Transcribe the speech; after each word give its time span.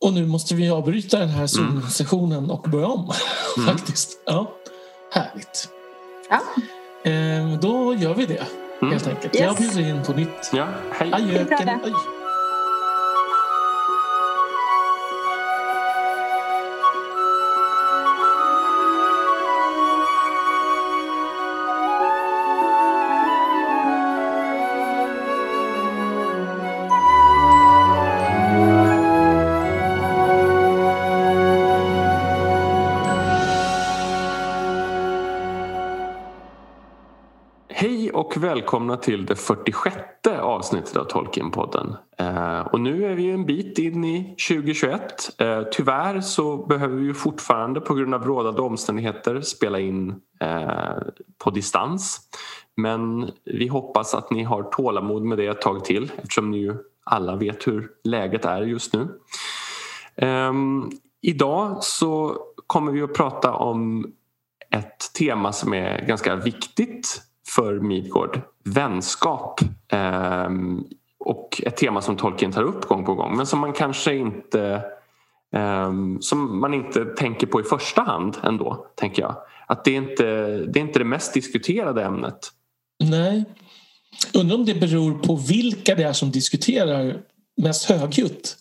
Och 0.00 0.12
nu 0.12 0.26
måste 0.26 0.54
vi 0.54 0.70
avbryta 0.70 1.18
den 1.18 1.28
här 1.28 1.46
Zoom-sessionen 1.46 2.50
och 2.50 2.62
börja 2.70 2.86
om. 2.86 3.12
Mm. 3.56 3.76
Faktiskt. 3.76 4.10
Ja, 4.26 4.52
härligt. 5.12 5.68
Ja. 6.30 6.40
Eh, 7.10 7.60
då 7.60 7.94
gör 7.94 8.14
vi 8.14 8.26
det 8.26 8.46
Mm. 8.82 8.92
helt 8.92 9.06
enkelt. 9.06 9.34
Yes. 9.36 9.44
Jag 9.44 9.56
bjuder 9.56 9.88
in 9.90 10.02
på 10.02 10.12
nytt. 10.12 10.50
Ja, 10.52 10.68
hej. 10.92 11.12
Adjö. 11.12 11.32
Det 11.32 11.38
är 11.40 11.44
bra 11.44 11.56
det. 11.58 11.72
Adjö. 11.72 11.80
Hej 11.82 11.92
välkomna 38.60 38.96
till 38.96 39.26
det 39.26 39.36
46 39.36 39.96
avsnittet 40.40 40.96
av 40.96 41.04
Tolkienpodden. 41.04 41.96
Eh, 42.18 42.60
och 42.60 42.80
nu 42.80 43.04
är 43.04 43.14
vi 43.14 43.30
en 43.30 43.46
bit 43.46 43.78
in 43.78 44.04
i 44.04 44.36
2021. 44.48 45.40
Eh, 45.40 45.62
tyvärr 45.72 46.20
så 46.20 46.56
behöver 46.56 46.96
vi 46.96 47.14
fortfarande 47.14 47.80
på 47.80 47.94
grund 47.94 48.14
av 48.14 48.24
rådande 48.24 48.60
omständigheter 48.60 49.40
spela 49.40 49.78
in 49.78 50.14
eh, 50.40 50.98
på 51.44 51.50
distans. 51.50 52.20
Men 52.76 53.30
vi 53.44 53.68
hoppas 53.68 54.14
att 54.14 54.30
ni 54.30 54.42
har 54.42 54.62
tålamod 54.62 55.22
med 55.22 55.38
det 55.38 55.46
ett 55.46 55.60
tag 55.60 55.84
till 55.84 56.12
eftersom 56.22 56.50
ni 56.50 56.58
ju 56.58 56.74
alla 57.04 57.36
vet 57.36 57.66
hur 57.66 57.88
läget 58.04 58.44
är 58.44 58.62
just 58.62 58.94
nu. 58.94 59.08
Ehm, 60.16 60.90
idag 61.22 61.84
så 61.84 62.36
kommer 62.66 62.92
vi 62.92 63.02
att 63.02 63.14
prata 63.14 63.52
om 63.52 64.12
ett 64.70 65.12
tema 65.18 65.52
som 65.52 65.74
är 65.74 66.06
ganska 66.06 66.36
viktigt 66.36 67.29
för 67.56 67.80
Midgård. 67.80 68.40
Vänskap. 68.64 69.60
Ehm, 69.88 70.84
och 71.18 71.62
ett 71.66 71.76
tema 71.76 72.00
som 72.00 72.16
Tolkien 72.16 72.52
tar 72.52 72.62
upp 72.62 72.84
gång 72.84 73.04
på 73.04 73.14
gång 73.14 73.36
men 73.36 73.46
som 73.46 73.58
man 73.58 73.72
kanske 73.72 74.14
inte 74.14 74.82
ehm, 75.52 76.20
som 76.22 76.60
man 76.60 76.74
inte 76.74 77.04
tänker 77.04 77.46
på 77.46 77.60
i 77.60 77.64
första 77.64 78.02
hand 78.02 78.36
ändå, 78.42 78.86
tänker 78.94 79.22
jag. 79.22 79.36
Att 79.66 79.84
det 79.84 79.90
är 79.90 79.96
inte 79.96 80.24
det, 80.56 80.78
är 80.78 80.82
inte 80.82 80.98
det 80.98 81.04
mest 81.04 81.34
diskuterade 81.34 82.04
ämnet. 82.04 82.48
Nej. 83.04 83.44
Undrar 84.34 84.56
om 84.56 84.64
det 84.64 84.74
beror 84.74 85.18
på 85.18 85.36
vilka 85.36 85.94
det 85.94 86.02
är 86.02 86.12
som 86.12 86.30
diskuterar 86.30 87.16
mest 87.62 87.88
högljutt. 87.90 88.56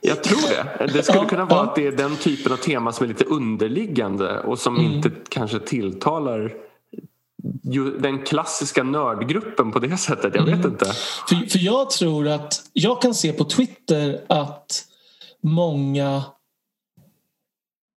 Jag 0.00 0.24
tror 0.24 0.48
det. 0.48 0.92
Det 0.92 1.02
skulle 1.02 1.24
kunna 1.28 1.44
vara 1.44 1.60
att 1.60 1.74
det 1.74 1.86
är 1.86 1.92
den 1.92 2.16
typen 2.16 2.52
av 2.52 2.56
tema 2.56 2.92
som 2.92 3.04
är 3.04 3.08
lite 3.08 3.24
underliggande 3.24 4.40
och 4.40 4.58
som 4.58 4.76
Mm. 4.76 4.92
inte 4.92 5.10
kanske 5.28 5.58
tilltalar 5.58 6.54
den 8.00 8.22
klassiska 8.22 8.82
nördgruppen 8.82 9.72
på 9.72 9.78
det 9.78 9.96
sättet. 9.96 10.34
Jag 10.34 10.44
vet 10.44 10.54
Mm. 10.54 10.70
inte. 10.72 10.84
För, 11.28 11.50
för 11.50 11.58
jag 11.58 11.90
tror 11.90 12.28
att 12.28 12.62
jag 12.72 13.02
kan 13.02 13.14
se 13.14 13.32
på 13.32 13.44
Twitter 13.44 14.24
att 14.28 14.84
många 15.42 16.22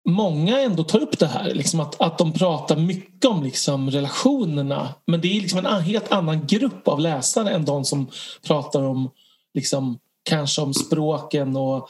Många 0.09 0.61
ändå 0.61 0.85
tar 0.85 1.03
upp 1.03 1.19
det 1.19 1.27
här, 1.27 1.55
liksom 1.55 1.81
att, 1.81 2.01
att 2.01 2.19
de 2.19 2.33
pratar 2.33 2.77
mycket 2.77 3.25
om 3.25 3.43
liksom 3.43 3.91
relationerna. 3.91 4.89
Men 5.07 5.21
det 5.21 5.29
är 5.37 5.41
liksom 5.41 5.59
en 5.59 5.83
helt 5.83 6.13
annan 6.13 6.47
grupp 6.47 6.89
av 6.89 7.01
läsare 7.01 7.51
än 7.51 7.65
de 7.65 7.85
som 7.85 8.07
pratar 8.47 8.83
om 8.83 9.11
liksom, 9.55 9.99
kanske 10.23 10.63
om 10.63 10.75
språken 10.75 11.57
och 11.57 11.89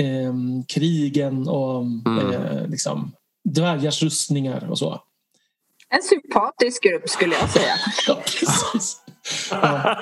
ehm, 0.00 0.64
krigen 0.64 1.48
och 1.48 1.82
Mm. 1.82 2.32
eh, 2.32 2.66
liksom, 2.68 3.12
dvärgars 3.44 4.02
rustningar 4.02 4.70
och 4.70 4.78
så. 4.78 5.02
En 5.90 6.02
sympatisk 6.02 6.82
grupp 6.82 7.08
skulle 7.08 7.34
jag 7.34 7.48
säga. 7.48 7.74
Ja, 8.06 9.96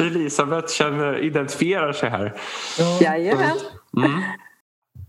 Elisabeth 0.06 0.72
känner, 0.72 1.24
identifierar 1.24 1.92
sig 1.92 2.10
här. 2.10 2.40
ja. 2.78 2.98
Jajamän. 3.00 3.58
Mm. 3.96 4.22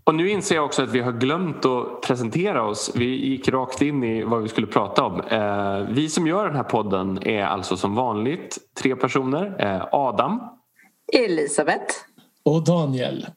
Och 0.03 0.16
nu 0.16 0.29
inser 0.29 0.56
jag 0.56 0.66
också 0.66 0.84
att 0.84 0.90
vi 0.90 1.00
har 1.00 1.12
glömt 1.12 1.66
att 1.66 2.02
presentera 2.02 2.63
oss. 2.63 2.91
Vi 2.96 3.06
gick 3.06 3.50
rakt 3.50 3.81
in 3.81 4.03
i 4.03 4.24
vad 4.24 4.41
vi 4.41 4.50
skulle 4.50 4.68
prata 4.68 5.03
om. 5.03 5.22
Eh, 5.22 5.94
vi 5.96 6.09
som 6.09 6.28
gör 6.28 6.46
den 6.47 6.56
här 6.56 6.63
podden 6.63 7.28
är 7.28 7.44
alltså 7.44 7.78
som 7.78 7.96
vanligt 7.96 8.58
tre 8.81 8.96
personer. 8.96 9.56
Eh, 9.59 9.88
Adam, 9.91 10.40
Elisabeth. 11.13 11.96
Och 12.46 12.63
Daniel. 12.63 13.28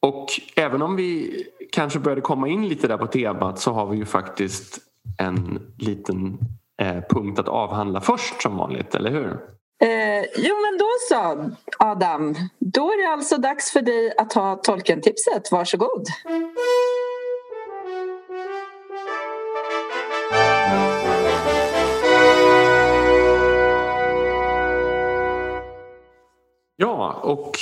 Och 0.00 0.26
även 0.56 0.82
om 0.82 0.96
vi 0.96 1.42
kanske 1.72 1.98
började 1.98 2.20
komma 2.20 2.48
in 2.48 2.68
lite 2.68 2.88
där 2.88 2.98
på 2.98 3.06
temat 3.06 3.58
så 3.58 3.72
har 3.72 3.86
vi 3.86 3.96
ju 3.96 4.04
faktiskt 4.04 4.78
en 5.18 5.60
liten 5.78 6.38
eh, 6.82 7.02
punkt 7.10 7.38
att 7.38 7.48
avhandla 7.48 8.00
först 8.00 8.42
som 8.42 8.56
vanligt, 8.56 8.94
eller 8.94 9.10
hur? 9.10 9.40
Eh, 9.82 10.24
jo 10.36 10.54
men 10.60 10.78
då 10.78 10.88
så 11.08 11.50
Adam. 11.78 12.34
Då 12.58 12.90
är 12.92 13.06
det 13.06 13.12
alltså 13.12 13.36
dags 13.36 13.72
för 13.72 13.82
dig 13.82 14.14
att 14.18 14.32
ha 14.32 14.56
Tolkien-tipset. 14.56 15.52
Varsågod. 15.52 16.06
Ja, 26.76 27.12
och 27.22 27.58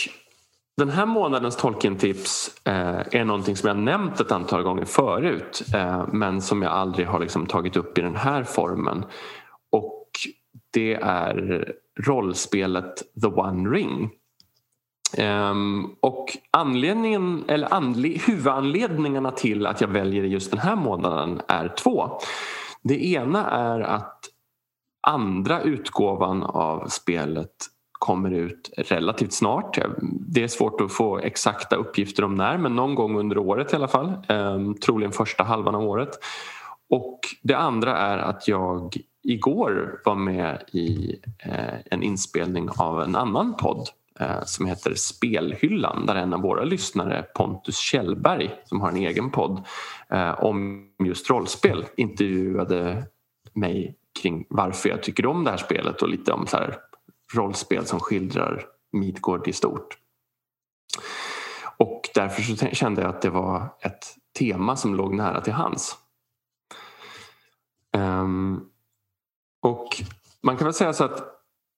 den 0.77 0.91
här 0.91 1.07
månadens 1.07 1.57
Tolkien-tips 1.57 2.61
eh, 2.65 3.21
är 3.21 3.25
någonting 3.25 3.57
som 3.57 3.69
jag 3.69 3.77
nämnt 3.77 4.21
ett 4.21 4.33
antal 4.33 4.63
gånger 4.63 4.85
förut 4.85 5.63
eh, 5.75 6.07
men 6.13 6.43
som 6.43 6.63
jag 6.63 6.73
aldrig 6.73 7.07
har 7.07 7.21
liksom 7.21 7.47
tagit 7.47 7.77
upp 7.77 7.99
i 7.99 8.01
den 8.01 8.17
här 8.17 8.45
formen. 8.45 9.05
Och 9.73 10.11
det 10.71 10.95
är 10.95 11.73
rollspelet 12.01 13.03
The 13.23 13.27
One 13.27 13.71
Ring. 13.71 14.11
Ehm, 15.17 15.91
och 16.01 16.37
anledningen, 16.51 17.45
eller 17.49 17.75
anle, 17.75 18.09
huvudanledningarna 18.09 19.31
till 19.31 19.67
att 19.67 19.81
jag 19.81 19.89
väljer 19.89 20.25
just 20.25 20.51
den 20.51 20.61
här 20.61 20.77
månaden 20.77 21.41
är 21.49 21.69
två. 21.69 22.19
Det 22.83 23.05
ena 23.05 23.51
är 23.51 23.81
att 23.81 24.21
andra 25.07 25.61
utgåvan 25.61 26.43
av 26.43 26.87
spelet 26.89 27.51
kommer 27.99 28.31
ut 28.31 28.71
relativt 28.77 29.33
snart. 29.33 29.79
Det 30.03 30.43
är 30.43 30.49
svårt 30.49 30.81
att 30.81 30.93
få 30.93 31.19
exakta 31.19 31.77
uppgifter 31.77 32.25
om 32.25 32.35
när 32.35 32.59
men 32.59 32.77
någon 32.77 32.95
gång 32.95 33.19
under 33.19 33.39
året 33.39 33.73
i 33.73 33.77
alla 33.77 33.89
fall. 33.89 34.13
Ehm, 34.29 34.75
troligen 34.75 35.13
första 35.13 35.45
halvan 35.45 35.75
av 35.75 35.83
året. 35.83 36.11
Och 36.91 37.21
det 37.43 37.55
andra 37.55 37.97
är 37.97 38.19
att 38.19 38.49
jag 38.49 38.97
igår 39.23 40.01
var 40.05 40.15
med 40.15 40.65
i 40.73 41.17
eh, 41.39 41.75
en 41.91 42.03
inspelning 42.03 42.69
av 42.77 43.03
en 43.03 43.17
annan 43.17 43.57
podd 43.57 43.89
eh, 44.21 44.45
som 44.45 44.67
heter 44.67 44.95
Spelhyllan 44.95 46.07
där 46.07 46.15
en 46.15 46.35
av 46.35 46.41
våra 46.41 46.65
lyssnare, 46.65 47.23
Pontus 47.35 47.79
Kjellberg 47.79 48.51
som 48.65 48.81
har 48.81 48.89
en 48.89 48.97
egen 48.97 49.31
podd 49.31 49.63
eh, 50.11 50.45
om 50.45 50.89
just 51.05 51.31
rollspel 51.31 51.85
intervjuade 51.97 53.05
mig 53.53 53.97
kring 54.23 54.47
varför 54.49 54.89
jag 54.89 55.03
tycker 55.03 55.27
om 55.27 55.45
det 55.45 55.51
här 55.51 55.57
spelet 55.57 56.03
och 56.03 56.09
lite 56.09 56.33
om 56.33 56.47
så 56.47 56.57
här 56.57 56.77
rollspel 57.35 57.87
som 57.87 58.01
skildrar 58.01 58.67
Midgård 58.93 59.49
i 59.49 59.53
stort. 59.53 59.99
Och 61.77 62.11
därför 62.15 62.43
så 62.43 62.67
kände 62.67 63.03
jag 63.03 63.11
att 63.11 63.23
det 63.23 63.31
var 63.31 63.69
ett 63.81 64.15
tema 64.39 64.77
som 64.77 64.95
låg 64.95 65.15
nära 65.15 65.41
till 65.41 65.53
hands. 65.53 65.97
Um, 67.97 68.71
och 69.63 70.03
man 70.43 70.57
kan 70.57 70.65
väl 70.65 70.75
säga 70.75 70.93
så 70.93 71.05
att 71.05 71.23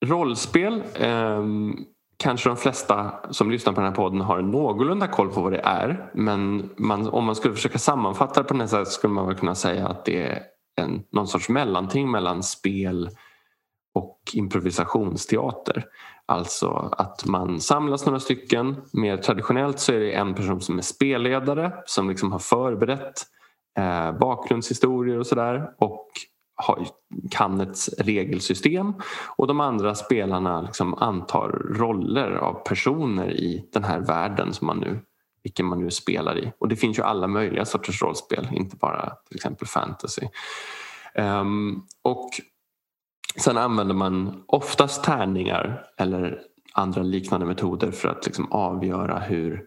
rollspel 0.05 0.83
um, 1.01 1.87
kanske 2.17 2.49
de 2.49 2.57
flesta 2.57 3.13
som 3.31 3.51
lyssnar 3.51 3.73
på 3.73 3.81
den 3.81 3.89
här 3.89 3.97
podden 3.97 4.21
har 4.21 4.43
någorlunda 4.43 5.09
koll 5.09 5.33
på 5.33 5.41
vad 5.41 5.53
det 5.53 5.61
är. 5.65 6.11
Men 6.15 6.71
man, 6.77 7.09
om 7.09 7.25
man 7.25 7.37
skulle 7.37 7.55
försöka 7.55 7.79
sammanfatta 7.79 8.43
det 8.43 8.49
på 8.49 8.55
något 8.55 8.71
sätt 8.71 8.89
skulle 8.89 9.15
man 9.15 9.27
väl 9.27 9.37
kunna 9.37 9.55
säga 9.55 9.89
att 9.89 10.05
det 10.05 10.23
är 10.23 10.43
en, 10.81 11.05
någon 11.13 11.29
sorts 11.29 11.49
mellanting 11.49 12.11
mellan 12.11 12.43
spel 12.43 13.11
och 13.97 14.21
improvisationsteater. 14.33 15.85
Alltså 16.27 16.91
att 16.99 17.27
man 17.27 17.61
samlas 17.61 18.07
några 18.07 18.21
stycken. 18.21 18.77
Mer 18.93 19.17
traditionellt 19.17 19.79
så 19.79 19.93
är 19.93 20.01
det 20.01 20.13
en 20.13 20.35
person 20.35 20.61
som 20.61 20.79
är 20.79 20.83
spelledare 20.83 21.73
som 21.87 22.09
liksom 22.09 22.33
har 22.33 22.39
förberett 22.39 23.23
eh, 23.79 24.13
bakgrundshistorier 24.13 25.19
och 25.19 25.27
sådär 25.27 25.71
och 25.79 26.09
har, 26.55 26.87
kan 27.31 27.61
ett 27.61 27.79
regelsystem 27.99 28.95
och 29.37 29.47
de 29.47 29.61
andra 29.61 29.95
spelarna 29.95 30.61
liksom 30.63 30.95
antar 30.95 31.49
roller 31.79 32.31
av 32.33 32.55
personer 32.55 33.31
i 33.31 33.69
den 33.73 33.85
här 33.85 34.01
världen 34.01 34.53
som 34.53 34.67
man 34.67 34.79
nu, 34.79 34.99
vilken 35.43 35.67
man 35.67 35.81
nu 35.81 35.91
spelar 35.91 36.39
i. 36.39 36.53
Och 36.59 36.69
det 36.69 36.77
finns 36.77 36.99
ju 36.99 37.03
alla 37.03 37.27
möjliga 37.27 37.65
sorters 37.65 38.03
rollspel, 38.03 38.49
inte 38.53 38.77
bara 38.77 39.13
till 39.29 39.37
exempel 39.37 39.69
fantasy. 39.69 40.29
Um, 41.15 41.87
och 42.03 42.31
Sen 43.39 43.57
använder 43.57 43.95
man 43.95 44.45
oftast 44.47 45.05
tärningar 45.05 45.85
eller 45.99 46.41
andra 46.73 47.03
liknande 47.03 47.47
metoder 47.47 47.91
för 47.91 48.09
att 48.09 48.27
liksom 48.27 48.53
avgöra 48.53 49.19
hur 49.19 49.65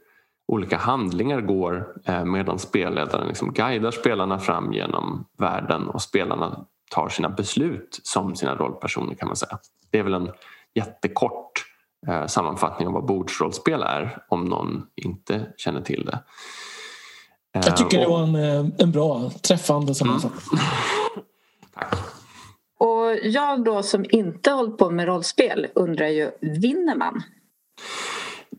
olika 0.47 0.77
handlingar 0.77 1.41
går 1.41 1.87
eh, 2.05 2.25
medan 2.25 2.59
spelledaren 2.59 3.27
liksom 3.27 3.53
guidar 3.53 3.91
spelarna 3.91 4.39
fram 4.39 4.73
genom 4.73 5.25
världen 5.37 5.87
och 5.87 6.01
spelarna 6.01 6.65
tar 6.91 7.09
sina 7.09 7.29
beslut 7.29 7.99
som 8.03 8.35
sina 8.35 8.55
rollpersoner 8.55 9.15
kan 9.15 9.27
man 9.27 9.35
säga. 9.35 9.57
Det 9.91 9.99
är 9.99 10.03
väl 10.03 10.13
en 10.13 10.31
jättekort 10.75 11.51
eh, 12.07 12.25
sammanfattning 12.25 12.87
av 12.87 12.93
vad 12.93 13.05
bordsrollspel 13.05 13.81
är 13.81 14.17
om 14.29 14.45
någon 14.45 14.85
inte 14.95 15.47
känner 15.57 15.81
till 15.81 16.05
det. 16.05 16.19
Jag 17.51 17.77
tycker 17.77 17.99
det 17.99 18.07
var 18.07 18.23
en, 18.23 18.73
en 18.77 18.91
bra 18.91 19.29
träffande 19.29 19.95
sammanfattning. 19.95 20.59
Mm. 20.59 21.25
Tack. 21.73 22.18
Och 22.79 23.15
jag 23.23 23.63
då 23.63 23.83
som 23.83 24.05
inte 24.09 24.51
hållit 24.51 24.77
på 24.77 24.89
med 24.89 25.07
rollspel 25.07 25.67
undrar 25.75 26.07
ju, 26.07 26.31
vinner 26.41 26.95
man? 26.95 27.23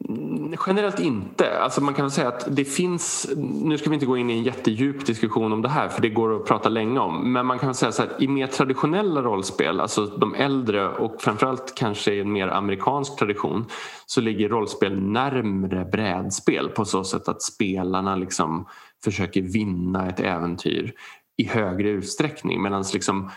Mm, 0.08 0.54
generellt 0.66 1.00
inte. 1.00 1.58
Alltså 1.58 1.80
man 1.80 1.94
kan 1.94 2.10
säga 2.10 2.28
att 2.28 2.56
det 2.56 2.64
finns, 2.64 3.30
nu 3.36 3.78
ska 3.78 3.90
vi 3.90 3.94
inte 3.94 4.06
gå 4.06 4.16
in 4.16 4.30
i 4.30 4.32
en 4.32 4.42
jättedjup 4.42 5.06
diskussion 5.06 5.52
om 5.52 5.62
det 5.62 5.68
här 5.68 5.88
för 5.88 6.02
det 6.02 6.08
går 6.08 6.36
att 6.36 6.46
prata 6.46 6.68
länge 6.68 7.00
om. 7.00 7.32
Men 7.32 7.46
man 7.46 7.58
kan 7.58 7.74
säga 7.74 7.92
så 7.92 8.02
här, 8.02 8.22
i 8.22 8.28
mer 8.28 8.46
traditionella 8.46 9.22
rollspel, 9.22 9.80
alltså 9.80 10.06
de 10.06 10.34
äldre 10.34 10.88
och 10.88 11.22
framförallt 11.22 11.74
kanske 11.76 12.14
i 12.14 12.20
en 12.20 12.32
mer 12.32 12.48
amerikansk 12.48 13.18
tradition 13.18 13.66
så 14.06 14.20
ligger 14.20 14.48
rollspel 14.48 15.00
närmre 15.00 15.84
brädspel 15.84 16.68
på 16.68 16.84
så 16.84 17.04
sätt 17.04 17.28
att 17.28 17.42
spelarna 17.42 18.16
liksom 18.16 18.66
försöker 19.04 19.42
vinna 19.42 20.08
ett 20.08 20.20
äventyr 20.20 20.92
i 21.36 21.44
högre 21.44 21.88
utsträckning 21.88 22.62
medan 22.62 22.84
liksom 22.92 23.30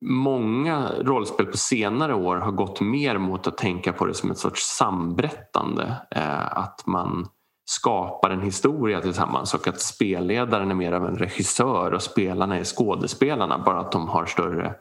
många 0.00 0.90
rollspel 1.00 1.46
på 1.46 1.56
senare 1.56 2.14
år 2.14 2.36
har 2.36 2.52
gått 2.52 2.80
mer 2.80 3.18
mot 3.18 3.46
att 3.46 3.58
tänka 3.58 3.92
på 3.92 4.06
det 4.06 4.14
som 4.14 4.30
ett 4.30 4.38
sorts 4.38 4.62
samberättande. 4.62 5.96
Eh, 6.10 6.58
att 6.58 6.86
man 6.86 7.28
skapar 7.64 8.30
en 8.30 8.42
historia 8.42 9.00
tillsammans 9.00 9.54
och 9.54 9.68
att 9.68 9.80
spelledaren 9.80 10.70
är 10.70 10.74
mer 10.74 10.92
av 10.92 11.06
en 11.06 11.16
regissör 11.16 11.94
och 11.94 12.02
spelarna 12.02 12.58
är 12.58 12.64
skådespelarna 12.64 13.58
bara 13.58 13.80
att 13.80 13.92
de 13.92 14.08
har 14.08 14.26
större, 14.26 14.74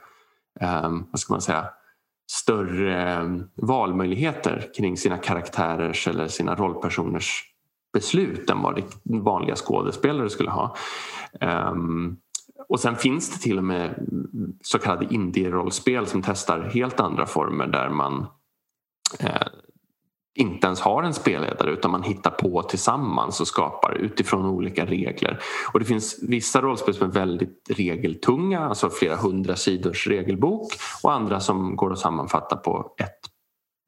ehm, 0.60 1.06
vad 1.12 1.20
ska 1.20 1.34
man 1.34 1.42
säga, 1.42 1.66
större 2.32 3.02
ehm, 3.02 3.44
valmöjligheter 3.56 4.70
kring 4.78 4.98
sina 4.98 5.18
karaktärers 5.18 6.08
eller 6.08 6.28
sina 6.28 6.56
rollpersoners 6.56 7.44
beslut 7.94 8.50
än 8.50 8.62
vad 8.62 8.84
vanliga 9.04 9.56
skådespelare 9.56 10.30
skulle 10.30 10.50
ha. 10.50 10.76
Um, 11.42 12.18
och 12.70 12.80
sen 12.80 12.96
finns 12.96 13.30
det 13.30 13.40
till 13.40 13.58
och 13.58 13.64
med 13.64 14.08
så 14.62 14.80
kallade 14.80 15.14
indie-rollspel 15.14 16.08
som 16.08 16.22
testar 16.22 16.62
helt 16.62 17.00
andra 17.00 17.26
former 17.26 17.68
där 17.68 17.90
man 17.90 18.28
eh, 19.20 19.48
inte 20.38 20.68
ens 20.68 20.82
har 20.82 21.04
en 21.04 21.14
spelledare 21.14 21.72
utan 21.72 21.92
man 21.92 22.04
hittar 22.04 22.32
på 22.32 22.62
tillsammans 22.64 23.42
och 23.42 23.48
skapar 23.48 23.94
utifrån 23.94 24.46
olika 24.46 24.86
regler. 24.86 25.40
Och 25.74 25.80
det 25.80 25.86
finns 25.86 26.20
vissa 26.22 26.62
rollspel 26.62 26.94
som 26.94 27.10
är 27.10 27.14
väldigt 27.14 27.70
regeltunga, 27.70 28.60
alltså 28.60 28.90
flera 28.90 29.16
hundra 29.16 29.56
sidors 29.56 30.08
regelbok 30.08 30.74
och 31.04 31.14
andra 31.14 31.40
som 31.40 31.76
går 31.76 31.92
att 31.92 32.00
sammanfatta 32.00 32.58
på 32.58 32.96
ett 32.98 33.32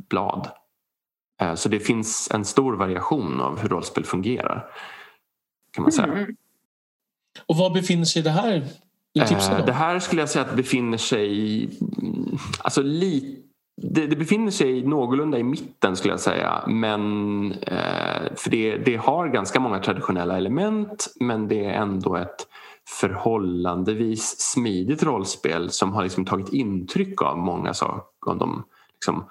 blad. 0.09 0.47
Eh, 1.41 1.55
så 1.55 1.69
det 1.69 1.79
finns 1.79 2.31
en 2.33 2.45
stor 2.45 2.73
variation 2.73 3.41
av 3.41 3.59
hur 3.59 3.69
rollspel 3.69 4.05
fungerar. 4.05 4.71
kan 5.71 5.81
man 5.81 5.91
säga. 5.91 6.07
Mm. 6.07 6.35
Och 7.45 7.57
var 7.57 7.69
befinner 7.69 8.05
sig 8.05 8.21
det 8.21 8.29
här? 8.29 8.63
Eh, 9.19 9.65
det 9.65 9.71
här 9.71 9.99
skulle 9.99 10.21
jag 10.21 10.29
säga 10.29 10.45
att 10.45 10.55
befinner 10.55 10.97
sig 10.97 11.63
mm, 12.01 12.37
alltså 12.59 12.81
li, 12.81 13.39
det, 13.81 14.07
det, 14.07 14.15
befinner 14.15 14.51
sig 14.51 14.83
någorlunda 14.83 15.37
i 15.37 15.43
mitten 15.43 15.95
skulle 15.95 16.13
jag 16.13 16.19
säga. 16.19 16.63
Men, 16.67 17.51
eh, 17.51 18.35
för 18.35 18.49
det, 18.49 18.77
det 18.77 18.95
har 18.95 19.27
ganska 19.27 19.59
många 19.59 19.79
traditionella 19.79 20.37
element 20.37 21.07
men 21.19 21.47
det 21.47 21.65
är 21.65 21.73
ändå 21.73 22.15
ett 22.15 22.47
förhållandevis 22.99 24.39
smidigt 24.39 25.03
rollspel 25.03 25.69
som 25.69 25.93
har 25.93 26.03
liksom 26.03 26.25
tagit 26.25 26.53
intryck 26.53 27.21
av 27.21 27.37
många 27.37 27.73
saker. 27.73 28.31
Av 28.31 28.37
de 28.37 28.63
liksom, 28.93 29.25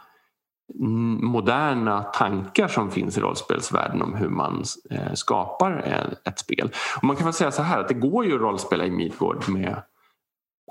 moderna 0.75 2.03
tankar 2.03 2.69
som 2.69 2.91
finns 2.91 3.19
i 3.19 3.20
rollspelsvärlden 3.20 4.03
om 4.03 4.15
hur 4.15 4.29
man 4.29 4.65
eh, 4.91 5.12
skapar 5.15 5.85
ett 6.25 6.38
spel. 6.38 6.70
Och 6.97 7.05
man 7.05 7.17
kan 7.17 7.25
väl 7.25 7.35
säga 7.35 7.50
så 7.50 7.62
här 7.62 7.81
att 7.81 7.88
det 7.88 7.94
går 7.94 8.25
ju 8.25 8.35
att 8.35 8.41
rollspela 8.41 8.87
i 8.87 8.91
Midgård 8.91 9.49
med 9.49 9.82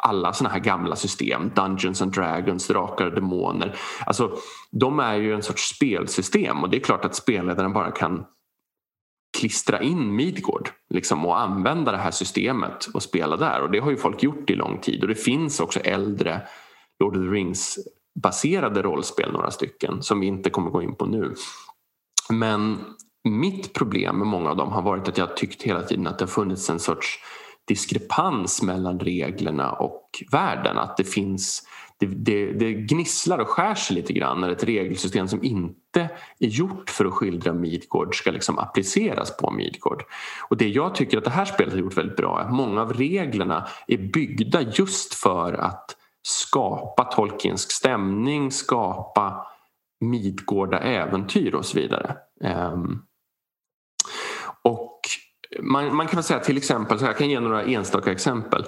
alla 0.04 0.34
såna 0.34 0.50
här 0.50 0.60
gamla 0.60 0.96
system, 0.96 1.52
Dungeons 1.56 2.02
and 2.02 2.12
Dragons, 2.12 2.68
Drakar 2.68 3.06
och 3.06 3.14
Demoner. 3.14 3.76
Alltså, 4.06 4.38
de 4.72 5.00
är 5.00 5.16
ju 5.16 5.34
en 5.34 5.44
sorts 5.44 5.76
spelsystem 5.76 6.64
och 6.64 6.70
det 6.70 6.78
är 6.78 6.82
klart 6.82 7.06
att 7.06 7.16
spelledaren 7.16 7.74
bara 7.74 7.92
kan 7.92 8.26
klistra 9.40 9.82
in 9.82 10.16
Midgård 10.16 10.70
liksom, 10.90 11.26
och 11.26 11.40
använda 11.40 11.92
det 11.92 11.98
här 11.98 12.12
systemet 12.12 12.86
och 12.94 13.04
spela 13.04 13.38
där 13.38 13.62
och 13.62 13.72
det 13.72 13.80
har 13.80 13.92
ju 13.92 13.98
folk 13.98 14.24
gjort 14.24 14.50
i 14.50 14.56
lång 14.56 14.80
tid 14.80 15.02
och 15.02 15.08
det 15.08 15.16
finns 15.16 15.60
också 15.60 15.80
äldre 15.80 16.42
Lord 17.00 17.18
of 17.18 17.24
the 17.24 17.30
Rings 17.30 17.78
baserade 18.22 18.82
rollspel 18.82 19.32
några 19.32 19.52
stycken 19.52 20.04
som 20.04 20.20
vi 20.20 20.28
inte 20.28 20.50
kommer 20.50 20.70
gå 20.70 20.82
in 20.82 20.96
på 20.96 21.06
nu. 21.06 21.34
Men 22.30 22.80
mitt 23.24 23.74
problem 23.74 24.18
med 24.18 24.28
många 24.28 24.50
av 24.50 24.58
dem 24.58 24.72
har 24.72 24.82
varit 24.82 25.08
att 25.08 25.18
jag 25.18 25.38
tyckt 25.38 25.64
hela 25.64 25.82
tiden 25.82 26.08
att 26.08 26.20
det 26.20 26.26
har 26.26 26.30
funnits 26.30 26.70
en 26.70 26.80
sorts 26.80 27.20
diskrepans 27.68 28.62
mellan 28.62 29.00
reglerna 29.00 29.72
och 29.72 30.24
världen. 30.32 30.78
Att 30.78 30.98
det 30.98 31.04
finns 31.04 31.64
det, 32.00 32.06
det, 32.06 32.54
det 32.54 32.74
gnisslar 32.74 33.38
och 33.38 33.48
skär 33.48 33.76
sig 33.76 33.96
lite 33.96 34.14
grann 34.14 34.42
när 34.42 34.50
ett 34.50 34.64
regelsystem 34.64 35.28
som 35.28 35.44
inte 35.44 36.10
är 36.40 36.48
gjort 36.48 36.90
för 36.90 37.06
att 37.06 37.14
skildra 37.14 37.54
Midgård 37.54 38.16
ska 38.16 38.32
liksom 38.32 38.60
appliceras 38.60 39.38
på 39.38 39.52
Midgård. 39.52 40.04
Och 40.50 40.58
det 40.58 40.68
jag 40.68 40.96
tycker 40.96 41.18
att 41.18 41.24
det 41.24 41.30
här 41.30 41.46
spelet 41.46 41.74
har 41.74 41.80
gjort 41.80 41.98
väldigt 41.98 42.18
bra 42.18 42.40
är 42.40 42.44
att 42.46 42.54
många 42.54 42.82
av 42.82 42.94
reglerna 42.94 43.68
är 43.88 43.98
byggda 43.98 44.62
just 44.62 45.14
för 45.14 45.54
att 45.54 45.97
skapa 46.28 47.04
Tolkiensk 47.04 47.72
stämning, 47.72 48.52
skapa 48.52 49.48
Midgårda 50.00 50.80
äventyr 50.80 51.56
och 51.56 51.66
så 51.66 51.78
vidare. 51.78 52.18
Ehm, 52.44 53.02
och 54.62 55.00
man, 55.60 55.96
man, 55.96 56.08
kan 56.08 56.16
väl 56.16 56.24
säga 56.24 56.40
till 56.40 56.58
exempel, 56.58 57.00
så 57.00 57.06
jag 57.06 57.18
kan 57.18 57.30
ge 57.30 57.40
några 57.40 57.64
enstaka 57.64 58.12
exempel. 58.12 58.66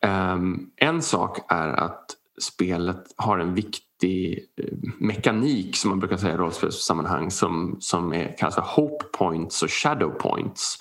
Ehm, 0.00 0.70
en 0.76 1.02
sak 1.02 1.38
är 1.48 1.68
att 1.68 2.10
spelet 2.40 3.04
har 3.16 3.38
en 3.38 3.54
viktig 3.54 3.87
viktig 3.98 4.38
eh, 4.56 4.78
mekanik 4.98 5.76
som 5.76 5.90
man 5.90 5.98
brukar 5.98 6.16
säga 6.16 6.34
i 6.34 6.36
rollspelssammanhang 6.36 7.30
som, 7.30 7.76
som 7.80 8.12
är, 8.12 8.36
kallas 8.38 8.54
för 8.54 8.62
hope 8.62 9.04
points 9.04 9.62
och 9.62 9.70
shadow 9.70 10.10
points. 10.10 10.78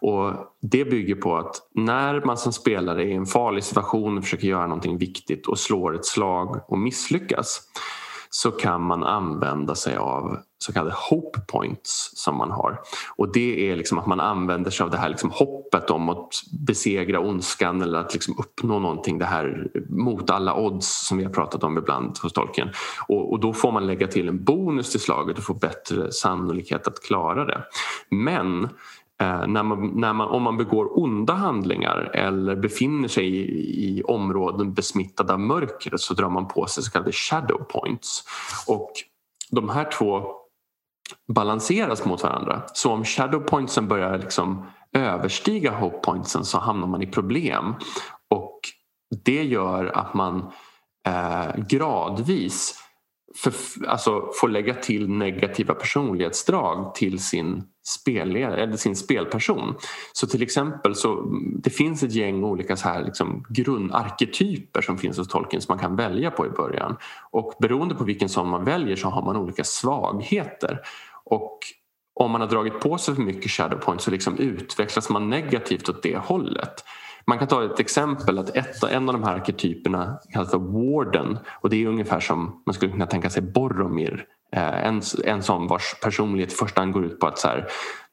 Och 0.00 0.32
det 0.62 0.84
bygger 0.84 1.14
på 1.14 1.36
att 1.36 1.56
när 1.74 2.24
man 2.24 2.36
som 2.36 2.52
spelare 2.52 3.02
är 3.02 3.06
i 3.06 3.14
en 3.14 3.26
farlig 3.26 3.64
situation 3.64 4.18
och 4.18 4.24
försöker 4.24 4.48
göra 4.48 4.66
någonting 4.66 4.98
viktigt 4.98 5.46
och 5.46 5.58
slår 5.58 5.94
ett 5.94 6.06
slag 6.06 6.60
och 6.68 6.78
misslyckas 6.78 7.60
så 8.30 8.50
kan 8.50 8.82
man 8.82 9.04
använda 9.04 9.74
sig 9.74 9.96
av 9.96 10.38
så 10.58 10.72
kallade 10.72 10.94
hope 11.10 11.40
points 11.40 12.10
som 12.14 12.36
man 12.36 12.50
har. 12.50 12.80
Och 13.16 13.32
det 13.32 13.70
är 13.70 13.76
liksom 13.76 13.98
att 13.98 14.06
man 14.06 14.20
använder 14.20 14.70
sig 14.70 14.84
av 14.84 14.90
det 14.90 14.96
här 14.96 15.08
liksom 15.08 15.30
hoppet 15.30 15.90
om 15.90 16.08
att 16.08 16.28
besegra 16.66 17.20
ondskan 17.20 17.82
eller 17.82 17.98
att 17.98 18.12
liksom 18.14 18.34
uppnå 18.38 18.78
någonting 18.78 19.18
det 19.18 19.24
här 19.24 19.68
mot 19.88 20.30
alla 20.30 20.54
odds 20.54 21.06
som 21.06 21.18
vi 21.18 21.24
har 21.24 21.30
pratat 21.30 21.64
om 21.64 21.78
ibland 21.78 22.18
hos 22.18 22.32
Tolkien. 22.32 22.68
Och, 23.08 23.32
och 23.32 23.40
då 23.40 23.52
får 23.52 23.72
man 23.72 23.86
lägga 23.86 24.06
till 24.06 24.28
en 24.28 24.44
bonus 24.44 24.90
till 24.90 25.00
slaget 25.00 25.38
och 25.38 25.44
få 25.44 25.54
bättre 25.54 26.12
sannolikhet 26.12 26.86
att 26.86 27.02
klara 27.02 27.44
det. 27.44 27.62
Men 28.10 28.68
Eh, 29.20 29.46
när 29.46 29.62
man, 29.62 29.88
när 29.88 30.12
man, 30.12 30.28
om 30.28 30.42
man 30.42 30.56
begår 30.56 30.98
onda 30.98 31.32
handlingar 31.32 32.10
eller 32.14 32.56
befinner 32.56 33.08
sig 33.08 33.26
i, 33.26 33.98
i 33.98 34.02
områden 34.02 34.74
besmittade 34.74 35.32
av 35.32 35.40
mörker 35.40 35.96
så 35.96 36.14
drar 36.14 36.28
man 36.28 36.48
på 36.48 36.66
sig 36.66 36.82
så 36.82 36.90
kallade 36.90 37.12
shadow 37.12 37.58
points. 37.58 38.24
Och 38.66 38.92
de 39.50 39.68
här 39.68 39.90
två 39.98 40.22
balanseras 41.28 42.04
mot 42.04 42.22
varandra. 42.22 42.62
Så 42.74 42.92
om 42.92 43.04
shadow 43.04 43.40
pointsen 43.40 43.88
börjar 43.88 44.18
liksom 44.18 44.66
överstiga 44.92 45.70
hope 45.70 45.98
pointsen 45.98 46.44
så 46.44 46.58
hamnar 46.58 46.86
man 46.86 47.02
i 47.02 47.06
problem. 47.06 47.74
Och 48.30 48.60
det 49.24 49.42
gör 49.42 49.84
att 49.84 50.14
man 50.14 50.50
eh, 51.06 51.56
gradvis 51.68 52.87
för, 53.36 53.52
alltså, 53.86 54.30
får 54.40 54.48
lägga 54.48 54.74
till 54.74 55.08
negativa 55.08 55.74
personlighetsdrag 55.74 56.94
till 56.94 57.18
sin, 57.22 57.62
spelledare, 57.88 58.62
eller 58.62 58.76
sin 58.76 58.96
spelperson. 58.96 59.74
Så 60.12 60.26
till 60.26 60.42
exempel 60.42 60.94
så 60.94 61.24
det 61.62 61.70
finns 61.70 62.02
ett 62.02 62.12
gäng 62.12 62.44
olika 62.44 62.76
så 62.76 62.88
här 62.88 63.04
liksom 63.04 63.44
grundarketyper 63.48 64.80
som 64.80 64.98
finns 64.98 65.18
hos 65.18 65.28
Tolkien 65.28 65.62
som 65.62 65.72
man 65.72 65.78
kan 65.78 65.96
välja 65.96 66.30
på 66.30 66.46
i 66.46 66.50
början. 66.50 66.96
Och 67.30 67.54
beroende 67.60 67.94
på 67.94 68.04
vilken 68.04 68.28
sån 68.28 68.48
man 68.48 68.64
väljer 68.64 68.96
så 68.96 69.08
har 69.08 69.22
man 69.22 69.36
olika 69.36 69.64
svagheter. 69.64 70.80
Och 71.24 71.58
om 72.14 72.30
man 72.30 72.40
har 72.40 72.48
dragit 72.48 72.80
på 72.80 72.98
sig 72.98 73.14
för 73.14 73.22
mycket 73.22 73.50
shadowpoint 73.50 74.00
så 74.00 74.10
liksom 74.10 74.38
utvecklas 74.38 75.10
man 75.10 75.30
negativt 75.30 75.88
åt 75.88 76.02
det 76.02 76.16
hållet. 76.16 76.84
Man 77.28 77.38
kan 77.38 77.48
ta 77.48 77.64
ett 77.64 77.80
exempel 77.80 78.38
att 78.38 78.56
ett, 78.56 78.82
en 78.82 79.08
av 79.08 79.12
de 79.12 79.24
här 79.24 79.34
arketyperna 79.34 80.18
kallas 80.32 80.50
för 80.50 80.58
Warden 80.58 81.38
och 81.60 81.70
det 81.70 81.82
är 81.82 81.86
ungefär 81.86 82.20
som 82.20 82.62
man 82.66 82.74
skulle 82.74 82.92
kunna 82.92 83.06
tänka 83.06 83.30
sig 83.30 83.42
Boromir 83.42 84.24
eh, 84.52 84.86
en, 84.86 85.02
en 85.24 85.42
sån 85.42 85.66
vars 85.66 85.94
personlighet 86.02 86.52
i 86.52 86.56
första 86.56 86.80
hand 86.80 86.92
går 86.92 87.04
ut 87.04 87.20
på 87.20 87.26
att 87.26 87.38
så 87.38 87.48
här, 87.48 87.68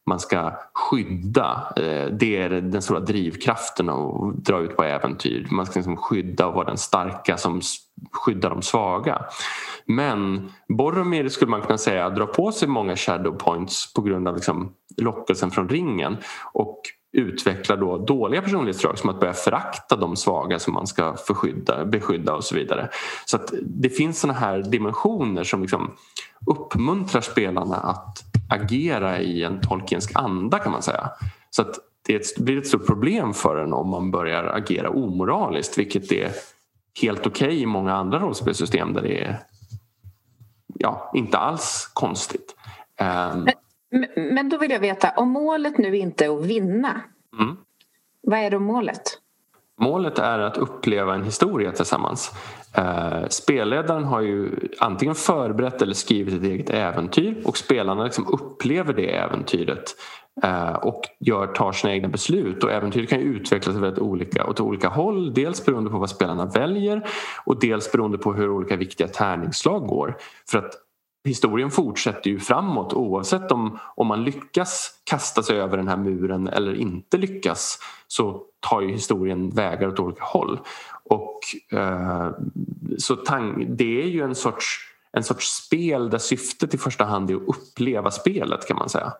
man 0.05 0.19
ska 0.19 0.53
skydda. 0.74 1.74
Eh, 1.75 2.05
det 2.12 2.38
är 2.38 2.50
den 2.50 2.81
stora 2.81 3.00
drivkraften 3.00 3.89
att 3.89 4.45
dra 4.45 4.60
ut 4.60 4.77
på 4.77 4.84
äventyr. 4.84 5.48
Man 5.51 5.65
ska 5.65 5.79
liksom 5.79 5.98
skydda 5.98 6.48
och 6.48 6.53
vara 6.53 6.65
den 6.65 6.77
starka 6.77 7.38
som 7.38 7.62
skyddar 8.12 8.50
de 8.50 8.62
svaga. 8.62 9.25
Men 9.86 10.50
Boromir 10.67 11.29
skulle 11.29 11.51
man 11.51 11.62
kunna 11.62 11.77
säga 11.77 12.10
drar 12.10 12.25
på 12.25 12.51
sig 12.51 12.67
många 12.67 12.95
shadow 12.95 13.31
points 13.31 13.93
på 13.93 14.01
grund 14.01 14.27
av 14.27 14.36
liksom 14.36 14.74
lockelsen 14.98 15.51
från 15.51 15.69
ringen 15.69 16.17
och 16.53 16.81
utvecklar 17.15 17.77
då 17.77 17.98
dåliga 17.98 18.41
personlighetsdrag 18.41 18.98
som 18.98 19.10
att 19.10 19.19
börja 19.19 19.34
förakta 19.34 19.95
de 19.95 20.15
svaga 20.15 20.60
som 20.60 20.74
man 20.74 20.88
ska 20.88 21.15
förskydda, 21.15 21.86
beskydda 21.86 22.34
och 22.34 22.43
så 22.43 22.55
vidare. 22.55 22.89
Så 23.25 23.38
att 23.38 23.53
det 23.62 23.89
finns 23.89 24.19
såna 24.19 24.34
här 24.34 24.60
dimensioner 24.60 25.43
som 25.43 25.62
liksom 25.62 25.91
uppmuntrar 26.45 27.22
spelarna 27.22 27.75
att 27.75 28.24
agera 28.50 29.19
i 29.19 29.43
en 29.43 29.62
Tolkiensk 29.62 30.12
anda 30.15 30.60
kan 30.60 30.72
man 30.72 30.81
säga. 30.81 31.10
Så 31.50 31.62
att 31.62 31.75
det 32.07 32.38
blir 32.38 32.57
ett 32.57 32.67
stort 32.67 32.86
problem 32.86 33.34
för 33.34 33.57
en 33.57 33.74
om 33.74 33.89
man 33.89 34.12
börjar 34.12 34.43
agera 34.43 34.89
omoraliskt 34.89 35.77
vilket 35.77 36.12
är 36.12 36.31
helt 37.01 37.27
okej 37.27 37.48
okay 37.48 37.60
i 37.60 37.65
många 37.65 37.93
andra 37.93 38.19
rollspelssystem 38.19 38.93
där 38.93 39.01
det 39.01 39.24
är 39.24 39.39
ja, 40.79 41.12
inte 41.13 41.38
alls 41.38 41.91
konstigt. 41.93 42.55
Um, 43.01 43.48
men, 44.15 44.49
då 44.49 44.57
vill 44.57 44.71
jag 44.71 44.79
veta, 44.79 45.09
om 45.17 45.29
målet 45.29 45.77
nu 45.77 45.97
inte 45.97 46.25
är 46.25 46.39
att 46.39 46.45
vinna, 46.45 47.01
mm. 47.39 47.57
vad 48.21 48.39
är 48.39 48.51
då 48.51 48.59
målet? 48.59 49.19
Målet 49.81 50.19
är 50.19 50.39
att 50.39 50.57
uppleva 50.57 51.15
en 51.15 51.23
historia 51.23 51.71
tillsammans. 51.71 52.31
Eh, 52.77 53.27
spelledaren 53.29 54.03
har 54.03 54.21
ju 54.21 54.49
antingen 54.79 55.15
förberett 55.15 55.81
eller 55.81 55.93
skrivit 55.93 56.33
ett 56.33 56.43
eget 56.43 56.69
äventyr 56.69 57.41
och 57.45 57.57
spelarna 57.57 58.03
liksom 58.03 58.27
upplever 58.27 58.93
det 58.93 59.15
äventyret 59.15 59.83
eh, 60.43 60.75
och 60.75 61.01
gör, 61.19 61.47
tar 61.47 61.71
sina 61.71 61.93
egna 61.93 62.07
beslut. 62.07 62.63
Och 62.63 62.71
äventyret 62.71 63.09
kan 63.09 63.19
utvecklas 63.19 63.75
väldigt 63.75 63.99
olika, 63.99 64.45
åt 64.45 64.59
olika 64.59 64.87
håll. 64.89 65.33
Dels 65.33 65.65
beroende 65.65 65.89
på 65.89 65.97
vad 65.97 66.09
spelarna 66.09 66.45
väljer 66.45 67.07
och 67.45 67.59
dels 67.59 67.91
beroende 67.91 68.17
på 68.17 68.33
hur 68.33 68.49
olika 68.49 68.75
viktiga 68.75 69.07
tärningsslag 69.07 69.87
går. 69.87 70.17
För 70.49 70.57
att 70.57 70.73
historien 71.25 71.72
fortsätter 71.72 72.29
ju 72.29 72.39
framåt 72.39 72.94
oavsett 72.94 73.51
om, 73.51 73.79
om 73.96 74.08
man 74.08 74.24
lyckas 74.24 74.91
kasta 75.03 75.44
sig 75.44 75.60
över 75.60 75.77
den 75.77 75.88
här 75.88 75.98
muren 75.98 76.48
eller 76.48 76.75
inte 76.75 77.17
lyckas 77.17 77.79
så 78.08 78.44
tar 78.60 78.82
ju 78.82 78.91
historien 78.91 79.50
vägar 79.50 79.88
åt 79.88 80.00
olika 80.00 80.24
håll. 80.24 80.60
Och, 81.03 81.39
eh, 81.77 82.29
så 82.98 83.15
tang, 83.15 83.75
det 83.75 84.01
är 84.03 84.08
ju 84.08 84.22
en 84.22 84.36
sorts, 84.36 84.91
en 85.12 85.24
sorts 85.24 85.48
spel 85.48 86.10
där 86.10 86.17
syftet 86.17 86.74
i 86.74 86.77
första 86.77 87.03
hand 87.03 87.32
är 87.32 87.36
att 87.36 87.41
uppleva 87.41 88.12
spelet 88.12 88.67
kan 88.67 88.77
man 88.77 88.89
säga. 88.89 89.13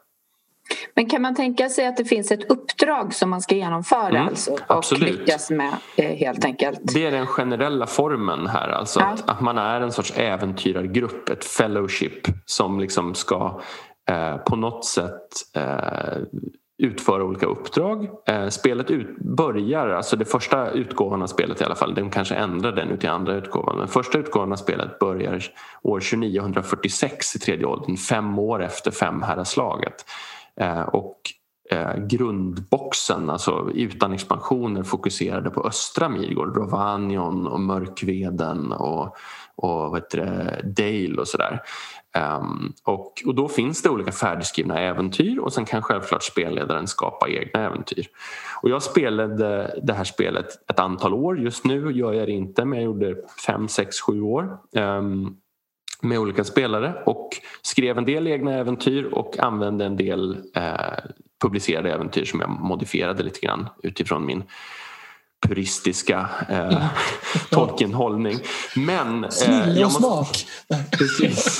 Men 0.94 1.10
kan 1.10 1.22
man 1.22 1.36
tänka 1.36 1.70
sig 1.70 1.88
att 1.88 1.98
det 1.98 2.06
finns 2.06 2.32
ett 2.32 2.52
uppdrag 2.52 3.14
som 3.14 3.30
man 3.30 3.42
ska 3.42 3.56
genomföra 3.56 4.08
mm, 4.08 4.28
alltså, 4.28 4.52
och 4.52 4.60
absolut. 4.68 5.20
lyckas 5.20 5.50
med 5.50 5.74
eh, 5.96 6.16
helt 6.16 6.46
enkelt? 6.46 6.80
Det 6.94 7.06
är 7.06 7.12
den 7.12 7.28
generella 7.28 7.88
formen 7.88 8.48
här, 8.48 8.70
alltså 8.70 9.00
ja. 9.00 9.06
att, 9.06 9.30
att, 9.30 9.42
man 9.42 9.58
är 9.58 9.82
en 9.82 9.92
sorts 9.92 10.14
äventyrargrupp, 10.18 11.30
ett 11.30 11.46
fellowship 11.46 12.28
som 12.46 12.80
liksom 12.80 13.16
ska 13.16 13.62
eh, 14.10 14.38
på 14.38 14.56
något 14.56 14.86
sätt 14.86 15.30
eh, 15.56 16.18
utföra 16.78 17.24
olika 17.24 17.46
uppdrag. 17.46 18.10
Eh, 18.28 18.48
spelet 18.48 18.92
ut, 18.92 19.18
börjar, 19.20 19.90
alltså 19.90 20.16
det 20.16 20.26
första 20.26 20.72
utgåvan 20.72 21.22
av 21.22 21.28
spelet 21.28 21.62
i 21.62 21.64
alla 21.64 21.76
fall, 21.76 21.96
de 21.96 22.10
kanske 22.10 22.36
ändrar 22.36 22.72
den 22.72 22.90
ut 22.90 23.00
till 23.00 23.10
andra 23.10 23.34
utgåvan. 23.34 23.78
Den 23.78 23.88
första 23.88 24.18
utgåvan 24.18 24.52
av 24.52 24.56
spelet 24.56 25.00
börjar 25.00 25.44
år 25.82 26.00
2946 26.00 27.36
i 27.36 27.40
tredje 27.40 27.66
åldern, 27.66 27.98
fem 27.98 28.40
år 28.40 28.64
efter 28.64 28.92
femherrarslaget. 28.92 30.06
Eh, 30.62 30.82
och 30.82 31.22
eh, 31.72 31.98
grundboxen, 31.98 33.30
alltså 33.30 33.70
utan 33.74 34.14
expansioner 34.14 34.84
fokuserade 34.84 35.50
på 35.50 35.68
östra 35.68 36.10
Midgård, 36.10 36.58
Rovanion 36.58 37.48
och 37.48 37.60
Mörkveden 37.60 38.72
och, 38.72 39.16
och 39.56 39.92
vad 39.92 39.96
heter 39.96 40.18
det, 40.18 40.62
Dale 40.84 41.22
och 41.22 41.28
sådär. 41.28 41.62
Um, 42.40 42.74
och, 42.84 43.24
och 43.26 43.36
då 43.36 43.48
finns 43.48 43.82
det 43.82 43.90
olika 43.90 44.12
färdigskrivna 44.12 44.80
äventyr 44.80 45.40
och 45.40 45.54
sen 45.54 45.66
kan 45.66 45.82
självklart 45.82 46.24
spelledaren 46.24 46.88
skapa 46.88 47.30
egna 47.30 47.66
äventyr. 47.66 48.08
Och 48.62 48.70
jag 48.70 48.84
spelade 48.84 49.80
det 49.84 49.94
här 49.94 50.04
spelet 50.04 50.70
ett 50.70 50.80
antal 50.80 51.14
år. 51.14 51.40
Just 51.40 51.66
nu 51.66 51.92
gör 51.92 52.14
jag 52.14 52.28
det 52.28 52.32
inte 52.32 52.66
men 52.66 52.80
jag 52.80 52.86
gjorde 52.86 53.16
fem, 53.46 53.68
sex, 53.68 54.00
sju 54.02 54.22
år. 54.22 54.58
Um, 54.72 55.38
med 56.02 56.20
olika 56.20 56.44
spelare 56.44 56.94
och 57.06 57.30
skrev 57.62 57.98
en 57.98 58.06
del 58.06 58.28
egna 58.28 58.54
äventyr 58.54 59.04
och 59.04 59.40
använde 59.40 59.86
en 59.86 59.98
del 59.98 60.38
eh, 60.56 60.64
publicerade 61.42 61.94
äventyr 61.94 62.26
som 62.26 62.40
jag 62.40 62.50
modifierade 62.50 63.24
lite 63.24 63.40
grann 63.40 63.70
utifrån 63.84 64.26
min 64.26 64.44
puristiska 65.48 66.30
eh, 66.50 66.86
Tolkien-hållning. 67.50 68.40
Men... 68.76 69.24
Eh, 69.24 69.86
och 69.86 69.92
smak! 69.92 70.46
Precis. 70.92 71.60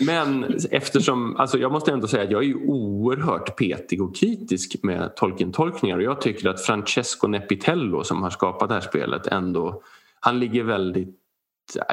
Men 0.00 0.56
eftersom, 0.70 1.36
alltså 1.36 1.58
jag 1.58 1.72
måste 1.72 1.92
ändå 1.92 2.08
säga 2.08 2.22
att 2.22 2.30
jag 2.30 2.42
är 2.42 2.46
ju 2.46 2.66
oerhört 2.66 3.56
petig 3.56 4.02
och 4.02 4.16
kritisk 4.16 4.76
med 4.82 5.16
Tolkien-tolkningar 5.16 5.96
och 5.96 6.02
jag 6.02 6.20
tycker 6.20 6.48
att 6.48 6.64
Francesco 6.64 7.26
Nepitello 7.26 8.04
som 8.04 8.22
har 8.22 8.30
skapat 8.30 8.68
det 8.68 8.74
här 8.74 8.80
spelet 8.80 9.26
ändå, 9.26 9.82
han 10.20 10.40
ligger 10.40 10.64
väldigt 10.64 11.25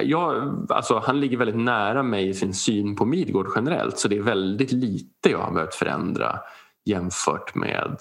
Ja, 0.01 0.53
alltså, 0.69 0.99
han 0.99 1.19
ligger 1.19 1.37
väldigt 1.37 1.59
nära 1.59 2.03
mig 2.03 2.29
i 2.29 2.33
sin 2.33 2.53
syn 2.53 2.95
på 2.95 3.05
Midgård 3.05 3.47
generellt 3.55 3.99
så 3.99 4.07
det 4.07 4.17
är 4.17 4.21
väldigt 4.21 4.71
lite 4.71 5.29
jag 5.29 5.39
har 5.39 5.51
behövt 5.51 5.75
förändra 5.75 6.39
jämfört 6.85 7.55
med 7.55 7.97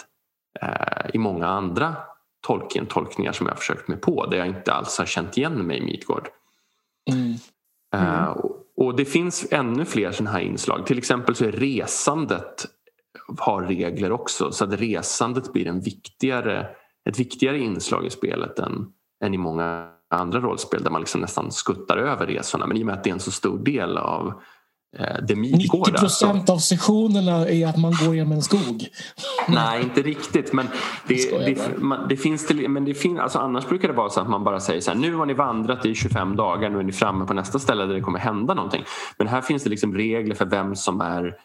eh, 0.61 1.11
i 1.15 1.19
många 1.19 1.47
andra 1.47 1.97
Tolkien-tolkningar 2.47 3.33
som 3.33 3.47
jag 3.47 3.55
har 3.55 3.59
försökt 3.59 3.89
mig 3.89 3.99
på 3.99 4.27
där 4.27 4.39
jag 4.39 4.47
inte 4.47 4.73
alls 4.73 4.99
har 4.99 5.07
känt 5.07 5.37
igen 5.37 5.67
mig 5.67 5.79
i 5.79 5.85
Midgård. 5.85 6.29
Mm. 7.11 7.35
Mm. 7.95 8.25
Uh, 8.25 8.45
och 8.77 8.97
det 8.97 9.05
finns 9.05 9.47
ännu 9.51 9.85
fler 9.85 10.13
sådana 10.13 10.31
här 10.31 10.41
inslag. 10.41 10.87
Till 10.87 10.99
exempel 10.99 11.35
så 11.35 11.45
är 11.45 11.53
resandet 11.53 12.67
har 13.39 13.63
regler 13.63 14.13
också 14.13 14.53
så 14.53 14.65
att 14.65 14.73
resandet 14.73 15.53
blir 15.53 15.67
en 15.67 15.81
viktigare, 15.81 16.67
ett 17.09 17.19
viktigare 17.19 17.59
inslag 17.59 18.07
i 18.07 18.11
spelet 18.11 18.59
än, 18.59 18.93
än 19.25 19.35
i 19.35 19.39
många 19.39 19.91
andra 20.17 20.41
rollspel 20.41 20.83
där 20.83 20.91
man 20.91 21.01
liksom 21.01 21.21
nästan 21.21 21.53
skuttar 21.53 21.97
över 21.97 22.27
resorna. 22.27 22.67
Men 22.67 22.77
i 22.77 22.83
och 22.83 22.87
med 22.87 22.95
att 22.95 23.05
det 23.05 23.11
är 23.11 23.15
en 23.15 23.21
så 23.21 23.31
stor 23.31 23.59
del 23.59 23.99
av 23.99 24.33
eh, 24.99 25.17
det 25.29 25.35
90 25.35 25.93
procent 25.99 26.51
av 26.51 26.59
sessionerna 26.59 27.49
är 27.49 27.67
att 27.67 27.77
man 27.77 27.93
går 28.05 28.15
genom 28.15 28.33
en 28.33 28.43
skog. 28.43 28.89
Nej, 29.49 29.83
inte 29.83 30.03
riktigt. 30.03 30.53
Men 30.53 30.67
det, 31.09 31.31
det, 31.47 31.59
det 32.09 32.17
finns 32.17 32.47
till, 32.47 32.69
men 32.69 32.85
det 32.85 32.95
finns, 32.95 33.21
alltså 33.21 33.39
annars 33.39 33.69
brukar 33.69 33.89
det 33.89 33.95
vara 33.95 34.11
så 34.11 34.21
att 34.21 34.31
man 34.31 34.45
bara 34.45 34.61
säger 34.61 34.81
så 34.81 34.91
här, 34.91 34.99
nu 34.99 35.15
har 35.15 35.27
ni 35.27 35.35
vandrat 35.35 35.87
i 35.87 35.95
25 35.95 36.37
dagar, 36.37 36.71
nu 36.71 36.79
är 36.79 36.83
ni 36.83 36.93
framme 36.93 37.27
på 37.27 37.35
nästa 37.35 37.59
ställe 37.59 37.87
där 37.87 37.95
det 37.95 38.01
kommer 38.01 38.19
hända 38.19 38.55
någonting. 38.55 38.85
Men 39.19 39.27
här 39.27 39.41
finns 39.41 39.63
det 39.63 39.71
liksom 39.71 39.95
regler 39.95 40.35
för 40.35 40.47
vem 40.47 40.77
som 40.77 41.01
är 41.01 41.37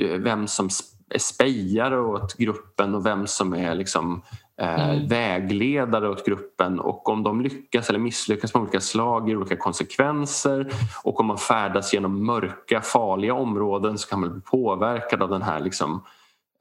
eh, 0.00 0.18
vem 0.18 0.46
som 0.46 0.68
är 1.10 1.18
spejare 1.18 2.00
åt 2.00 2.34
gruppen 2.34 2.94
och 2.94 3.06
vem 3.06 3.26
som 3.26 3.54
är 3.54 3.74
liksom 3.74 4.22
mm. 4.58 5.08
vägledare 5.08 6.08
åt 6.08 6.26
gruppen 6.26 6.80
och 6.80 7.08
om 7.08 7.22
de 7.22 7.40
lyckas 7.40 7.88
eller 7.88 7.98
misslyckas 7.98 8.54
med 8.54 8.62
olika 8.62 8.80
slag 8.80 9.28
ger 9.28 9.36
olika 9.36 9.56
konsekvenser 9.56 10.72
och 11.04 11.20
om 11.20 11.26
man 11.26 11.38
färdas 11.38 11.94
genom 11.94 12.26
mörka 12.26 12.80
farliga 12.80 13.34
områden 13.34 13.98
så 13.98 14.08
kan 14.08 14.20
man 14.20 14.32
bli 14.32 14.40
påverkad 14.40 15.22
av 15.22 15.30
den 15.30 15.42
här 15.42 15.60
liksom, 15.60 16.02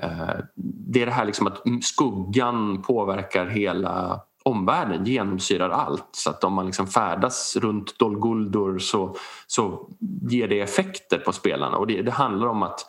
eh, 0.01 0.35
det 0.55 1.01
är 1.01 1.05
det 1.05 1.11
här 1.11 1.25
liksom 1.25 1.47
att 1.47 1.61
skuggan 1.81 2.81
påverkar 2.81 3.45
hela 3.45 4.21
omvärlden, 4.43 5.05
genomsyrar 5.05 5.69
allt. 5.69 6.09
Så 6.11 6.29
att 6.29 6.43
om 6.43 6.53
man 6.53 6.65
liksom 6.65 6.87
färdas 6.87 7.55
runt 7.55 7.99
Dol 7.99 8.19
Guldur 8.19 8.79
så, 8.79 9.15
så 9.47 9.89
ger 10.29 10.47
det 10.47 10.61
effekter 10.61 11.17
på 11.17 11.31
spelarna 11.31 11.77
och 11.77 11.87
det, 11.87 12.01
det 12.01 12.11
handlar 12.11 12.47
om 12.47 12.63
att 12.63 12.85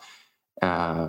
eh, 0.61 1.07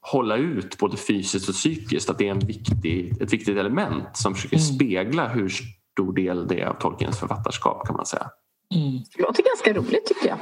hålla 0.00 0.36
ut 0.36 0.78
både 0.78 0.96
fysiskt 0.96 1.48
och 1.48 1.54
psykiskt. 1.54 2.10
Att 2.10 2.18
det 2.18 2.26
är 2.26 2.30
en 2.30 2.38
viktig, 2.38 3.22
ett 3.22 3.32
viktigt 3.32 3.58
element 3.58 4.16
som 4.16 4.34
försöker 4.34 4.56
mm. 4.56 4.66
spegla 4.66 5.28
hur 5.28 5.48
stor 5.48 6.12
del 6.12 6.48
det 6.48 6.60
är 6.60 6.66
av 6.66 6.80
Tolkiens 6.80 7.18
författarskap 7.18 7.86
kan 7.86 7.96
man 7.96 8.06
säga. 8.06 8.30
Mm. 8.74 8.98
Det 9.16 9.22
låter 9.22 9.42
ganska 9.42 9.72
roligt 9.72 10.06
tycker 10.06 10.28
jag. 10.28 10.38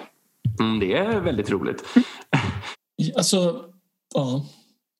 Mm, 0.61 0.81
det 0.81 0.97
är 0.97 1.21
väldigt 1.21 1.51
roligt. 1.51 1.85
alltså, 3.17 3.65
ja. 4.15 4.47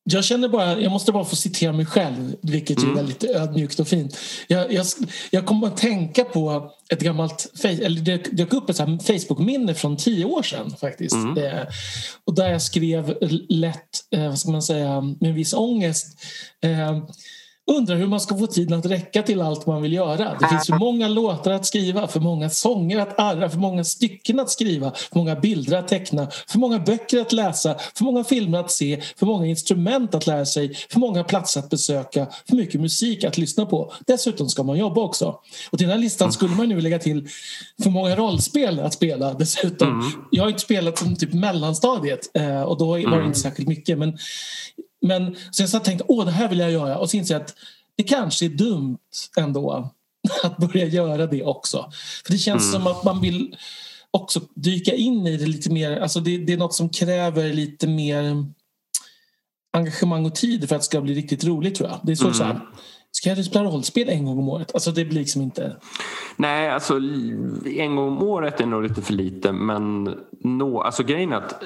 Jag 0.09 0.25
känner 0.25 0.49
bara, 0.49 0.81
jag 0.81 0.93
måste 0.93 1.13
bara 1.13 1.25
få 1.25 1.37
citera 1.37 1.73
mig 1.73 1.87
själv, 1.87 2.37
vilket 2.43 2.79
mm. 2.79 2.91
är 2.91 2.95
väldigt 2.95 3.25
ödmjukt 3.25 3.81
och 3.81 3.89
fint. 3.89 4.19
Jag, 4.47 4.73
jag, 4.73 4.87
jag 5.31 5.47
kommer 5.47 5.67
att 5.67 5.77
tänka 5.77 6.25
på 6.25 6.73
ett 6.89 7.01
gammalt, 7.01 7.65
eller 7.65 8.01
det 8.01 8.17
dök 8.17 8.53
upp 8.53 8.71
ett 8.71 8.77
Facebook-minne 8.77 9.75
från 9.75 9.97
tio 9.97 10.25
år 10.25 10.43
sedan 10.43 10.75
faktiskt. 10.81 11.15
Mm. 11.15 11.45
Eh, 11.45 11.67
och 12.25 12.35
där 12.35 12.51
jag 12.51 12.63
skrev 12.63 13.19
lätt, 13.49 13.89
eh, 14.11 14.29
vad 14.29 14.39
ska 14.39 14.51
man 14.51 14.63
säga, 14.63 15.01
med 15.01 15.31
en 15.31 15.35
viss 15.35 15.55
ångest. 15.55 16.19
Eh, 16.63 16.99
undrar 17.67 17.97
hur 17.97 18.07
man 18.07 18.21
ska 18.21 18.39
få 18.39 18.47
tiden 18.47 18.79
att 18.79 18.87
räcka 18.87 19.23
till 19.23 19.43
allt 19.43 19.67
man 19.67 19.83
vill 19.83 19.93
göra. 19.93 20.37
Det 20.41 20.49
finns 20.49 20.67
för 20.67 20.79
många 20.79 21.09
låtar 21.09 21.51
att 21.51 21.67
skriva, 21.67 22.09
för 22.09 22.21
många 22.21 22.51
sånger 22.51 22.99
att 22.99 23.21
arra, 23.21 23.49
för 23.49 23.59
många 23.59 23.85
stycken 23.85 24.41
att 24.41 24.51
skriva, 24.51 24.91
för 24.91 25.19
många 25.19 25.37
bilder 25.37 25.79
att 25.79 25.89
teckna, 25.89 26.29
för 26.47 26.59
många 26.59 26.79
böcker 26.79 27.21
att 27.21 27.33
läsa, 27.33 27.77
för 27.95 28.05
många 28.05 28.25
filmer 28.25 28.59
att 28.59 28.71
se, 28.71 29.01
för 29.17 29.27
många 29.27 29.47
instrument 29.47 30.15
att 30.15 30.27
lära 30.27 30.47
sig, 30.47 30.75
för 30.75 31.01
många 31.01 31.25
platser 31.25 31.61
att 31.61 31.71
besöka, 31.71 32.27
för 32.49 32.57
mycket 32.57 32.81
musik 32.81 33.25
att 33.25 33.39
lyssna 33.39 33.67
på. 33.67 33.93
Dessutom 34.07 34.49
ska 34.49 34.63
man 34.63 34.79
jobba 34.79 35.01
också. 35.01 35.41
Och 35.71 35.79
till 35.79 35.87
den 35.87 35.97
här 35.97 36.03
listan 36.03 36.33
skulle 36.33 36.55
man 36.55 36.69
nu 36.69 36.81
lägga 36.81 36.99
till 36.99 37.29
för 37.83 37.91
många 37.91 38.17
rollspel 38.17 38.81
att 38.81 38.95
spela 38.95 39.35
dessutom. 39.35 39.89
Mm. 39.89 40.07
Jag 40.31 40.43
har 40.43 40.49
inte 40.49 40.61
spelat 40.61 40.99
som 40.99 41.17
typ 41.17 41.33
mellanstadiet 41.33 42.21
eh, 42.35 42.63
och 42.63 42.79
då 42.79 42.87
var 42.87 42.99
det 42.99 43.07
mm. 43.07 43.27
inte 43.27 43.39
särskilt 43.39 43.69
mycket. 43.69 43.99
Men 43.99 44.19
men 45.07 45.37
så 45.51 45.63
jag 45.63 45.85
tänkte 45.85 46.05
åh 46.09 46.25
det 46.25 46.31
här 46.31 46.49
vill 46.49 46.59
jag 46.59 46.73
göra 46.73 46.99
och 46.99 47.11
så 47.11 47.17
inser 47.17 47.35
jag 47.35 47.43
att 47.43 47.55
det 47.97 48.03
kanske 48.03 48.45
är 48.45 48.49
dumt 48.49 48.99
ändå 49.37 49.91
att 50.43 50.57
börja 50.57 50.87
göra 50.87 51.27
det 51.27 51.43
också. 51.43 51.91
För 52.25 52.33
det 52.33 52.39
känns 52.39 52.75
mm. 52.75 52.83
som 52.83 52.93
att 52.93 53.05
man 53.05 53.21
vill 53.21 53.57
också 54.11 54.41
dyka 54.55 54.95
in 54.95 55.27
i 55.27 55.37
det 55.37 55.47
lite 55.47 55.71
mer. 55.71 56.01
Alltså 56.01 56.21
det, 56.21 56.39
det 56.39 56.53
är 56.53 56.57
något 56.57 56.75
som 56.75 56.89
kräver 56.89 57.53
lite 57.53 57.87
mer 57.87 58.45
engagemang 59.73 60.27
och 60.27 60.35
tid 60.35 60.69
för 60.69 60.77
att 60.77 60.83
det 60.83 60.87
ska 60.87 61.01
bli 61.01 61.15
riktigt 61.15 61.45
roligt 61.45 61.75
tror 61.75 61.89
jag. 61.89 62.01
Det 62.03 62.13
är 62.13 62.17
så, 62.17 62.25
mm. 62.25 62.35
så 62.35 62.45
här, 62.45 62.61
Ska 63.17 63.29
jag 63.29 63.45
spela 63.45 63.65
rollspel 63.65 64.09
en 64.09 64.25
gång 64.25 64.39
om 64.39 64.49
året? 64.49 64.75
Alltså 64.75 64.93
det 64.93 65.05
blir 65.05 65.19
liksom 65.19 65.43
inte... 65.43 65.77
Nej, 66.37 66.71
alltså 66.71 66.95
en 67.67 67.97
gång 67.97 68.09
om 68.09 68.23
året 68.23 68.61
är 68.61 68.67
nog 68.67 68.83
lite 68.83 69.03
för 69.03 69.13
lite 69.13 69.53
men 69.53 70.05
no, 70.41 70.81
alltså 70.81 71.03
grejen 71.03 71.33
är 71.33 71.37
att 71.37 71.63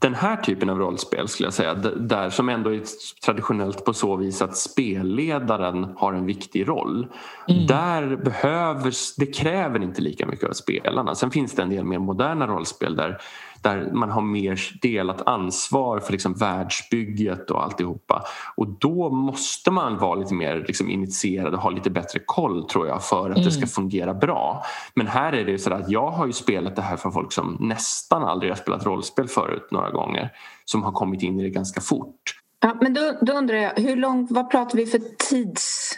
den 0.00 0.14
här 0.14 0.36
typen 0.36 0.70
av 0.70 0.78
rollspel 0.78 1.28
skulle 1.28 1.46
jag 1.46 1.54
säga, 1.54 1.74
där 1.96 2.30
som 2.30 2.48
ändå 2.48 2.74
är 2.74 2.82
traditionellt 3.24 3.84
på 3.84 3.92
så 3.92 4.16
vis 4.16 4.42
att 4.42 4.56
spelledaren 4.56 5.86
har 5.96 6.12
en 6.12 6.26
viktig 6.26 6.68
roll. 6.68 7.06
Mm. 7.48 7.66
Där 7.66 8.16
behöver, 8.16 8.94
det 9.20 9.26
kräver 9.26 9.82
inte 9.82 10.02
lika 10.02 10.26
mycket 10.26 10.48
av 10.48 10.52
spelarna. 10.52 11.14
Sen 11.14 11.30
finns 11.30 11.52
det 11.52 11.62
en 11.62 11.70
del 11.70 11.84
mer 11.84 11.98
moderna 11.98 12.46
rollspel 12.46 12.96
där 12.96 13.20
där 13.62 13.90
man 13.92 14.10
har 14.10 14.22
mer 14.22 14.78
delat 14.82 15.26
ansvar 15.26 15.98
för 15.98 16.12
liksom 16.12 16.34
världsbygget 16.34 17.50
och 17.50 17.64
alltihopa. 17.64 18.24
Och 18.56 18.68
då 18.68 19.10
måste 19.10 19.70
man 19.70 19.98
vara 19.98 20.14
lite 20.14 20.34
mer 20.34 20.64
liksom 20.66 20.90
initierad 20.90 21.54
och 21.54 21.60
ha 21.60 21.70
lite 21.70 21.90
bättre 21.90 22.20
koll 22.26 22.68
tror 22.68 22.88
jag 22.88 23.04
för 23.04 23.30
att 23.30 23.36
mm. 23.36 23.44
det 23.44 23.50
ska 23.50 23.58
mm. 23.58 23.68
fungera 23.68 24.14
bra. 24.14 24.62
Men 24.94 25.06
här 25.06 25.32
är 25.32 25.44
det 25.44 25.58
så 25.58 25.72
att 25.72 25.90
jag 25.90 26.10
har 26.10 26.26
ju 26.26 26.32
spelat 26.32 26.76
det 26.76 26.82
här 26.82 26.96
för 26.96 27.10
folk 27.10 27.32
som 27.32 27.56
nästan 27.60 28.22
aldrig 28.22 28.50
har 28.52 28.56
spelat 28.56 28.86
rollspel 28.86 29.28
förut 29.28 29.68
några 29.70 29.90
gånger 29.90 30.30
som 30.64 30.82
har 30.82 30.92
kommit 30.92 31.22
in 31.22 31.40
i 31.40 31.42
det 31.42 31.50
ganska 31.50 31.80
fort. 31.80 32.40
Ja, 32.60 32.76
men 32.80 32.94
då, 32.94 33.18
då 33.20 33.32
undrar 33.32 33.56
jag, 33.56 33.72
hur 33.76 33.96
långt, 33.96 34.30
vad 34.30 34.50
pratar 34.50 34.76
vi 34.76 34.86
för 34.86 35.00
tids... 35.30 35.92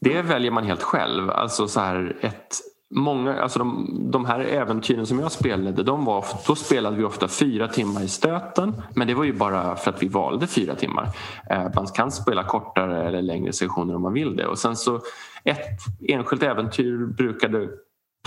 Det 0.00 0.22
väljer 0.22 0.50
man 0.50 0.64
helt 0.64 0.82
själv. 0.82 1.30
Alltså 1.30 1.68
så 1.68 1.80
här 1.80 2.16
ett 2.20 2.56
Många, 2.90 3.42
alltså 3.42 3.58
de, 3.58 3.98
de 4.10 4.24
här 4.24 4.40
äventyren 4.40 5.06
som 5.06 5.18
jag 5.18 5.32
spelade, 5.32 5.82
de 5.82 6.04
var, 6.04 6.24
då 6.46 6.54
spelade 6.54 6.96
vi 6.96 7.04
ofta 7.04 7.28
fyra 7.28 7.68
timmar 7.68 8.02
i 8.02 8.08
stöten. 8.08 8.82
Men 8.94 9.06
det 9.06 9.14
var 9.14 9.24
ju 9.24 9.32
bara 9.32 9.76
för 9.76 9.90
att 9.90 10.02
vi 10.02 10.08
valde 10.08 10.46
fyra 10.46 10.74
timmar. 10.74 11.08
Eh, 11.50 11.66
man 11.74 11.86
kan 11.86 12.10
spela 12.12 12.44
kortare 12.44 13.08
eller 13.08 13.22
längre 13.22 13.52
sessioner 13.52 13.96
om 13.96 14.02
man 14.02 14.12
vill 14.12 14.36
det. 14.36 14.46
Och 14.46 14.58
sen 14.58 14.76
så 14.76 15.00
ett 15.44 15.78
enskilt 16.08 16.42
äventyr 16.42 17.06
brukade 17.06 17.68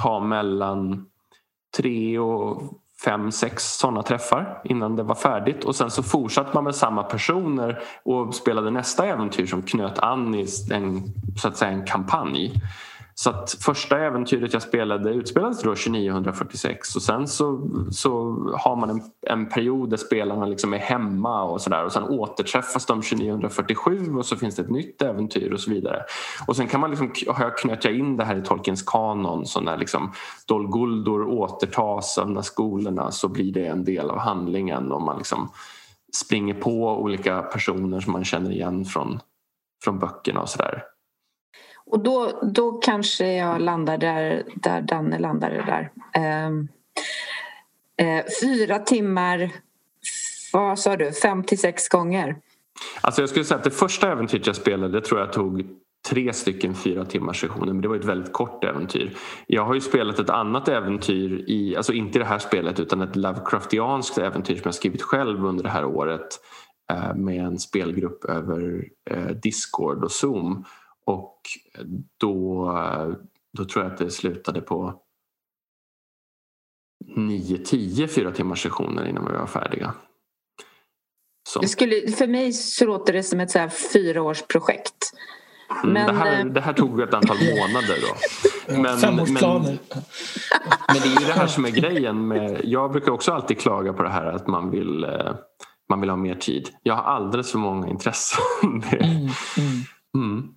ta 0.02 0.20
mellan 0.20 1.06
tre 1.78 2.20
och 2.20 2.62
fem, 3.06 3.32
sex 3.32 3.78
sådana 3.78 4.04
träffar 4.04 4.62
innan 4.64 4.96
det 4.96 5.04
var 5.04 5.16
färdigt. 5.16 5.64
Och 5.64 5.76
sen 5.76 5.92
så 5.92 6.04
fortsatte 6.04 6.52
man 6.54 6.64
med 6.64 6.76
samma 6.76 7.04
personer 7.04 7.80
och 8.04 8.36
spelade 8.36 8.72
nästa 8.72 9.06
äventyr 9.06 9.46
som 9.46 9.62
knöt 9.62 10.00
an 10.00 10.36
i 10.36 10.48
en, 10.72 11.04
så 11.38 11.48
att 11.48 11.58
säga, 11.58 11.72
en 11.72 11.86
kampanj. 11.86 12.54
Så 13.16 13.30
att 13.30 13.52
första 13.60 14.00
äventyret 14.00 14.54
jag 14.54 14.62
spelade 14.62 15.10
utspelades 15.10 15.62
då 15.62 15.76
2946 15.76 16.96
och 16.96 17.02
sen 17.02 17.28
så, 17.28 17.70
så 17.92 18.12
har 18.58 18.76
man 18.76 18.90
en, 18.90 19.02
en 19.28 19.50
period 19.50 19.90
där 19.90 19.98
spelarna 19.98 20.46
liksom 20.46 20.74
är 20.74 20.78
hemma 20.78 21.44
och 21.44 21.62
sådär 21.62 21.86
och 21.86 21.92
sen 21.92 22.04
återträffas 22.04 22.86
de 22.86 23.02
2947 23.02 24.16
och 24.18 24.26
så 24.26 24.36
finns 24.36 24.56
det 24.56 24.62
ett 24.62 24.70
nytt 24.70 25.02
äventyr 25.02 25.52
och 25.54 25.60
så 25.60 25.72
vidare. 25.72 26.04
Och 26.48 26.56
sen 26.56 26.68
kan 26.68 26.80
man 26.80 26.90
liksom, 26.90 27.14
har 27.28 27.44
jag 27.44 27.58
knöt 27.58 27.86
jag 27.86 27.96
in 27.96 28.18
det 28.18 28.24
här 28.24 28.36
i 28.36 28.42
Tolkiens 28.42 28.84
kanon 28.84 29.46
så 29.46 29.62
när 29.62 29.78
liksom 29.78 30.12
Dol 30.48 30.72
Guldur 30.72 31.24
återtas 31.24 32.18
av 32.18 32.34
de 32.34 32.44
skolorna 32.44 33.12
så 33.12 33.28
blir 33.28 33.54
det 33.54 33.68
en 33.68 33.86
del 33.86 34.10
av 34.10 34.18
handlingen 34.18 34.92
och 34.92 35.02
man 35.02 35.18
liksom 35.18 35.50
springer 36.16 36.54
på 36.54 37.02
olika 37.02 37.42
personer 37.42 38.00
som 38.00 38.14
man 38.14 38.24
känner 38.24 38.52
igen 38.52 38.86
från, 38.86 39.20
från 39.84 40.00
böckerna 40.00 40.42
och 40.42 40.50
sådär. 40.50 40.84
Och 41.92 42.00
då, 42.00 42.40
då 42.42 42.72
kanske 42.72 43.34
jag 43.34 43.62
landar 43.62 43.98
där, 43.98 44.44
där 44.56 44.82
Danne 44.82 45.20
landade 45.20 45.56
där. 45.56 45.92
Eh, 46.16 46.48
eh, 48.08 48.26
fyra 48.42 48.80
timmar, 48.80 49.52
vad 50.54 50.80
sa 50.80 50.98
du, 50.98 51.12
fem 51.12 51.44
till 51.44 51.60
sex 51.60 51.90
gånger? 51.90 52.36
Alltså 53.02 53.22
jag 53.22 53.30
skulle 53.30 53.46
säga 53.46 53.58
att 53.58 53.64
det 53.64 53.72
första 53.72 54.12
äventyret 54.12 54.48
jag 54.48 54.56
spelade 54.56 55.00
det 55.00 55.06
tror 55.06 55.20
jag 55.20 55.34
tog 55.34 55.66
tre 56.10 56.34
stycken 56.34 56.76
fyra 56.76 57.06
timmars 57.06 57.42
sessioner 57.42 57.74
men 57.74 57.82
det 57.82 57.88
var 57.88 57.96
ett 57.96 58.06
väldigt 58.06 58.34
kort 58.34 58.64
äventyr. 58.64 59.18
Jag 59.48 59.66
har 59.66 59.74
ju 59.74 59.82
spelat 59.82 60.20
ett 60.20 60.30
annat 60.30 60.68
äventyr, 60.68 61.46
i, 61.48 61.76
alltså 61.76 61.94
inte 61.94 62.18
i 62.18 62.22
det 62.22 62.28
här 62.28 62.40
spelet 62.40 62.80
utan 62.80 63.02
ett 63.02 63.16
Lovecraftianskt 63.16 64.18
äventyr 64.18 64.56
som 64.56 64.62
jag 64.66 64.76
skrivit 64.76 65.02
själv 65.02 65.46
under 65.46 65.64
det 65.64 65.70
här 65.70 65.86
året 65.86 66.40
eh, 66.92 67.16
med 67.16 67.46
en 67.46 67.60
spelgrupp 67.60 68.26
över 68.26 68.84
eh, 69.10 69.28
Discord 69.28 70.04
och 70.04 70.12
Zoom 70.12 70.66
och 71.06 71.40
då, 72.20 72.74
då 73.58 73.66
tror 73.66 73.86
jag 73.86 73.94
att 73.94 74.00
det 74.00 74.12
slutade 74.12 74.62
på 74.62 75.02
9-10 77.18 78.08
fyra 78.08 78.32
timmars 78.32 78.64
sessioner 78.64 79.08
innan 79.08 79.26
vi 79.26 79.32
var 79.32 79.48
färdiga. 79.48 79.94
Det 81.62 81.68
skulle, 81.68 82.12
för 82.12 82.28
mig 82.28 82.54
så 82.54 82.86
låter 82.86 83.14
det 83.14 83.24
som 83.24 83.40
ett 83.40 83.52
så 83.52 83.60
här 83.60 83.70
fyraårsprojekt. 83.70 85.14
Mm, 85.84 85.94
men, 85.94 86.08
det, 86.08 86.14
här, 86.14 86.40
eh, 86.40 86.46
det 86.46 86.62
här 86.62 86.74
tog 86.74 87.02
ett 87.02 87.14
antal 87.14 87.38
månader 87.38 87.98
då. 88.02 88.16
Men, 88.82 88.98
Femårsplaner. 88.98 89.80
Men, 89.90 90.04
men 90.88 90.98
det 91.02 91.08
är 91.08 91.22
ju 91.22 91.28
det 91.28 91.34
här 91.34 91.48
som 91.48 91.66
är 91.66 91.70
grejen. 91.70 92.28
Med, 92.28 92.62
jag 92.64 92.92
brukar 92.92 93.12
också 93.12 93.32
alltid 93.32 93.60
klaga 93.60 93.94
på 93.94 94.04
det 94.04 94.10
här 94.10 94.26
att 94.26 94.48
man 94.48 94.72
vill, 94.72 95.04
eh, 95.04 95.36
man 95.90 96.02
vill 96.02 96.10
ha 96.10 96.18
mer 96.18 96.36
tid. 96.36 96.70
Jag 96.84 96.96
har 96.96 97.04
alldeles 97.04 97.52
för 97.52 97.60
många 97.60 97.88
intressen. 97.88 98.44
mm, 98.92 99.30
mm. 100.16 100.54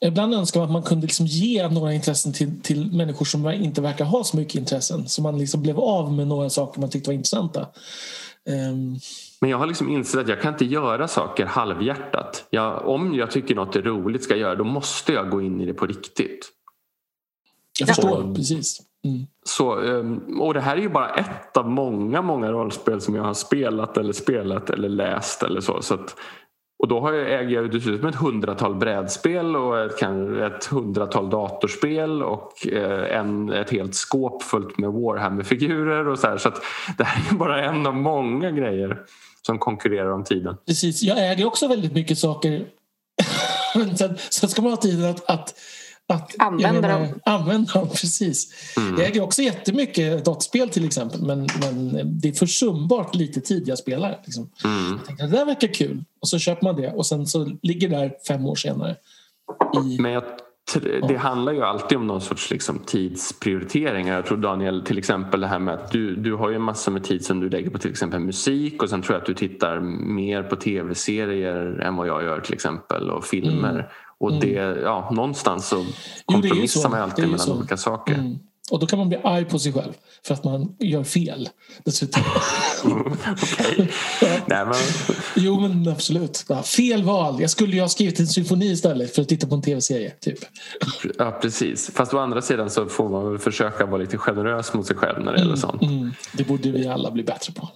Ibland 0.00 0.34
önskar 0.34 0.60
man 0.60 0.68
att 0.68 0.72
man 0.72 0.82
kunde 0.82 1.06
liksom 1.06 1.26
ge 1.26 1.68
några 1.68 1.94
intressen 1.94 2.32
till, 2.32 2.60
till 2.62 2.92
människor 2.92 3.24
som 3.24 3.50
inte 3.50 3.80
verkar 3.80 4.04
ha 4.04 4.24
så 4.24 4.36
mycket 4.36 4.54
intressen. 4.54 5.08
Så 5.08 5.22
man 5.22 5.38
liksom 5.38 5.62
blev 5.62 5.80
av 5.80 6.12
med 6.12 6.26
några 6.26 6.50
saker 6.50 6.80
man 6.80 6.90
tyckte 6.90 7.10
var 7.10 7.14
intressanta. 7.14 7.66
Um... 8.48 8.98
Men 9.40 9.50
jag 9.50 9.58
har 9.58 9.66
liksom 9.66 9.88
insett 9.88 10.20
att 10.20 10.28
jag 10.28 10.40
kan 10.40 10.52
inte 10.52 10.64
göra 10.64 11.08
saker 11.08 11.46
halvhjärtat. 11.46 12.46
Jag, 12.50 12.88
om 12.88 13.14
jag 13.14 13.30
tycker 13.30 13.54
något 13.54 13.76
är 13.76 13.82
roligt 13.82 14.24
ska 14.24 14.34
jag 14.34 14.40
göra 14.40 14.54
då 14.54 14.64
måste 14.64 15.12
jag 15.12 15.30
gå 15.30 15.42
in 15.42 15.60
i 15.60 15.66
det 15.66 15.74
på 15.74 15.86
riktigt. 15.86 16.48
Jag 17.78 17.88
förstår, 17.88 18.22
och, 18.22 18.36
precis. 18.36 18.80
Mm. 19.04 19.26
Så, 19.44 19.80
ehm, 19.80 20.40
och 20.40 20.54
det 20.54 20.60
här 20.60 20.76
är 20.76 20.80
ju 20.80 20.88
bara 20.88 21.14
ett 21.14 21.56
av 21.56 21.70
många, 21.70 22.22
många 22.22 22.52
rollspel 22.52 23.00
som 23.00 23.14
jag 23.14 23.22
har 23.22 23.34
spelat 23.34 23.96
eller 23.96 24.12
spelat 24.12 24.70
eller 24.70 24.88
läst 24.88 25.42
eller 25.42 25.60
så. 25.60 25.82
så 25.82 25.94
att 25.94 26.16
och 26.82 26.88
då 26.88 27.00
har 27.00 27.12
jag, 27.12 27.40
äger 27.40 27.50
jag 27.50 27.70
dessutom 27.70 28.08
ett 28.08 28.14
hundratal 28.14 28.74
brädspel 28.74 29.56
och 29.56 29.80
ett, 29.80 30.02
ett 30.42 30.64
hundratal 30.64 31.30
datorspel 31.30 32.22
och 32.22 32.66
eh, 32.66 33.18
en, 33.18 33.52
ett 33.52 33.70
helt 33.70 33.94
skåp 33.94 34.42
fullt 34.42 34.78
med 34.78 34.90
Warhammer-figurer 34.90 36.08
och 36.08 36.18
så 36.18 36.26
här. 36.26 36.38
Så 36.38 36.48
att 36.48 36.62
det 36.98 37.04
här 37.04 37.32
är 37.32 37.38
bara 37.38 37.64
en 37.64 37.86
av 37.86 37.96
många 37.96 38.50
grejer 38.50 38.98
som 39.46 39.58
konkurrerar 39.58 40.10
om 40.10 40.24
tiden. 40.24 40.56
Precis, 40.66 41.02
jag 41.02 41.30
äger 41.30 41.46
också 41.46 41.68
väldigt 41.68 41.92
mycket 41.92 42.18
saker. 42.18 42.66
sen, 43.96 44.16
sen 44.30 44.48
ska 44.48 44.62
man 44.62 44.72
ha 44.72 44.76
tiden 44.76 45.10
att, 45.10 45.30
att 45.30 45.54
att 46.14 46.34
använda 46.38 46.88
dem. 46.88 47.08
Använda 47.24 47.72
dem, 47.72 47.88
precis. 48.00 48.54
Mm. 48.76 48.98
Jag 48.98 49.08
äger 49.08 49.22
också 49.22 49.42
jättemycket 49.42 50.24
dataspel 50.24 50.68
till 50.68 50.86
exempel 50.86 51.22
men, 51.22 51.48
men 51.60 52.00
det 52.20 52.28
är 52.28 52.32
försumbart 52.32 53.14
lite 53.14 53.40
tid 53.40 53.68
jag 53.68 53.78
spelar. 53.78 54.20
Liksom. 54.24 54.50
Mm. 54.64 54.90
Jag 54.90 55.06
tänkte, 55.06 55.26
det 55.26 55.36
där 55.36 55.44
verkar 55.44 55.74
kul 55.74 56.04
och 56.20 56.28
så 56.28 56.38
köper 56.38 56.64
man 56.64 56.76
det 56.76 56.92
och 56.92 57.06
sen 57.06 57.26
så 57.26 57.50
ligger 57.62 57.88
det 57.88 57.96
där 57.96 58.14
fem 58.28 58.46
år 58.46 58.54
senare. 58.54 58.96
I... 59.84 59.98
Men 60.00 60.12
jag, 60.12 60.24
det 61.08 61.16
handlar 61.16 61.52
ju 61.52 61.62
alltid 61.62 61.98
om 61.98 62.06
någon 62.06 62.20
sorts 62.20 62.50
liksom, 62.50 62.78
tidsprioriteringar. 62.78 64.14
Jag 64.14 64.26
tror 64.26 64.38
Daniel 64.38 64.82
till 64.82 64.98
exempel 64.98 65.40
det 65.40 65.46
här 65.46 65.58
med 65.58 65.74
att 65.74 65.92
du, 65.92 66.16
du 66.16 66.34
har 66.34 66.50
ju 66.50 66.58
massor 66.58 66.92
med 66.92 67.04
tid 67.04 67.24
som 67.24 67.40
du 67.40 67.48
lägger 67.48 67.70
på 67.70 67.78
till 67.78 67.90
exempel 67.90 68.20
musik 68.20 68.82
och 68.82 68.90
sen 68.90 69.02
tror 69.02 69.14
jag 69.14 69.20
att 69.20 69.26
du 69.26 69.34
tittar 69.34 69.80
mer 70.14 70.42
på 70.42 70.56
tv-serier 70.56 71.80
än 71.80 71.96
vad 71.96 72.08
jag 72.08 72.22
gör 72.22 72.40
till 72.40 72.54
exempel 72.54 73.10
och 73.10 73.24
filmer. 73.24 73.70
Mm. 73.70 73.84
Och 74.22 74.32
det, 74.32 74.58
mm. 74.58 74.82
ja, 74.82 75.08
någonstans 75.12 75.68
så 75.68 75.86
kompromissar 76.24 76.88
man 76.88 77.00
alltid 77.00 77.24
mellan 77.24 77.38
så. 77.38 77.56
olika 77.56 77.76
saker. 77.76 78.14
Mm. 78.14 78.38
Och 78.70 78.78
då 78.78 78.86
kan 78.86 78.98
man 78.98 79.08
bli 79.08 79.18
arg 79.24 79.44
på 79.44 79.58
sig 79.58 79.72
själv 79.72 79.92
för 80.26 80.34
att 80.34 80.44
man 80.44 80.76
gör 80.78 81.04
fel 81.04 81.48
dessutom. 81.84 82.22
Okej. 82.84 83.92
Nej, 84.46 84.64
men... 84.66 84.74
Jo 85.36 85.60
men 85.60 85.88
absolut. 85.88 86.44
Ja, 86.48 86.62
fel 86.62 87.04
val. 87.04 87.40
Jag 87.40 87.50
skulle 87.50 87.74
ju 87.74 87.80
ha 87.80 87.88
skrivit 87.88 88.20
en 88.20 88.26
symfoni 88.26 88.66
istället 88.66 89.14
för 89.14 89.22
att 89.22 89.28
titta 89.28 89.46
på 89.46 89.54
en 89.54 89.62
tv-serie. 89.62 90.10
Typ. 90.10 90.38
Ja 91.18 91.38
precis. 91.42 91.90
Fast 91.94 92.14
å 92.14 92.18
andra 92.18 92.42
sidan 92.42 92.70
så 92.70 92.86
får 92.86 93.08
man 93.08 93.30
väl 93.30 93.38
försöka 93.38 93.86
vara 93.86 94.02
lite 94.02 94.18
generös 94.18 94.74
mot 94.74 94.86
sig 94.86 94.96
själv 94.96 95.24
när 95.24 95.32
det 95.32 95.38
gäller 95.38 95.56
sånt. 95.56 95.82
Mm, 95.82 96.12
det 96.32 96.44
borde 96.44 96.70
vi 96.70 96.86
alla 96.86 97.10
bli 97.10 97.22
bättre 97.22 97.52
på. 97.52 97.68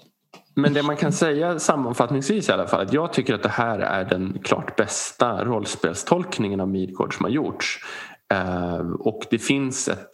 Men 0.57 0.73
det 0.73 0.83
man 0.83 0.97
kan 0.97 1.13
säga 1.13 1.59
sammanfattningsvis 1.59 2.49
i 2.49 2.53
alla 2.53 2.67
fall 2.67 2.81
att 2.81 2.93
jag 2.93 3.13
tycker 3.13 3.35
att 3.35 3.43
det 3.43 3.49
här 3.49 3.79
är 3.79 4.05
den 4.05 4.39
klart 4.45 4.77
bästa 4.77 5.45
rollspelstolkningen 5.45 6.61
av 6.61 6.69
Midgård 6.69 7.17
som 7.17 7.25
har 7.25 7.31
gjorts. 7.31 7.85
Eh, 8.33 8.91
och 9.01 9.27
det 9.31 9.39
finns 9.39 9.89
ett 9.89 10.11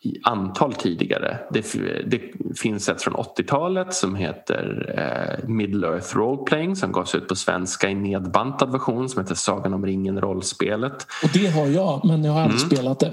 i 0.00 0.20
antal 0.22 0.72
tidigare. 0.72 1.38
Det, 1.50 1.72
det 2.06 2.20
finns 2.60 2.88
ett 2.88 3.02
från 3.02 3.14
80-talet 3.14 3.94
som 3.94 4.14
heter 4.14 4.94
eh, 4.98 5.48
Middle 5.48 5.86
Earth 5.86 6.16
Role 6.16 6.42
Playing 6.42 6.76
som 6.76 6.92
gavs 6.92 7.14
ut 7.14 7.28
på 7.28 7.34
svenska 7.34 7.90
i 7.90 7.94
nedbantad 7.94 8.72
version 8.72 9.08
som 9.08 9.22
heter 9.22 9.34
Sagan 9.34 9.74
om 9.74 9.86
ringen 9.86 10.20
rollspelet. 10.20 11.06
Och 11.22 11.30
det 11.32 11.46
har 11.46 11.66
jag 11.66 12.04
men 12.04 12.24
jag 12.24 12.32
har 12.32 12.40
aldrig 12.40 12.62
mm. 12.62 12.70
spelat 12.70 13.00
det. 13.00 13.12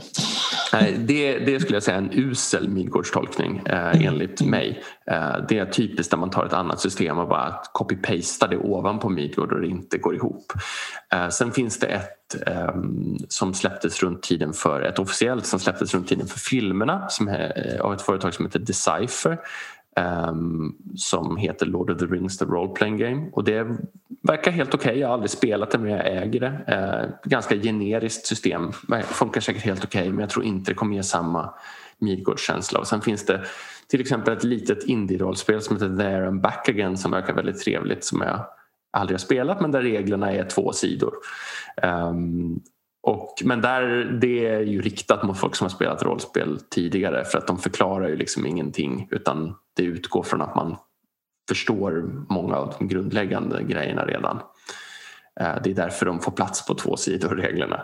Nej, 0.73 0.95
det, 0.99 1.39
det 1.39 1.59
skulle 1.59 1.75
jag 1.75 1.83
säga 1.83 1.97
är 1.97 2.01
en 2.01 2.09
usel 2.13 2.69
Midgårdstolkning 2.69 3.61
eh, 3.65 3.95
mm. 3.95 4.07
enligt 4.07 4.41
mm. 4.41 4.51
mig. 4.51 4.83
Eh, 5.11 5.35
det 5.49 5.57
är 5.57 5.65
typiskt 5.65 6.11
när 6.11 6.19
man 6.19 6.29
tar 6.29 6.45
ett 6.45 6.53
annat 6.53 6.79
system 6.79 7.17
och 7.17 7.27
bara 7.27 7.55
copy-pastar 7.73 8.47
det 8.47 8.57
ovanpå 8.57 9.09
Midgård 9.09 9.53
och 9.53 9.61
det 9.61 9.67
inte 9.67 9.97
går 9.97 10.15
ihop. 10.15 10.53
Eh, 11.13 11.29
sen 11.29 11.51
finns 11.51 11.79
det 11.79 11.87
ett 11.87 12.20
Ehm, 12.47 13.17
som 13.27 13.53
släpptes 13.53 14.03
runt 14.03 14.23
tiden 14.23 14.53
för, 14.53 14.81
ett 14.81 14.99
officiellt 14.99 15.45
som 15.45 15.59
släpptes 15.59 15.93
runt 15.93 16.07
tiden 16.07 16.27
för 16.27 16.39
filmerna 16.39 17.09
som 17.09 17.27
är, 17.27 17.73
eh, 17.75 17.81
av 17.81 17.93
ett 17.93 18.01
företag 18.01 18.33
som 18.33 18.45
heter 18.45 18.59
Decipher 18.59 19.37
Um, 19.99 20.75
som 20.95 21.37
heter 21.37 21.65
Lord 21.65 21.89
of 21.89 21.97
the 21.97 22.05
Rings 22.05 22.37
The 22.37 22.45
Role 22.45 22.73
Playing 22.73 22.97
Game 22.97 23.29
och 23.33 23.43
det 23.43 23.77
verkar 24.21 24.51
helt 24.51 24.73
okej. 24.73 24.89
Okay. 24.89 24.99
Jag 24.99 25.07
har 25.07 25.13
aldrig 25.13 25.29
spelat 25.29 25.71
det 25.71 25.77
men 25.77 25.91
jag 25.91 26.07
äger 26.07 26.39
det. 26.39 26.47
Uh, 26.47 27.29
ganska 27.29 27.55
generiskt 27.55 28.25
system. 28.25 28.71
Eh, 28.93 28.99
funkar 28.99 29.41
säkert 29.41 29.63
helt 29.63 29.83
okej 29.83 30.01
okay, 30.01 30.11
men 30.11 30.19
jag 30.19 30.29
tror 30.29 30.45
inte 30.45 30.71
det 30.71 30.75
kommer 30.75 30.95
ge 30.95 31.03
samma 31.03 31.53
Midgårdskänsla. 31.99 32.79
Och 32.79 32.87
sen 32.87 33.01
finns 33.01 33.25
det 33.25 33.41
till 33.87 34.01
exempel 34.01 34.37
ett 34.37 34.43
litet 34.43 34.83
indie-rollspel 34.83 35.61
som 35.61 35.75
heter 35.75 35.97
There 35.97 36.27
and 36.27 36.41
Back 36.41 36.69
Again 36.69 36.97
som 36.97 37.11
verkar 37.11 37.33
väldigt 37.33 37.59
trevligt 37.59 38.03
som 38.03 38.21
jag 38.21 38.45
aldrig 38.91 39.13
har 39.13 39.19
spelat 39.19 39.61
men 39.61 39.71
där 39.71 39.81
reglerna 39.81 40.31
är 40.31 40.45
två 40.45 40.71
sidor. 40.71 41.13
Um, 41.83 42.61
och, 43.03 43.33
men 43.43 43.61
där, 43.61 44.03
det 44.21 44.47
är 44.47 44.59
ju 44.59 44.81
riktat 44.81 45.23
mot 45.23 45.39
folk 45.39 45.55
som 45.55 45.65
har 45.65 45.69
spelat 45.69 46.03
rollspel 46.03 46.59
tidigare 46.69 47.25
för 47.25 47.37
att 47.37 47.47
de 47.47 47.57
förklarar 47.57 48.07
ju 48.07 48.15
liksom 48.15 48.45
ingenting 48.45 49.07
utan 49.11 49.55
det 49.75 49.83
utgår 49.83 50.23
från 50.23 50.41
att 50.41 50.55
man 50.55 50.75
förstår 51.49 52.11
många 52.29 52.55
av 52.55 52.73
de 52.79 52.87
grundläggande 52.87 53.63
grejerna 53.63 54.05
redan. 54.05 54.39
Eh, 55.39 55.55
det 55.63 55.69
är 55.69 55.73
därför 55.73 56.05
de 56.05 56.19
får 56.19 56.31
plats 56.31 56.65
på 56.65 56.73
två 56.73 56.97
sidor, 56.97 57.29
reglerna. 57.29 57.81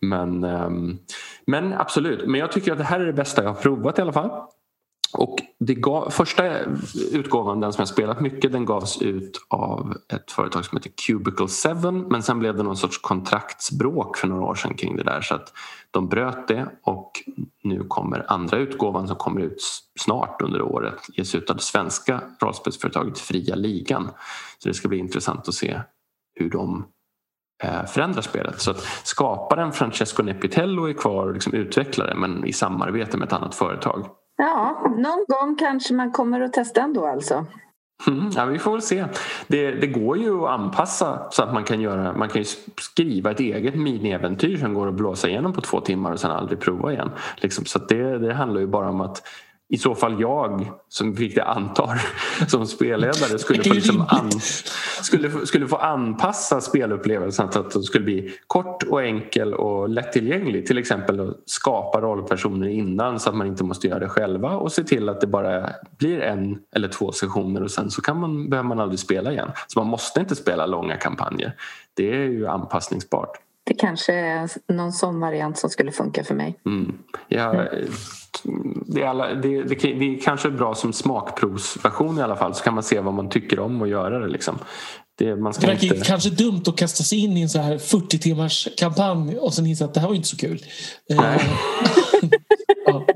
Men, 0.00 0.44
ehm, 0.44 0.98
men 1.46 1.72
absolut, 1.72 2.26
men 2.26 2.40
jag 2.40 2.52
tycker 2.52 2.72
att 2.72 2.78
det 2.78 2.84
här 2.84 3.00
är 3.00 3.06
det 3.06 3.12
bästa 3.12 3.42
jag 3.42 3.50
har 3.50 3.62
provat 3.62 3.98
i 3.98 4.02
alla 4.02 4.12
fall. 4.12 4.30
Och 5.12 5.36
det 5.58 5.74
gav, 5.74 6.10
första 6.10 6.58
utgåvan, 7.12 7.60
den 7.60 7.72
som 7.72 7.80
jag 7.80 7.88
spelat 7.88 8.20
mycket, 8.20 8.52
den 8.52 8.64
gavs 8.64 9.02
ut 9.02 9.46
av 9.48 9.96
ett 10.12 10.30
företag 10.30 10.64
som 10.64 10.78
heter 10.78 10.90
Cubicle 11.06 11.46
7 11.82 11.90
men 11.90 12.22
sen 12.22 12.38
blev 12.38 12.56
det 12.56 12.62
någon 12.62 12.76
sorts 12.76 12.98
kontraktsbråk 12.98 14.16
för 14.16 14.28
några 14.28 14.42
år 14.42 14.54
sedan 14.54 14.74
kring 14.74 14.96
det 14.96 15.02
där 15.02 15.20
så 15.20 15.34
att 15.34 15.52
de 15.90 16.08
bröt 16.08 16.48
det 16.48 16.68
och 16.82 17.12
nu 17.62 17.84
kommer 17.88 18.32
andra 18.32 18.56
utgåvan 18.56 19.08
som 19.08 19.16
kommer 19.16 19.40
ut 19.40 19.62
snart 20.00 20.42
under 20.42 20.62
året 20.62 21.06
ges 21.16 21.34
ut 21.34 21.50
av 21.50 21.56
det 21.56 21.62
svenska 21.62 22.22
rollspelsföretaget 22.42 23.18
Fria 23.18 23.54
Ligan. 23.54 24.10
Så 24.58 24.68
det 24.68 24.74
ska 24.74 24.88
bli 24.88 24.98
intressant 24.98 25.48
att 25.48 25.54
se 25.54 25.80
hur 26.34 26.50
de 26.50 26.84
förändra 27.60 27.86
förändrar 27.86 28.22
spelet. 28.22 28.60
Så 28.60 28.70
att 28.70 28.80
skaparen 29.04 29.72
Francesco 29.72 30.22
Nepitello 30.22 30.88
är 30.88 30.92
kvar 30.92 31.26
och 31.26 31.34
liksom 31.34 31.54
utvecklar 31.54 32.06
det 32.06 32.14
men 32.14 32.44
i 32.44 32.52
samarbete 32.52 33.16
med 33.16 33.26
ett 33.26 33.32
annat 33.32 33.54
företag. 33.54 34.06
Ja, 34.40 34.82
någon 34.96 35.24
gång 35.28 35.56
kanske 35.56 35.94
man 35.94 36.12
kommer 36.12 36.40
att 36.40 36.52
testa 36.52 36.80
ändå 36.80 37.06
alltså. 37.06 37.46
Mm, 38.06 38.30
ja, 38.36 38.44
vi 38.44 38.58
får 38.58 38.72
väl 38.72 38.82
se. 38.82 39.04
Det, 39.46 39.70
det, 39.70 39.86
går 39.86 40.18
ju 40.18 40.44
att 40.44 40.50
anpassa 40.50 41.30
så 41.30 41.42
att 41.42 41.54
man 41.54 41.64
kan, 41.64 41.80
göra, 41.80 42.12
man 42.12 42.28
kan 42.28 42.44
skriva 42.80 43.30
ett 43.30 43.40
eget 43.40 43.74
miniäventyr 43.74 44.56
som 44.56 44.74
går 44.74 44.88
att 44.88 44.94
blåsa 44.94 45.28
igenom 45.28 45.52
på 45.52 45.60
två 45.60 45.80
timmar 45.80 46.12
och 46.12 46.20
sen 46.20 46.30
aldrig 46.30 46.60
prova 46.60 46.92
igen. 46.92 47.10
Liksom, 47.36 47.64
så 47.64 47.78
det, 47.78 48.18
det 48.18 48.34
handlar 48.34 48.60
ju 48.60 48.66
bara 48.66 48.88
om 48.88 49.00
att 49.00 49.22
i 49.70 49.78
så 49.78 49.94
fall 49.94 50.20
jag, 50.20 50.72
som 50.88 51.14
vilket 51.14 51.36
jag 51.36 51.48
antar 51.56 52.00
som 52.46 52.66
spelledare 52.66 53.38
skulle 53.38 53.64
få, 53.64 53.72
liksom 53.72 54.00
an, 54.08 54.30
skulle, 55.02 55.46
skulle 55.46 55.68
få 55.68 55.76
anpassa 55.76 56.60
spelupplevelsen 56.60 57.52
så 57.52 57.60
att 57.60 57.70
den 57.70 57.82
skulle 57.82 58.04
bli 58.04 58.32
kort 58.46 58.82
och 58.82 59.02
enkel 59.02 59.54
och 59.54 59.88
lättillgänglig. 59.88 60.66
Till 60.66 60.78
exempel 60.78 61.20
att 61.20 61.36
skapa 61.46 62.00
rollpersoner 62.00 62.68
innan 62.68 63.20
så 63.20 63.28
att 63.30 63.36
man 63.36 63.46
inte 63.46 63.64
måste 63.64 63.86
göra 63.86 63.98
det 63.98 64.08
själva 64.08 64.56
och 64.56 64.72
se 64.72 64.84
till 64.84 65.08
att 65.08 65.20
det 65.20 65.26
bara 65.26 65.70
blir 65.98 66.20
en 66.20 66.58
eller 66.74 66.88
två 66.88 67.12
sessioner 67.12 67.62
och 67.62 67.70
sen 67.70 67.90
så 67.90 68.02
kan 68.02 68.20
man, 68.20 68.50
behöver 68.50 68.68
man 68.68 68.80
aldrig 68.80 68.98
spela 68.98 69.32
igen. 69.32 69.50
Så 69.66 69.78
man 69.78 69.88
måste 69.88 70.20
inte 70.20 70.36
spela 70.36 70.66
långa 70.66 70.96
kampanjer. 70.96 71.54
Det 71.94 72.10
är 72.10 72.28
ju 72.28 72.46
anpassningsbart. 72.46 73.30
Det 73.64 73.74
kanske 73.74 74.14
är 74.14 74.48
någon 74.72 74.92
sån 74.92 75.20
variant 75.20 75.58
som 75.58 75.70
skulle 75.70 75.92
funka 75.92 76.24
för 76.24 76.34
mig. 76.34 76.58
Mm. 76.66 76.98
Ja, 77.28 77.52
mm 77.52 77.88
det, 78.86 79.02
är 79.02 79.06
alla, 79.06 79.34
det, 79.34 79.62
det, 79.62 79.74
det 79.74 80.14
är 80.14 80.20
kanske 80.20 80.50
bra 80.50 80.74
som 80.74 80.92
smakprovsversion 80.92 82.18
i 82.18 82.22
alla 82.22 82.36
fall 82.36 82.54
så 82.54 82.64
kan 82.64 82.74
man 82.74 82.82
se 82.82 83.00
vad 83.00 83.14
man 83.14 83.28
tycker 83.28 83.60
om 83.60 83.82
och 83.82 83.88
göra 83.88 84.18
det. 84.18 84.28
Liksom. 84.28 84.58
Det, 85.18 85.36
man 85.36 85.54
ska 85.54 85.66
det 85.66 85.72
verkar 85.72 85.94
inte... 85.94 86.06
kanske 86.06 86.30
dumt 86.30 86.62
att 86.66 86.76
kasta 86.76 87.04
sig 87.04 87.18
in 87.18 87.36
i 87.36 87.42
en 87.42 87.48
så 87.48 87.58
här 87.58 87.78
40 87.78 88.18
timmars 88.18 88.68
kampanj 88.76 89.38
och 89.38 89.54
sen 89.54 89.66
inse 89.66 89.84
att 89.84 89.94
det 89.94 90.00
här 90.00 90.08
var 90.08 90.14
inte 90.14 90.28
så 90.28 90.36
kul. 90.36 90.64
Eh, 91.10 91.16
ja. 92.86 93.06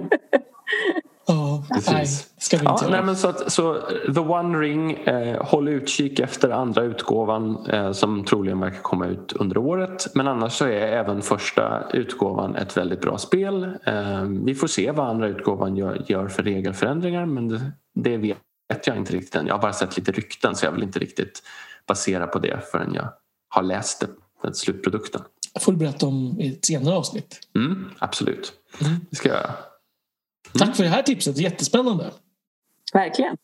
Ja, 1.26 1.64
nej, 1.86 2.06
ska 2.38 2.56
vi 2.56 2.60
inte 2.60 2.84
ja, 2.84 2.90
nej, 2.90 3.02
men 3.02 3.16
så, 3.16 3.28
att, 3.28 3.52
så 3.52 3.80
The 4.14 4.20
One 4.20 4.58
Ring, 4.58 4.92
eh, 4.92 5.42
håll 5.44 5.68
utkik 5.68 6.20
efter 6.20 6.50
andra 6.50 6.82
utgåvan 6.82 7.66
eh, 7.66 7.92
som 7.92 8.24
troligen 8.24 8.60
verkar 8.60 8.82
komma 8.82 9.06
ut 9.06 9.32
under 9.32 9.58
året. 9.58 10.14
Men 10.14 10.28
annars 10.28 10.52
så 10.52 10.64
är 10.64 10.86
även 10.86 11.22
första 11.22 11.90
utgåvan 11.92 12.56
ett 12.56 12.76
väldigt 12.76 13.00
bra 13.00 13.18
spel. 13.18 13.64
Eh, 13.84 14.22
vi 14.22 14.54
får 14.54 14.66
se 14.66 14.90
vad 14.90 15.08
andra 15.08 15.28
utgåvan 15.28 15.76
gör, 15.76 16.02
gör 16.06 16.28
för 16.28 16.42
regelförändringar 16.42 17.26
men 17.26 17.48
det, 17.48 17.72
det, 17.94 18.16
vet 18.16 18.86
jag 18.86 18.96
inte 18.96 19.12
riktigt 19.12 19.34
än. 19.34 19.46
Jag 19.46 19.54
har 19.54 19.62
bara 19.62 19.72
sett 19.72 19.96
lite 19.96 20.12
rykten 20.12 20.56
så 20.56 20.66
jag 20.66 20.72
vill 20.72 20.82
inte 20.82 20.98
riktigt 20.98 21.42
basera 21.86 22.26
på 22.26 22.38
det 22.38 22.70
förrän 22.72 22.94
jag 22.94 23.08
har 23.48 23.62
läst 23.62 24.00
det, 24.00 24.06
den 24.42 24.54
slutprodukten. 24.54 25.22
Jag 25.52 25.62
får 25.62 25.72
du 25.72 25.78
berätta 25.78 26.06
om 26.06 26.40
i 26.40 26.48
ett 26.48 26.64
senare 26.64 26.94
avsnitt. 26.94 27.48
Mm, 27.56 27.90
absolut, 27.98 28.52
mm. 28.80 28.94
det 29.10 29.16
ska 29.16 29.28
jag 29.28 29.38
göra. 29.38 29.54
Tack 30.58 30.76
för 30.76 30.82
det 30.82 30.88
här 30.88 31.02
tipset, 31.02 31.38
jättespännande. 31.38 32.10
Verkligen. 32.92 33.36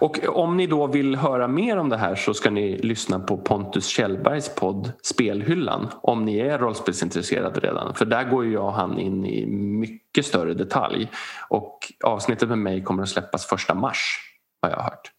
Och 0.00 0.18
om 0.28 0.56
ni 0.56 0.66
då 0.66 0.86
vill 0.86 1.16
höra 1.16 1.48
mer 1.48 1.76
om 1.76 1.88
det 1.88 1.96
här 1.96 2.14
så 2.14 2.34
ska 2.34 2.50
ni 2.50 2.78
lyssna 2.78 3.20
på 3.20 3.36
Pontus 3.36 3.86
Kjellbergs 3.86 4.54
podd 4.54 4.92
Spelhyllan 5.02 5.88
om 6.02 6.24
ni 6.24 6.38
är 6.38 6.58
rollspelsintresserade 6.58 7.60
redan. 7.60 7.94
För 7.94 8.04
där 8.04 8.24
går 8.24 8.44
ju 8.44 8.52
jag 8.52 8.64
och 8.64 8.72
han 8.72 8.98
in 8.98 9.26
i 9.26 9.46
mycket 9.46 10.26
större 10.26 10.54
detalj. 10.54 11.10
Och 11.48 11.78
avsnittet 12.04 12.48
med 12.48 12.58
mig 12.58 12.84
kommer 12.84 13.02
att 13.02 13.08
släppas 13.08 13.46
första 13.46 13.74
mars 13.74 14.18
har 14.62 14.70
jag 14.70 14.82
hört. 14.82 15.12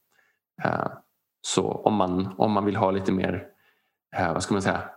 Eh, 0.63 0.91
så 1.41 1.71
om 1.71 1.93
man, 1.93 2.33
om 2.37 2.51
man 2.51 2.65
vill 2.65 2.75
ha 2.75 2.91
lite 2.91 3.11
mer, 3.11 3.43
eh, 4.17 4.33
vad 4.33 4.43
ska 4.43 4.53
man 4.53 4.61
säga, 4.61 4.89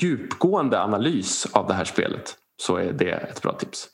djupgående 0.00 0.82
analys 0.82 1.46
av 1.52 1.66
det 1.66 1.74
här 1.74 1.84
spelet 1.84 2.38
så 2.62 2.76
är 2.76 2.92
det 2.92 3.10
ett 3.10 3.42
bra 3.42 3.52
tips. 3.52 3.88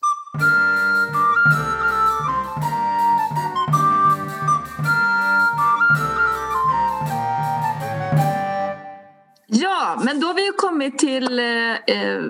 Ja, 9.46 10.02
men 10.04 10.20
då 10.20 10.26
har 10.26 10.34
vi 10.34 10.44
ju 10.44 10.52
kommit 10.52 10.98
till 10.98 11.38
eh, 11.38 11.72
eh 11.72 12.22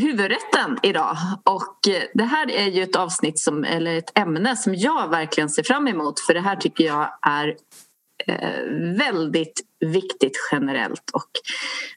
huvudrätten 0.00 0.78
idag 0.82 1.16
och 1.44 1.88
eh, 1.88 2.02
det 2.14 2.24
här 2.24 2.50
är 2.50 2.66
ju 2.66 2.82
ett 2.82 2.96
avsnitt 2.96 3.38
som, 3.38 3.64
eller 3.64 3.98
ett 3.98 4.18
ämne 4.18 4.56
som 4.56 4.74
jag 4.74 5.08
verkligen 5.08 5.50
ser 5.50 5.62
fram 5.62 5.88
emot 5.88 6.20
för 6.20 6.34
det 6.34 6.40
här 6.40 6.56
tycker 6.56 6.84
jag 6.84 7.18
är 7.22 7.56
eh, 8.26 8.64
väldigt 8.98 9.60
viktigt 9.80 10.36
generellt 10.52 11.10
och 11.12 11.30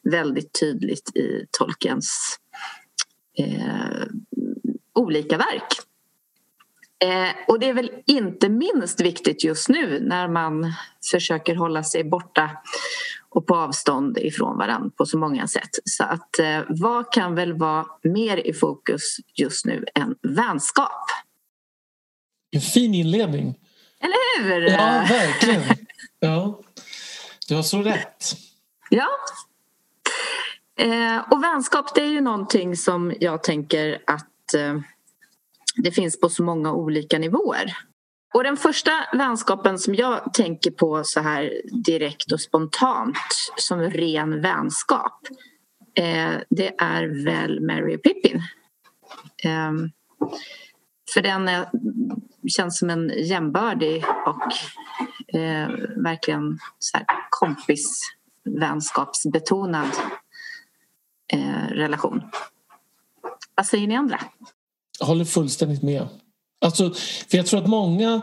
väldigt 0.04 0.60
tydligt 0.60 1.16
i 1.16 1.46
Tolkiens 1.52 2.40
eh, 3.40 4.08
olika 4.94 5.38
verk. 5.38 5.68
Eh, 7.00 7.36
och 7.48 7.60
det 7.60 7.70
är 7.70 7.74
väl 7.74 7.92
inte 8.06 8.50
minst 8.50 9.02
viktigt 9.02 9.44
just 9.44 9.70
nu 9.70 10.00
när 10.00 10.28
man 10.28 10.74
försöker 11.12 11.56
hålla 11.56 11.84
sig 11.84 12.04
borta 12.04 12.50
och 13.30 13.48
på 13.48 13.56
avstånd 13.56 14.18
ifrån 14.18 14.58
varandra 14.58 14.90
på 14.98 15.06
så 15.06 15.18
många 15.18 15.48
sätt. 15.48 15.70
Så 15.86 16.04
att 16.04 16.40
eh, 16.40 16.62
vad 16.68 17.12
kan 17.14 17.36
väl 17.36 17.54
vara 17.54 17.86
mer 18.04 18.38
i 18.38 18.54
fokus 18.54 19.18
just 19.34 19.66
nu 19.66 19.86
än 19.96 20.16
vänskap? 20.22 21.06
En 22.52 22.62
fin 22.62 22.94
inledning. 22.94 23.56
Eller 24.00 24.44
hur? 24.44 24.62
Ja, 24.62 25.06
verkligen. 25.10 25.64
Ja, 26.20 26.60
du 27.48 27.56
har 27.56 27.64
så 27.64 27.82
rätt. 27.82 28.34
Ja. 28.90 29.08
Eh, 30.78 31.20
och 31.32 31.44
vänskap 31.44 31.96
det 31.96 32.02
är 32.02 32.12
ju 32.12 32.22
någonting 32.22 32.76
som 32.76 33.14
jag 33.20 33.44
tänker 33.44 34.04
att 34.08 34.54
eh, 34.54 34.80
det 35.76 35.92
finns 35.92 36.20
på 36.20 36.30
så 36.30 36.44
många 36.44 36.74
olika 36.74 37.20
nivåer. 37.20 37.78
Och 38.34 38.44
den 38.44 38.58
första 38.58 38.92
vänskapen 39.14 39.80
som 39.80 39.96
jag 39.96 40.34
tänker 40.34 40.72
på 40.72 41.04
så 41.04 41.20
här 41.20 41.62
direkt 41.86 42.32
och 42.32 42.42
spontant 42.42 43.18
som 43.56 43.82
ren 43.82 44.42
vänskap 44.42 45.28
eh, 45.98 46.34
det 46.50 46.76
är 46.78 47.26
väl 47.26 47.62
Mary 47.62 47.96
och 47.96 48.04
Pippin. 48.04 48.42
Eh, 49.44 49.72
för 51.14 51.22
den 51.22 51.48
är, 51.48 51.70
känns 52.58 52.80
som 52.80 52.90
en 52.90 53.12
jämbördig 53.16 54.04
och 54.26 54.54
eh, 55.40 55.70
verkligen 56.04 56.60
så 56.80 56.98
här 56.98 57.06
kompisvänskapsbetonad 57.30 59.92
eh, 61.34 61.68
relation. 61.70 62.22
Vad 63.56 63.66
säger 63.66 63.88
ni 63.88 63.96
andra? 63.96 64.20
Jag 65.00 65.06
håller 65.06 65.26
fullständigt 65.26 65.84
med. 65.84 66.08
Alltså, 66.62 66.94
för 67.30 67.38
jag 67.38 67.46
tror 67.46 67.62
att 67.62 67.68
många, 67.68 68.22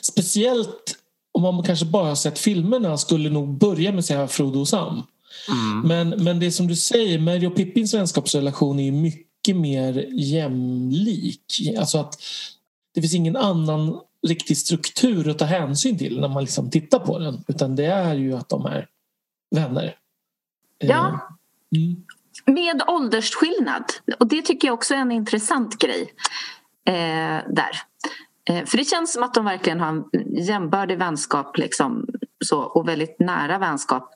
speciellt 0.00 0.98
om 1.32 1.42
man 1.42 1.62
kanske 1.62 1.86
bara 1.86 2.08
har 2.08 2.14
sett 2.14 2.38
filmerna, 2.38 2.98
skulle 2.98 3.30
nog 3.30 3.48
börja 3.48 3.90
med 3.90 3.98
att 3.98 4.04
säga 4.04 4.28
Frodo 4.28 4.60
och 4.60 4.68
Sam. 4.68 5.02
Mm. 5.48 5.80
Men, 5.80 6.24
men 6.24 6.40
det 6.40 6.52
som 6.52 6.66
du 6.66 6.76
säger, 6.76 7.18
Mary 7.18 7.46
och 7.46 7.56
Pippins 7.56 7.94
vänskapsrelation 7.94 8.80
är 8.80 8.92
mycket 8.92 9.56
mer 9.56 10.06
jämlik. 10.12 11.74
Alltså 11.78 11.98
att 11.98 12.22
det 12.94 13.00
finns 13.00 13.14
ingen 13.14 13.36
annan 13.36 14.00
riktig 14.28 14.56
struktur 14.56 15.28
att 15.28 15.38
ta 15.38 15.44
hänsyn 15.44 15.98
till 15.98 16.20
när 16.20 16.28
man 16.28 16.42
liksom 16.44 16.70
tittar 16.70 16.98
på 16.98 17.18
den. 17.18 17.44
Utan 17.48 17.76
det 17.76 17.86
är 17.86 18.14
ju 18.14 18.36
att 18.36 18.48
de 18.48 18.66
är 18.66 18.88
vänner. 19.50 19.96
Ja. 20.78 21.08
Eh, 21.74 21.78
mm. 21.78 22.04
Med 22.44 22.82
åldersskillnad. 22.86 23.84
Och 24.20 24.26
det 24.26 24.42
tycker 24.42 24.68
jag 24.68 24.74
också 24.74 24.94
är 24.94 24.98
en 24.98 25.12
intressant 25.12 25.78
grej 25.78 26.14
eh, 26.86 27.52
där. 27.54 27.80
Eh, 28.48 28.64
för 28.64 28.76
det 28.76 28.84
känns 28.84 29.12
som 29.12 29.22
att 29.22 29.34
de 29.34 29.44
verkligen 29.44 29.80
har 29.80 29.88
en 29.88 30.04
jämbördig 30.36 30.98
vänskap 30.98 31.58
liksom, 31.58 32.06
så, 32.44 32.60
och 32.60 32.88
väldigt 32.88 33.16
nära 33.18 33.58
vänskap. 33.58 34.12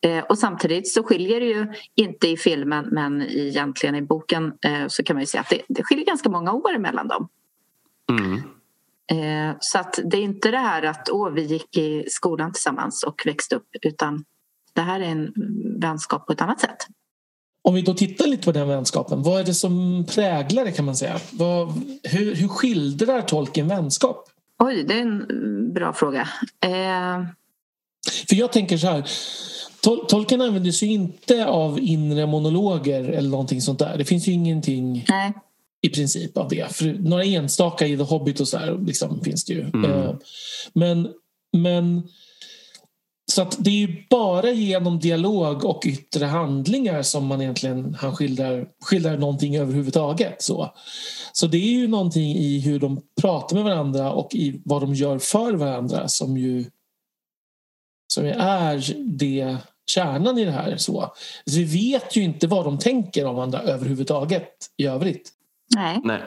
Eh, 0.00 0.24
och 0.24 0.38
samtidigt 0.38 0.92
så 0.92 1.02
skiljer 1.02 1.40
det 1.40 1.46
ju 1.46 1.72
inte 1.94 2.28
i 2.28 2.36
filmen 2.36 2.88
men 2.90 3.22
egentligen 3.22 3.94
i 3.94 4.02
boken 4.02 4.52
eh, 4.62 4.86
så 4.88 5.02
kan 5.02 5.16
man 5.16 5.22
ju 5.22 5.26
säga 5.26 5.40
att 5.40 5.50
det, 5.50 5.60
det 5.68 5.82
skiljer 5.84 6.06
ganska 6.06 6.28
många 6.28 6.52
år 6.52 6.78
mellan 6.78 7.08
dem. 7.08 7.28
Mm. 8.10 8.42
Eh, 9.06 9.56
så 9.60 9.78
att 9.78 10.00
det 10.04 10.16
är 10.16 10.22
inte 10.22 10.50
det 10.50 10.58
här 10.58 10.82
att 10.82 11.08
åh, 11.10 11.30
vi 11.30 11.42
gick 11.42 11.76
i 11.76 12.04
skolan 12.08 12.52
tillsammans 12.52 13.04
och 13.04 13.22
växte 13.26 13.56
upp 13.56 13.68
utan 13.82 14.24
det 14.72 14.80
här 14.80 15.00
är 15.00 15.04
en 15.04 15.32
vänskap 15.80 16.26
på 16.26 16.32
ett 16.32 16.40
annat 16.40 16.60
sätt. 16.60 16.86
Om 17.68 17.74
vi 17.74 17.82
då 17.82 17.94
tittar 17.94 18.26
lite 18.26 18.44
på 18.44 18.52
den 18.52 18.68
vänskapen, 18.68 19.22
vad 19.22 19.40
är 19.40 19.44
det 19.44 19.54
som 19.54 20.04
präglar 20.08 20.64
det 20.64 20.72
kan 20.72 20.84
man 20.84 20.96
säga? 20.96 21.20
Vad, 21.30 21.72
hur, 22.02 22.34
hur 22.34 22.48
skildrar 22.48 23.22
tolken 23.22 23.68
vänskap? 23.68 24.28
Oj, 24.58 24.84
det 24.88 24.94
är 24.94 25.02
en 25.02 25.72
bra 25.72 25.92
fråga. 25.92 26.28
Eh... 26.64 27.26
För 28.28 28.36
jag 28.36 28.52
tänker 28.52 28.76
så 28.76 28.86
här, 28.86 29.08
tol 29.80 30.06
tolken 30.06 30.40
använder 30.40 30.70
sig 30.70 30.88
inte 30.88 31.46
av 31.46 31.80
inre 31.80 32.26
monologer 32.26 33.04
eller 33.04 33.30
någonting 33.30 33.60
sånt 33.60 33.78
där. 33.78 33.98
Det 33.98 34.04
finns 34.04 34.28
ju 34.28 34.32
ingenting 34.32 35.04
Nej. 35.08 35.32
i 35.82 35.88
princip 35.88 36.36
av 36.36 36.48
det. 36.48 36.76
För 36.76 36.84
några 36.84 37.24
enstaka 37.24 37.86
i 37.86 37.96
The 37.96 38.02
Hobbit 38.02 38.40
och 38.40 38.48
så 38.48 38.58
här, 38.58 38.78
liksom, 38.86 39.20
finns 39.24 39.44
det 39.44 39.52
ju. 39.52 39.60
Mm. 39.60 39.84
Eh, 39.90 40.14
men, 40.72 41.08
men 41.52 42.02
så 43.26 43.42
att 43.42 43.56
det 43.58 43.82
är 43.82 44.06
bara 44.10 44.50
genom 44.50 44.98
dialog 44.98 45.64
och 45.64 45.82
yttre 45.86 46.24
handlingar 46.24 47.02
som 47.02 47.26
man 47.26 47.40
egentligen 47.40 47.94
han 47.94 48.16
skildrar, 48.16 48.68
skildrar 48.84 49.18
någonting 49.18 49.56
överhuvudtaget. 49.56 50.42
Så. 50.42 50.74
så 51.32 51.46
det 51.46 51.56
är 51.56 51.72
ju 51.72 51.88
någonting 51.88 52.36
i 52.36 52.60
hur 52.60 52.80
de 52.80 53.02
pratar 53.20 53.56
med 53.56 53.64
varandra 53.64 54.12
och 54.12 54.34
i 54.34 54.62
vad 54.64 54.82
de 54.82 54.94
gör 54.94 55.18
för 55.18 55.52
varandra 55.52 56.08
som 56.08 56.36
ju 56.36 56.64
som 58.06 58.24
är 58.26 58.94
det 59.18 59.56
kärnan 59.86 60.38
i 60.38 60.44
det 60.44 60.50
här. 60.50 60.76
Så. 60.76 61.12
så 61.46 61.58
vi 61.58 61.64
vet 61.64 62.16
ju 62.16 62.22
inte 62.22 62.46
vad 62.46 62.64
de 62.64 62.78
tänker 62.78 63.26
om 63.26 63.34
varandra 63.36 63.58
överhuvudtaget 63.58 64.48
i 64.76 64.86
övrigt. 64.86 65.30
Nej. 65.74 66.00
Nej. 66.04 66.22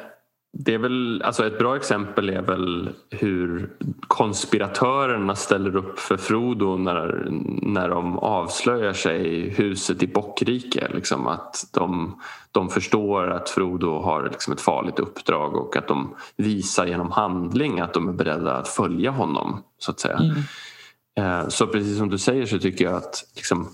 Det 0.53 0.73
är 0.73 0.77
väl, 0.77 1.21
alltså 1.21 1.47
ett 1.47 1.59
bra 1.59 1.75
exempel 1.75 2.29
är 2.29 2.41
väl 2.41 2.89
hur 3.09 3.69
konspiratörerna 4.07 5.35
ställer 5.35 5.75
upp 5.75 5.99
för 5.99 6.17
Frodo 6.17 6.77
när, 6.77 7.27
när 7.61 7.89
de 7.89 8.19
avslöjar 8.19 8.93
sig 8.93 9.27
i 9.27 9.49
huset 9.49 10.03
i 10.03 10.07
Bockrike. 10.07 10.87
Liksom 10.93 11.27
att 11.27 11.69
de, 11.73 12.19
de 12.51 12.69
förstår 12.69 13.27
att 13.29 13.49
Frodo 13.49 13.99
har 13.99 14.29
liksom 14.29 14.53
ett 14.53 14.61
farligt 14.61 14.99
uppdrag 14.99 15.55
och 15.55 15.77
att 15.77 15.87
de 15.87 16.15
visar 16.35 16.85
genom 16.85 17.11
handling 17.11 17.79
att 17.79 17.93
de 17.93 18.09
är 18.09 18.13
beredda 18.13 18.53
att 18.53 18.67
följa 18.67 19.11
honom. 19.11 19.63
så 19.77 19.91
att 19.91 19.99
säga. 19.99 20.17
Mm. 20.17 20.43
Eh, 21.17 21.47
så 21.47 21.67
precis 21.67 21.97
som 21.97 22.09
du 22.09 22.17
säger 22.17 22.45
så 22.45 22.59
tycker 22.59 22.85
jag 22.85 22.93
att 22.93 23.23
liksom, 23.35 23.67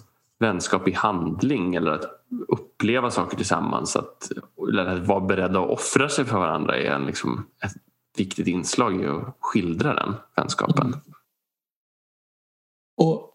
vänskap 0.44 0.88
i 0.88 0.92
handling 0.92 1.76
eller 1.76 1.92
att 1.92 2.06
uppleva 2.48 3.12
saker 3.12 3.38
tillsammans. 3.38 3.96
Att, 3.96 4.32
eller 4.70 4.86
att 4.86 5.08
vara 5.08 5.20
beredda 5.20 5.60
att 5.60 5.70
offra 5.70 6.10
sig 6.10 6.26
för 6.26 6.38
varandra 6.38 6.78
är 6.78 6.92
en, 6.92 7.06
liksom, 7.06 7.48
ett 7.64 7.72
viktigt 8.18 8.48
inslag 8.48 9.02
i 9.02 9.08
att 9.08 9.38
skildra 9.40 9.94
den 9.94 10.16
vänskapen. 10.36 10.88
Mm. 10.88 11.00
Och 12.98 13.30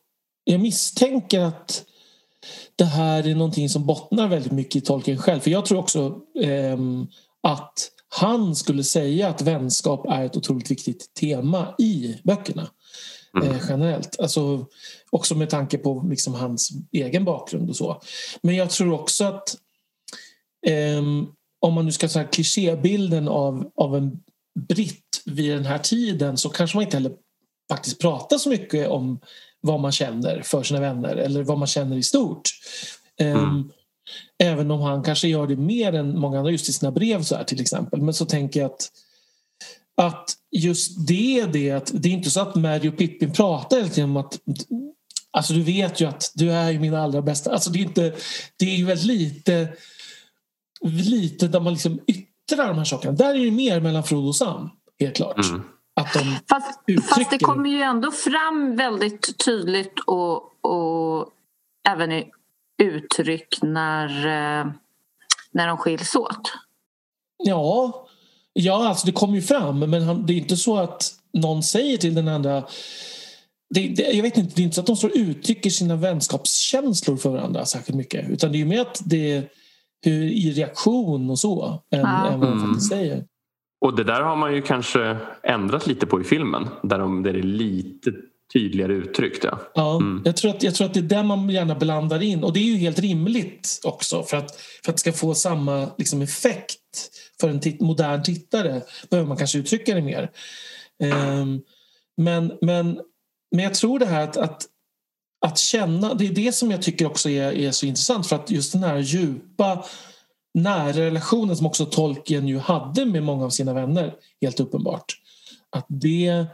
jag 0.45 0.61
misstänker 0.61 1.41
att 1.41 1.85
det 2.77 2.85
här 2.85 3.27
är 3.27 3.35
någonting 3.35 3.69
som 3.69 3.87
bottnar 3.87 4.29
väldigt 4.29 4.53
mycket 4.53 4.77
i 4.77 4.81
tolken 4.81 5.19
själv. 5.19 5.41
För 5.41 5.51
jag 5.51 5.67
tror 5.67 5.79
också 5.79 6.21
eh, 6.41 6.79
att 7.43 7.91
han 8.09 8.55
skulle 8.55 8.85
säga 8.85 9.29
att 9.29 9.43
vänskap 9.43 10.07
är 10.09 10.25
ett 10.25 10.37
otroligt 10.37 10.71
viktigt 10.71 11.15
tema 11.15 11.75
i 11.79 12.21
böckerna. 12.25 12.69
Mm. 13.43 13.57
Eh, 13.57 13.63
generellt. 13.69 14.21
Alltså, 14.21 14.67
också 15.11 15.35
med 15.35 15.51
tanke 15.51 15.79
på 15.79 16.07
liksom 16.11 16.35
hans 16.35 16.71
egen 16.93 17.25
bakgrund 17.25 17.71
och 17.71 17.77
så. 17.77 18.03
Men 18.43 18.57
jag 18.57 18.71
tror 18.71 18.93
också 18.93 19.25
att 19.25 19.57
eh, 20.67 21.03
om 21.61 21.75
man 21.75 21.85
nu 21.85 21.93
ska 21.93 22.09
säga 22.09 22.25
klichébilden 22.25 23.29
av, 23.29 23.71
av 23.77 23.97
en 23.97 24.21
britt 24.69 25.23
vid 25.25 25.51
den 25.51 25.67
här 25.67 25.79
tiden 25.79 26.37
så 26.37 26.49
kanske 26.49 26.77
man 26.77 26.85
inte 26.85 26.97
heller 26.97 27.13
faktiskt 27.71 28.01
pratar 28.01 28.39
så 28.39 28.49
mycket 28.49 28.89
om 28.89 29.21
vad 29.61 29.81
man 29.81 29.93
känner 29.93 30.43
för 30.43 30.63
sina 30.63 30.81
vänner 30.81 31.17
eller 31.17 31.43
vad 31.43 31.59
man 31.59 31.67
känner 31.67 31.97
i 31.97 32.03
stort. 32.03 32.51
Ehm, 33.21 33.39
mm. 33.39 33.71
Även 34.39 34.71
om 34.71 34.81
han 34.81 35.03
kanske 35.03 35.29
gör 35.29 35.47
det 35.47 35.57
mer 35.57 35.93
än 35.93 36.19
många 36.19 36.39
andra 36.39 36.51
just 36.51 36.69
i 36.69 36.73
sina 36.73 36.91
brev 36.93 37.23
så 37.23 37.37
här, 37.37 37.45
till 37.45 37.61
exempel. 37.61 38.03
Men 38.03 38.15
så 38.15 38.27
tänker 38.27 38.61
jag 38.61 38.71
att 38.71 38.91
att 39.99 40.35
just 40.51 41.07
det 41.07 41.41
är 41.41 41.47
det 41.47 41.71
att 41.71 41.91
det 41.95 42.09
är 42.09 42.13
inte 42.13 42.31
så 42.31 42.41
att 42.41 42.55
Mary 42.55 42.89
och 42.89 42.97
Pippin 42.97 43.33
pratar 43.33 43.77
hela 43.77 43.89
tiden 43.89 44.11
om 44.11 44.17
att 44.17 44.39
Alltså 45.31 45.53
du 45.53 45.63
vet 45.63 46.01
ju 46.01 46.09
att 46.09 46.33
du 46.35 46.53
är 46.53 46.71
ju 46.71 46.79
min 46.79 46.95
allra 46.95 47.23
bästa. 47.23 47.53
Alltså 47.53 47.71
det 47.71 47.79
är, 47.79 47.83
inte, 47.83 48.15
det 48.57 48.65
är 48.65 48.77
ju 48.77 48.85
väldigt 48.85 49.07
lite, 49.07 49.69
lite 50.83 51.49
där 51.49 51.61
man 51.61 51.73
liksom 51.73 52.01
yttrar 52.07 52.69
de 52.69 52.79
här 52.79 52.85
sakerna. 52.85 53.13
Där 53.13 53.35
är 53.35 53.45
det 53.45 53.51
mer 53.51 53.81
mellan 53.81 54.05
Frodo 54.05 54.29
och 54.29 54.37
Sam, 54.37 54.71
helt 55.01 55.17
klart. 55.17 55.45
Mm. 55.49 55.63
Att 55.95 56.13
de 56.13 56.37
fast, 56.49 56.81
fast, 57.09 57.31
det 57.31 57.39
kommer 57.39 57.71
ju 57.71 57.83
ändå 57.83 58.11
fram 58.11 58.77
väldigt 58.77 59.45
tydligt 59.45 60.01
och, 60.07 60.65
och 60.65 61.33
även 61.89 62.13
i 62.13 62.31
uttryck 62.83 63.63
när, 63.63 64.09
eh, 64.09 64.73
när 65.51 65.67
de 65.67 65.77
skiljs 65.79 66.17
åt. 66.17 66.53
Ja, 67.45 68.08
Ja, 68.61 68.89
alltså 68.89 69.07
det 69.07 69.13
kommer 69.13 69.35
ju 69.35 69.43
fram 69.43 69.79
men 69.79 70.03
han, 70.03 70.27
det 70.27 70.33
är 70.33 70.37
inte 70.37 70.57
så 70.57 70.79
att 70.79 71.13
någon 71.33 71.63
säger 71.63 71.97
till 71.97 72.15
den 72.15 72.29
andra 72.29 72.65
det, 73.75 73.89
det, 73.89 74.03
jag 74.03 74.23
vet 74.23 74.37
inte, 74.37 74.55
det 74.55 74.63
är 74.63 74.65
inte 74.65 74.75
så 74.75 74.81
att 74.81 74.87
de 74.87 74.97
står 74.97 75.09
och 75.09 75.17
uttrycker 75.17 75.71
sina 75.71 75.97
vänskapskänslor 75.97 77.17
för 77.17 77.31
varandra 77.31 77.65
särskilt 77.65 77.97
mycket 77.97 78.31
utan 78.31 78.53
det 78.53 78.61
är 78.61 78.65
mer 78.65 78.81
att 78.81 79.03
det 79.05 79.33
är 79.33 79.49
hur, 80.05 80.23
i 80.23 80.53
reaktion 80.53 81.31
och 81.31 81.39
så 81.39 81.83
än, 81.91 82.01
ja. 82.01 82.29
än 82.29 82.41
vad 82.41 82.49
de 82.49 82.61
faktiskt 82.61 82.93
mm. 82.93 83.05
säger. 83.05 83.25
Och 83.81 83.97
det 83.97 84.05
där 84.05 84.23
har 84.23 84.37
man 84.37 84.55
ju 84.55 84.63
kanske 84.63 85.17
ändrat 85.43 85.87
lite 85.87 86.07
på 86.07 86.21
i 86.21 86.25
filmen 86.25 86.69
där, 86.83 86.99
de, 86.99 87.23
där 87.23 87.33
det 87.33 87.39
är 87.39 87.43
lite 87.43 88.13
tydligare 88.53 88.93
uttryckt. 88.93 89.45
Ja, 89.45 89.61
ja 89.75 89.97
mm. 89.97 90.23
jag, 90.25 90.37
tror 90.37 90.51
att, 90.51 90.63
jag 90.63 90.75
tror 90.75 90.87
att 90.87 90.95
det 90.95 91.01
är 91.01 91.03
där 91.03 91.23
man 91.23 91.51
gärna 91.51 91.75
blandar 91.75 92.23
in 92.23 92.45
och 92.45 92.53
det 92.53 92.61
är 92.61 92.65
ju 92.65 92.77
helt 92.77 92.99
rimligt 92.99 93.81
också 93.85 94.23
för 94.23 94.37
att, 94.37 94.57
för 94.85 94.91
att 94.93 94.97
det 94.97 95.01
ska 95.01 95.13
få 95.13 95.35
samma 95.35 95.91
liksom, 95.99 96.23
effekt 96.23 96.79
för 97.41 97.49
en 97.49 97.61
tit 97.61 97.81
modern 97.81 98.23
tittare 98.23 98.83
behöver 99.11 99.29
man 99.29 99.37
kanske 99.37 99.59
uttrycka 99.59 99.95
det 99.95 100.03
mer. 100.03 100.31
Um, 101.03 101.63
men, 102.17 102.53
men, 102.61 103.01
men 103.51 103.65
jag 103.65 103.75
tror 103.75 103.99
det 103.99 104.07
här 104.07 104.25
att, 104.25 104.37
att, 104.37 104.67
att 105.47 105.59
känna, 105.59 106.15
det 106.15 106.27
är 106.27 106.33
det 106.33 106.53
som 106.53 106.71
jag 106.71 106.83
tycker 106.83 107.07
också 107.07 107.31
är, 107.31 107.53
är 107.53 107.71
så 107.71 107.87
intressant 107.87 108.27
för 108.27 108.37
att 108.37 108.51
just 108.51 108.73
den 108.73 108.83
här 108.83 108.99
djupa 108.99 109.85
nära 110.55 110.93
relationen 110.93 111.57
som 111.57 111.67
också 111.67 111.87
Tolkien 111.87 112.49
ju 112.49 112.59
hade 112.59 113.05
med 113.05 113.23
många 113.23 113.45
av 113.45 113.51
sina 113.51 113.73
vänner, 113.73 114.15
helt 114.41 114.61
uppenbart. 114.61 115.05
Att 115.71 115.87
det, 115.89 116.47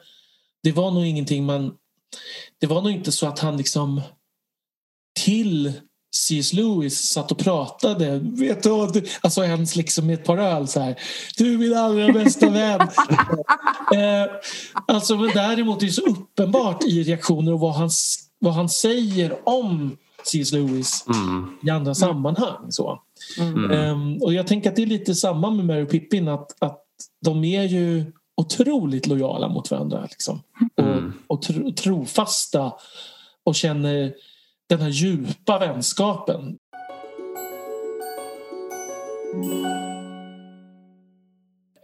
det 0.63 0.73
var 0.73 0.91
nog 0.91 1.07
ingenting 1.07 1.45
man... 1.45 1.75
Det 2.61 2.67
var 2.67 2.83
nog 2.83 2.93
inte 2.93 3.13
så 3.13 3.27
att 3.27 3.39
han 3.39 3.57
liksom 3.57 4.01
till 5.25 5.73
C.S. 6.15 6.53
Lewis 6.53 7.09
satt 7.09 7.33
och 7.33 7.39
pratade. 7.39 8.21
Vet 8.23 8.63
du, 8.63 9.03
alltså 9.21 9.45
ens 9.45 9.77
liksom 9.77 10.07
med 10.07 10.15
ett 10.15 10.25
par 10.25 10.39
öl 10.39 10.69
så 10.69 10.81
här. 10.81 10.99
Du 11.37 11.55
är 11.55 11.59
min 11.59 11.77
allra 11.77 12.13
bästa 12.13 12.51
vän. 12.51 12.81
eh, 13.95 14.31
alltså, 14.87 15.17
men 15.17 15.31
däremot 15.35 15.83
är 15.83 15.87
det 15.87 15.93
så 15.93 16.07
uppenbart 16.07 16.85
i 16.85 17.03
reaktioner 17.03 17.53
och 17.53 17.61
vad 17.61 17.75
han, 17.75 17.91
vad 18.39 18.55
han 18.55 18.69
säger 18.69 19.49
om 19.49 19.97
C.S. 20.25 20.53
Lewis 20.53 21.05
mm. 21.07 21.59
i 21.63 21.71
andra 21.71 21.95
sammanhang. 21.95 22.73
Så. 22.73 23.03
Mm. 23.39 23.71
Um, 23.71 24.23
och 24.23 24.35
jag 24.35 24.47
tänker 24.47 24.71
att 24.71 24.77
det 24.77 24.83
är 24.83 24.87
lite 24.87 25.15
samma 25.15 25.51
med 25.51 25.65
Mary 25.65 25.87
Pippin 25.87 26.29
att, 26.29 26.63
att 26.63 26.81
de 27.25 27.45
är 27.45 27.63
ju 27.63 28.13
otroligt 28.37 29.07
lojala 29.07 29.49
mot 29.49 29.71
varandra. 29.71 30.03
Liksom. 30.11 30.43
Mm. 30.77 31.13
Och, 31.27 31.37
och 31.37 31.43
tro, 31.43 31.73
trofasta 31.73 32.73
och 33.45 33.55
känner 33.55 34.15
den 34.69 34.81
här 34.81 34.89
djupa 34.89 35.59
vänskapen. 35.59 36.57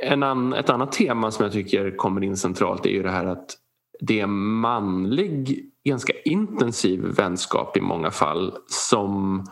En 0.03 0.23
an, 0.23 0.53
ett 0.53 0.71
annat 0.71 0.93
tema 0.93 1.31
som 1.31 1.43
jag 1.45 1.53
tycker 1.53 1.97
kommer 1.97 2.25
in 2.25 2.37
centralt 2.37 2.87
är 2.87 2.91
ju 2.91 3.03
det 3.03 3.11
här 3.11 3.27
att 3.27 3.57
det 4.01 4.21
är 4.21 4.27
manlig, 4.27 5.71
ganska 5.85 6.13
intensiv 6.25 7.01
vänskap 7.01 7.77
i 7.77 7.81
många 7.81 8.11
fall 8.11 8.53
som 8.67 9.45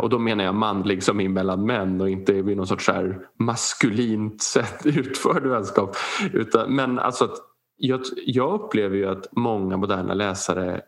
och 0.00 0.08
då 0.10 0.18
menar 0.18 0.44
jag 0.44 0.54
manlig 0.54 1.02
som 1.02 1.20
är 1.20 1.28
mellan 1.28 1.66
män 1.66 2.00
och 2.00 2.10
inte 2.10 2.32
vid 2.32 2.56
någon 2.56 2.66
sorts 2.66 2.88
här 2.88 3.18
maskulint 3.38 4.42
sätt 4.42 4.80
utförd 4.86 5.46
vänskap. 5.46 5.96
Utan, 6.32 6.74
men 6.74 6.98
alltså 6.98 7.24
att 7.24 7.36
jag, 7.76 8.00
jag 8.26 8.54
upplever 8.60 8.96
ju 8.96 9.08
att 9.08 9.28
många 9.32 9.76
moderna 9.76 10.14
läsare 10.14 10.80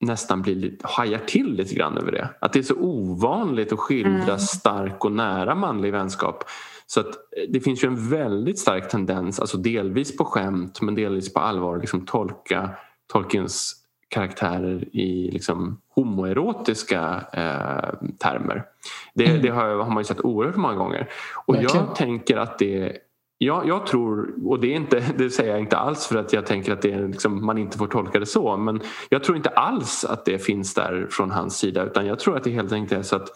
nästan 0.00 0.42
blir, 0.42 0.76
hajar 0.82 1.18
till 1.18 1.54
lite 1.54 1.74
grann 1.74 1.98
över 1.98 2.12
det. 2.12 2.30
Att 2.40 2.52
det 2.52 2.58
är 2.58 2.62
så 2.62 2.74
ovanligt 2.74 3.72
att 3.72 3.78
skildra 3.78 4.22
mm. 4.22 4.38
stark 4.38 5.04
och 5.04 5.12
nära 5.12 5.54
manlig 5.54 5.92
vänskap. 5.92 6.44
Så 6.86 7.00
att 7.00 7.06
eh, 7.06 7.12
det 7.48 7.60
finns 7.60 7.84
ju 7.84 7.88
en 7.88 8.08
väldigt 8.08 8.58
stark 8.58 8.88
tendens, 8.88 9.40
alltså 9.40 9.56
delvis 9.56 10.16
på 10.16 10.24
skämt 10.24 10.80
men 10.80 10.94
delvis 10.94 11.34
på 11.34 11.40
allvar, 11.40 11.78
liksom 11.78 12.06
tolka 12.06 12.70
Tolkiens 13.12 13.85
karaktärer 14.16 14.96
i 14.96 15.30
liksom 15.30 15.80
homoerotiska 15.94 17.24
eh, 17.32 18.08
termer. 18.18 18.64
Det, 19.14 19.26
mm. 19.26 19.42
det 19.42 19.48
har, 19.48 19.68
har, 19.68 19.90
man 19.90 19.98
ju 19.98 20.04
sett 20.04 20.24
oerhört 20.24 20.56
många 20.56 20.74
gånger. 20.74 21.08
Och 21.46 21.54
Verkligen. 21.54 21.86
jag 21.86 21.96
tänker 21.96 22.36
att 22.36 22.58
det 22.58 22.98
Ja, 23.38 23.62
jag 23.66 23.86
tror, 23.86 24.34
och 24.44 24.60
det, 24.60 24.66
är 24.66 24.76
inte, 24.76 25.04
det 25.18 25.30
säger 25.30 25.50
jag 25.50 25.60
inte 25.60 25.76
alls 25.76 26.06
för 26.06 26.18
att 26.18 26.32
jag 26.32 26.46
tänker 26.46 26.72
att 26.72 26.82
det 26.82 26.92
är 26.92 27.08
liksom, 27.08 27.46
man 27.46 27.58
inte 27.58 27.78
får 27.78 27.86
tolka 27.86 28.18
det 28.18 28.26
så 28.26 28.56
men 28.56 28.80
jag 29.08 29.24
tror 29.24 29.36
inte 29.36 29.48
alls 29.48 30.04
att 30.04 30.24
det 30.24 30.38
finns 30.38 30.74
där 30.74 31.06
från 31.10 31.30
hans 31.30 31.58
sida 31.58 31.84
utan 31.84 32.06
jag 32.06 32.18
tror 32.18 32.36
att 32.36 32.44
det 32.44 32.50
helt 32.50 32.72
enkelt 32.72 32.98
är 32.98 33.02
så 33.02 33.16
att 33.16 33.28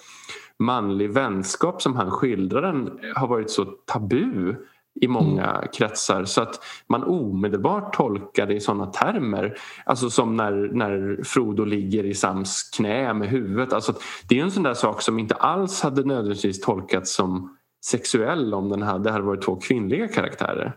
manlig 0.58 1.10
vänskap 1.10 1.82
som 1.82 1.96
han 1.96 2.10
skildrar 2.10 2.62
den 2.62 2.98
har 3.14 3.26
varit 3.26 3.50
så 3.50 3.64
tabu 3.64 4.54
i 5.00 5.08
många 5.08 5.50
mm. 5.50 5.68
kretsar 5.72 6.24
så 6.24 6.42
att 6.42 6.60
man 6.88 7.04
omedelbart 7.04 7.96
tolkar 7.96 8.46
det 8.46 8.54
i 8.54 8.60
sådana 8.60 8.86
termer. 8.86 9.58
Alltså 9.84 10.10
som 10.10 10.36
när, 10.36 10.52
när 10.72 11.24
Frodo 11.24 11.64
ligger 11.64 12.04
i 12.04 12.14
Sams 12.14 12.62
knä 12.62 13.14
med 13.14 13.28
huvudet. 13.28 13.72
Alltså 13.72 13.94
det 14.28 14.38
är 14.38 14.42
en 14.42 14.50
sån 14.50 14.62
där 14.62 14.74
sak 14.74 15.02
som 15.02 15.18
inte 15.18 15.34
alls 15.34 15.80
hade 15.80 16.04
nödvändigtvis 16.04 16.60
tolkats 16.60 17.14
som 17.14 17.56
sexuell 17.86 18.54
om 18.54 18.68
den 18.68 18.82
hade, 18.82 19.04
det 19.04 19.10
hade 19.10 19.24
varit 19.24 19.44
två 19.44 19.56
kvinnliga 19.56 20.08
karaktärer. 20.08 20.72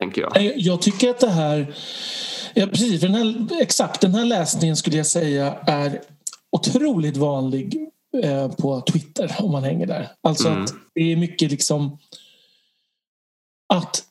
Tänker 0.00 0.22
jag. 0.22 0.52
Jag 0.56 0.82
tycker 0.82 1.10
att 1.10 1.20
det 1.20 1.30
här, 1.30 1.74
ja, 2.54 2.66
precis, 2.66 3.00
den 3.00 3.14
här, 3.14 3.48
exakt 3.62 4.00
den 4.00 4.14
här 4.14 4.24
läsningen 4.24 4.76
skulle 4.76 4.96
jag 4.96 5.06
säga 5.06 5.54
är 5.66 6.00
otroligt 6.52 7.16
vanlig 7.16 7.88
eh, 8.22 8.50
på 8.50 8.80
Twitter 8.80 9.36
om 9.38 9.52
man 9.52 9.64
hänger 9.64 9.86
där. 9.86 10.08
Alltså 10.22 10.48
mm. 10.48 10.62
att 10.62 10.70
det 10.94 11.12
är 11.12 11.16
mycket 11.16 11.50
liksom 11.50 11.98
att 13.66 14.06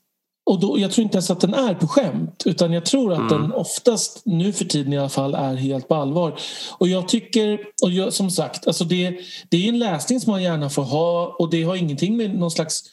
och 0.45 0.59
då, 0.59 0.79
jag 0.79 0.91
tror 0.91 1.03
inte 1.03 1.15
ens 1.15 1.31
att 1.31 1.39
den 1.39 1.53
är 1.53 1.73
på 1.73 1.87
skämt 1.87 2.43
utan 2.45 2.73
jag 2.73 2.85
tror 2.85 3.13
att 3.13 3.31
mm. 3.31 3.41
den 3.41 3.51
oftast, 3.51 4.21
nu 4.25 4.53
för 4.53 4.65
tiden 4.65 4.93
i 4.93 4.97
alla 4.97 5.09
fall, 5.09 5.35
är 5.35 5.55
helt 5.55 5.87
på 5.87 5.95
allvar. 5.95 6.39
Och 6.77 6.87
jag 6.87 7.07
tycker, 7.07 7.59
och 7.83 7.91
jag, 7.91 8.13
som 8.13 8.31
sagt, 8.31 8.67
alltså 8.67 8.83
det, 8.83 9.19
det 9.49 9.57
är 9.57 9.69
en 9.69 9.79
läsning 9.79 10.19
som 10.19 10.31
man 10.31 10.43
gärna 10.43 10.69
får 10.69 10.83
ha 10.83 11.35
och 11.39 11.49
det 11.49 11.63
har 11.63 11.75
ingenting 11.75 12.17
med 12.17 12.35
någon 12.35 12.51
slags 12.51 12.83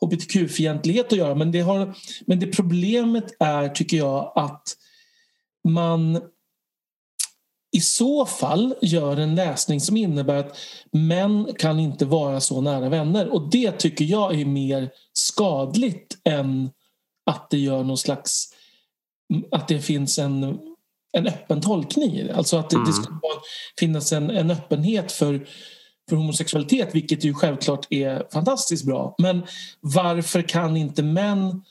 hbtq-fientlighet 0.00 1.06
att 1.06 1.18
göra 1.18 1.34
men 1.34 1.52
det, 1.52 1.60
har, 1.60 1.94
men 2.26 2.40
det 2.40 2.46
problemet 2.46 3.36
är, 3.38 3.68
tycker 3.68 3.96
jag, 3.96 4.32
att 4.34 4.76
man 5.68 6.20
i 7.74 7.80
så 7.80 8.26
fall 8.26 8.74
gör 8.82 9.16
en 9.16 9.34
läsning 9.34 9.80
som 9.80 9.96
innebär 9.96 10.34
att 10.34 10.56
män 10.90 11.48
kan 11.58 11.80
inte 11.80 12.04
vara 12.04 12.40
så 12.40 12.60
nära 12.60 12.88
vänner 12.88 13.28
och 13.28 13.50
det 13.50 13.72
tycker 13.72 14.04
jag 14.04 14.40
är 14.40 14.44
mer 14.44 14.90
skadligt 15.12 16.18
än 16.24 16.70
att 17.30 17.50
det 17.50 17.58
gör 17.58 17.84
någon 17.84 17.98
slags 17.98 18.48
att 19.50 19.68
det 19.68 19.80
finns 19.80 20.18
en, 20.18 20.58
en 21.12 21.26
öppen 21.26 21.60
tolkning 21.60 22.12
i 22.12 22.22
det. 22.22 22.34
Alltså 22.34 22.56
att 22.56 22.70
det, 22.70 22.76
mm. 22.76 22.86
det 22.86 22.92
ska 22.92 23.12
finnas 23.78 24.12
en, 24.12 24.30
en 24.30 24.50
öppenhet 24.50 25.12
för, 25.12 25.46
för 26.08 26.16
homosexualitet 26.16 26.94
vilket 26.94 27.24
ju 27.24 27.34
självklart 27.34 27.86
är 27.90 28.26
fantastiskt 28.32 28.84
bra. 28.84 29.14
Men 29.18 29.42
varför 29.80 30.42
kan 30.42 30.76
inte 30.76 31.02
män 31.02 31.62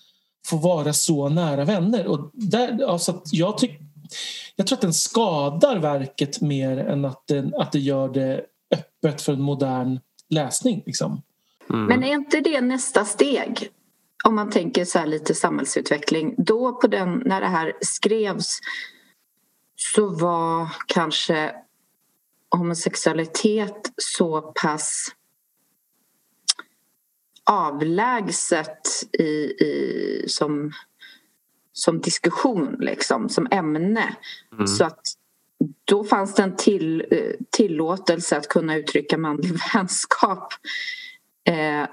få 0.47 0.57
vara 0.57 0.93
så 0.93 1.29
nära 1.29 1.65
vänner? 1.65 2.07
Och 2.07 2.29
där, 2.33 2.83
alltså 2.83 3.21
jag, 3.31 3.57
tyck, 3.57 3.79
jag 4.55 4.67
tror 4.67 4.77
att 4.77 4.81
den 4.81 4.93
skadar 4.93 5.79
verket 5.79 6.41
mer 6.41 6.77
än 6.77 7.05
att, 7.05 7.27
den, 7.27 7.53
att 7.55 7.71
det 7.71 7.79
gör 7.79 8.09
det 8.09 8.45
öppet 8.71 9.21
för 9.21 9.33
en 9.33 9.41
modern 9.41 9.99
läsning. 10.29 10.83
Liksom. 10.85 11.21
Mm. 11.69 11.85
Men 11.85 12.03
är 12.03 12.13
inte 12.13 12.39
det 12.39 12.61
nästa 12.61 13.05
steg? 13.05 13.71
om 14.23 14.35
man 14.35 14.49
tänker 14.49 14.85
så 14.85 15.05
lite 15.05 15.35
samhällsutveckling, 15.35 16.35
då 16.37 16.73
på 16.73 16.87
den, 16.87 17.21
när 17.25 17.41
det 17.41 17.47
här 17.47 17.73
skrevs 17.81 18.59
så 19.75 20.09
var 20.09 20.67
kanske 20.87 21.55
homosexualitet 22.49 23.91
så 23.97 24.41
pass 24.41 25.07
avlägset 27.43 28.87
i, 29.19 29.23
i, 29.23 30.25
som, 30.27 30.71
som 31.73 32.01
diskussion, 32.01 32.77
liksom, 32.79 33.29
som 33.29 33.47
ämne. 33.51 34.15
Mm. 34.53 34.67
Så 34.67 34.85
att 34.85 35.01
då 35.85 36.03
fanns 36.03 36.35
det 36.35 36.43
en 36.43 36.55
till, 36.55 37.05
eh, 37.11 37.45
tillåtelse 37.49 38.37
att 38.37 38.47
kunna 38.47 38.75
uttrycka 38.75 39.17
manlig 39.17 39.51
vänskap. 39.73 40.53
Eh, 41.49 41.87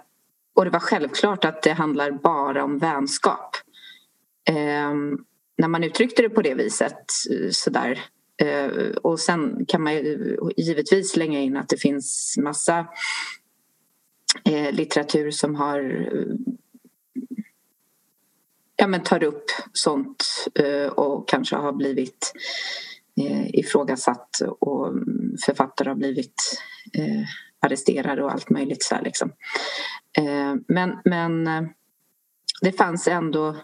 och 0.54 0.64
det 0.64 0.70
var 0.70 0.80
självklart 0.80 1.44
att 1.44 1.62
det 1.62 1.72
handlar 1.72 2.10
bara 2.10 2.64
om 2.64 2.78
vänskap. 2.78 3.56
Eh, 4.48 4.94
när 5.58 5.68
man 5.68 5.84
uttryckte 5.84 6.22
det 6.22 6.28
på 6.28 6.42
det 6.42 6.54
viset 6.54 7.04
sådär 7.50 8.00
eh, 8.42 8.90
och 9.02 9.20
sen 9.20 9.64
kan 9.68 9.82
man 9.82 9.94
ju 9.94 10.36
givetvis 10.56 11.12
slänga 11.12 11.40
in 11.40 11.56
att 11.56 11.68
det 11.68 11.76
finns 11.76 12.36
massa 12.42 12.86
eh, 14.44 14.72
litteratur 14.72 15.30
som 15.30 15.54
har 15.54 16.08
ja, 18.80 18.86
men 18.86 19.02
tar 19.02 19.22
upp 19.22 19.44
sånt 19.72 20.24
eh, 20.54 20.92
och 20.92 21.28
kanske 21.28 21.56
har 21.56 21.72
blivit 21.72 22.32
eh, 23.20 23.54
ifrågasatt 23.54 24.40
och 24.60 24.92
författare 25.46 25.88
har 25.88 25.96
blivit 25.96 26.62
eh, 26.92 27.24
arresterade 27.60 28.22
och 28.22 28.32
allt 28.32 28.50
möjligt. 28.50 28.82
Så 28.82 28.94
här, 28.94 29.02
liksom. 29.02 29.32
Men, 30.68 30.98
men 31.04 31.48
det 32.62 32.72
fanns 32.72 33.08
ändå 33.08 33.56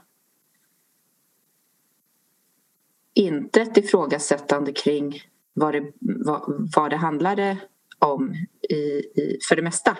inte 3.14 3.60
ett 3.60 3.76
ifrågasättande 3.76 4.72
kring 4.72 5.20
vad 5.52 5.74
det, 5.74 5.92
vad, 6.00 6.70
vad 6.76 6.90
det 6.90 6.96
handlade 6.96 7.56
om 7.98 8.34
i, 8.70 8.74
i, 8.74 9.38
för 9.48 9.56
det 9.56 9.62
mesta. 9.62 9.96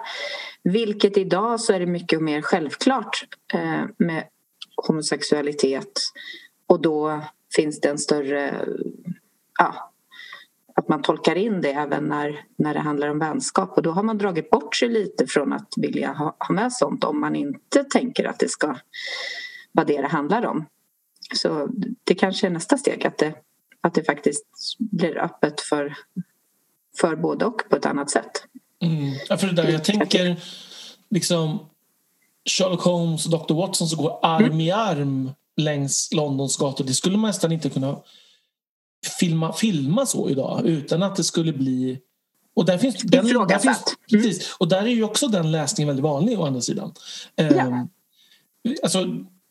Vilket 0.62 1.16
idag 1.16 1.60
så 1.60 1.72
är 1.72 1.80
det 1.80 1.86
mycket 1.86 2.22
mer 2.22 2.42
självklart 2.42 3.26
eh, 3.54 3.84
med 3.98 4.24
homosexualitet 4.76 6.00
och 6.66 6.80
då 6.80 7.22
finns 7.56 7.80
det 7.80 7.88
en 7.88 7.98
större 7.98 8.66
ja, 9.58 9.92
att 10.76 10.88
man 10.88 11.02
tolkar 11.02 11.36
in 11.36 11.60
det 11.60 11.72
även 11.72 12.04
när, 12.04 12.44
när 12.56 12.74
det 12.74 12.80
handlar 12.80 13.08
om 13.08 13.18
vänskap 13.18 13.76
och 13.76 13.82
då 13.82 13.90
har 13.90 14.02
man 14.02 14.18
dragit 14.18 14.50
bort 14.50 14.76
sig 14.76 14.88
lite 14.88 15.26
från 15.26 15.52
att 15.52 15.68
vilja 15.76 16.12
ha, 16.12 16.36
ha 16.38 16.54
med 16.54 16.72
sånt 16.72 17.04
om 17.04 17.20
man 17.20 17.36
inte 17.36 17.84
tänker 17.84 18.24
att 18.24 18.38
det 18.38 18.48
ska 18.48 18.76
vara 19.72 19.86
det 19.86 20.00
det 20.00 20.08
handlar 20.08 20.46
om. 20.46 20.66
Så 21.34 21.68
det 22.04 22.14
kanske 22.14 22.46
är 22.46 22.50
nästa 22.50 22.78
steg, 22.78 23.06
att 23.06 23.18
det, 23.18 23.34
att 23.80 23.94
det 23.94 24.04
faktiskt 24.04 24.46
blir 24.78 25.18
öppet 25.18 25.60
för, 25.60 25.96
för 27.00 27.16
både 27.16 27.44
och 27.44 27.62
på 27.70 27.76
ett 27.76 27.86
annat 27.86 28.10
sätt. 28.10 28.44
Mm. 28.82 29.14
Ja, 29.28 29.36
för 29.36 29.46
det 29.46 29.52
där, 29.52 29.68
jag 29.68 29.84
tänker 29.84 30.36
liksom 31.10 31.68
Sherlock 32.50 32.80
Holmes 32.80 33.26
och 33.26 33.30
Dr 33.30 33.54
Watson 33.54 33.88
som 33.88 34.02
går 34.02 34.18
arm 34.22 34.44
mm. 34.44 34.60
i 34.60 34.70
arm 34.70 35.30
längs 35.56 36.08
Londons 36.12 36.56
gator. 36.56 36.84
Det 36.84 36.94
skulle 36.94 37.16
man 37.16 37.28
nästan 37.28 37.52
inte 37.52 37.70
kunna 37.70 37.98
filma, 39.20 39.52
filma 39.52 40.06
så 40.06 40.30
idag 40.30 40.66
utan 40.66 41.02
att 41.02 41.16
det 41.16 41.24
skulle 41.24 41.52
bli 41.52 41.98
och 42.56 42.64
där 42.64 42.78
finns, 42.78 42.96
den, 43.02 43.26
där 43.26 43.58
finns, 43.58 43.96
precis, 44.10 44.56
och 44.58 44.68
där 44.68 44.82
är 44.82 44.90
ju 44.90 45.04
också 45.04 45.28
den 45.28 45.52
läsningen 45.52 45.86
väldigt 45.86 46.02
vanlig 46.02 46.40
å 46.40 46.46
andra 46.46 46.60
sidan. 46.60 46.92
Ja. 47.34 47.66
Um, 47.66 47.88
alltså 48.82 49.06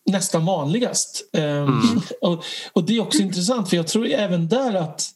nästan 0.05 0.45
vanligast. 0.45 1.29
Um, 1.33 1.43
mm. 1.43 2.01
och, 2.21 2.43
och, 2.73 2.83
det 2.83 2.97
är 2.97 3.01
också 3.01 3.21
intressant 3.21 3.69
för 3.69 3.77
jag 3.77 3.87
tror 3.87 4.07
även 4.07 4.47
där 4.47 4.73
att, 4.73 5.09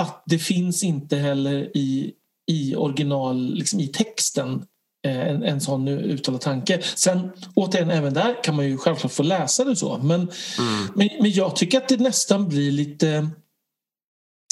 att 0.00 0.22
det 0.26 0.38
finns 0.38 0.84
inte 0.84 1.16
heller 1.16 1.76
i, 1.76 2.12
i 2.46 2.74
original, 2.76 3.54
liksom 3.54 3.80
i 3.80 3.88
texten 3.88 4.66
en, 5.02 5.42
en 5.42 5.60
sån 5.60 5.88
uttalad 5.88 6.40
tanke. 6.40 6.82
Sen 6.82 7.30
återigen, 7.54 7.90
även 7.90 8.14
där 8.14 8.44
kan 8.44 8.56
man 8.56 8.66
ju 8.66 8.78
självklart 8.78 9.12
få 9.12 9.22
läsa 9.22 9.64
det 9.64 9.76
så. 9.76 9.98
Men, 9.98 10.20
mm. 10.20 10.88
men, 10.94 11.08
men 11.20 11.30
jag 11.30 11.56
tycker 11.56 11.78
att 11.78 11.88
det 11.88 12.00
nästan 12.00 12.48
blir 12.48 12.72
lite 12.72 13.30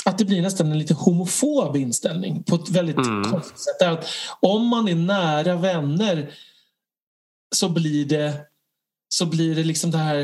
att 0.05 0.18
det 0.18 0.24
blir 0.24 0.42
nästan 0.42 0.72
en 0.72 0.78
lite 0.78 0.94
homofob 0.94 1.76
inställning 1.76 2.42
på 2.42 2.55
ett 2.55 2.70
väldigt 2.70 2.96
mm. 2.96 3.24
konstigt 3.24 3.59
sätt. 3.59 3.82
Att 3.82 4.07
om 4.40 4.66
man 4.66 4.88
är 4.88 4.94
nära 4.94 5.57
vänner 5.57 6.30
så 7.55 7.68
blir 7.68 8.05
det 8.05 8.40
så 9.09 9.26
blir 9.26 9.55
det 9.55 9.64
liksom 9.64 9.90
det 9.90 9.99
här 9.99 10.18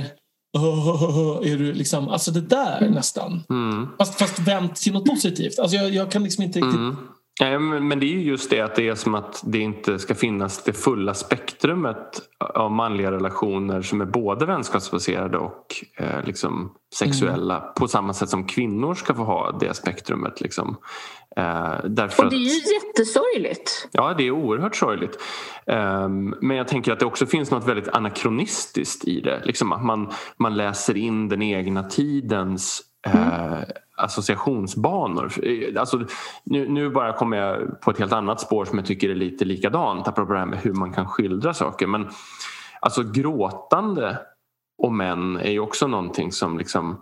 är 1.42 1.58
du 1.58 1.72
liksom, 1.72 2.08
alltså 2.08 2.30
det 2.30 2.40
där 2.40 2.78
mm. 2.78 2.92
nästan. 2.92 3.42
Mm. 3.50 3.88
Fast, 3.98 4.18
fast 4.18 4.38
vänt 4.38 4.76
till 4.76 4.92
något 4.92 5.04
positivt. 5.04 5.58
Alltså 5.58 5.76
jag, 5.76 5.94
jag 5.94 6.10
kan 6.10 6.24
liksom 6.24 6.44
inte 6.44 6.58
riktigt 6.58 6.74
mm. 6.74 6.96
Nej, 7.41 7.59
men 7.59 8.01
det 8.01 8.07
är 8.07 8.11
ju 8.11 8.22
just 8.22 8.51
det 8.51 8.61
att 8.61 8.74
det 8.74 8.89
är 8.89 8.95
som 8.95 9.14
att 9.14 9.43
det 9.47 9.59
inte 9.59 9.99
ska 9.99 10.14
finnas 10.14 10.64
det 10.64 10.72
fulla 10.72 11.14
spektrumet 11.14 12.22
av 12.55 12.72
manliga 12.72 13.11
relationer 13.11 13.82
som 13.82 14.01
är 14.01 14.05
både 14.05 14.47
vänskapsbaserade 14.47 15.39
och 15.39 15.85
eh, 15.99 16.24
liksom 16.24 16.72
sexuella 16.95 17.57
mm. 17.57 17.68
på 17.76 17.89
samma 17.89 18.12
sätt 18.12 18.28
som 18.28 18.47
kvinnor 18.47 18.95
ska 18.95 19.14
få 19.14 19.24
ha 19.24 19.59
det 19.61 19.74
spektrumet. 19.74 20.41
Liksom. 20.41 20.76
Eh, 21.37 21.74
och 21.76 21.91
det 21.91 22.03
är 22.03 22.39
ju 22.39 22.47
att, 22.47 22.85
jättesorgligt. 22.85 23.89
Ja, 23.93 24.14
det 24.18 24.26
är 24.26 24.30
oerhört 24.30 24.76
sorgligt. 24.76 25.18
Eh, 25.66 26.09
men 26.41 26.57
jag 26.57 26.68
tänker 26.68 26.93
att 26.93 27.01
det 27.01 27.07
också 27.07 27.26
finns 27.26 27.51
något 27.51 27.68
väldigt 27.68 27.89
anakronistiskt 27.89 29.05
i 29.05 29.20
det. 29.20 29.43
Liksom 29.45 29.72
att 29.72 29.85
man, 29.85 30.12
man 30.37 30.57
läser 30.57 30.97
in 30.97 31.28
den 31.28 31.43
egna 31.43 31.82
tidens 31.82 32.82
mm 33.07 33.64
associationsbanor. 33.97 35.32
Eh, 35.42 35.80
alltså, 35.80 36.01
nu, 36.45 36.68
nu, 36.68 36.90
bara 36.90 37.12
kommer 37.12 37.36
jag 37.36 37.80
på 37.80 37.90
ett 37.90 37.99
helt 37.99 38.12
annat 38.12 38.40
spår 38.40 38.64
som 38.64 38.78
jag 38.78 38.86
tycker 38.86 39.11
är 39.11 39.14
lite 39.14 39.45
likadant 39.45 40.09
apropå 40.09 40.32
det 40.32 40.38
här 40.38 40.47
med 40.47 40.59
hur 40.59 40.72
man 40.72 40.92
kan 40.92 41.07
skildra 41.07 41.55
saker. 41.55 41.86
Men 41.86 42.09
alltså 42.80 43.03
gråtande 43.03 44.18
och 44.78 44.92
män 44.92 45.36
är 45.36 45.51
ju 45.51 45.61
också 45.61 45.86
någonting 45.86 46.32
som 46.32 46.59
liksom 46.59 47.01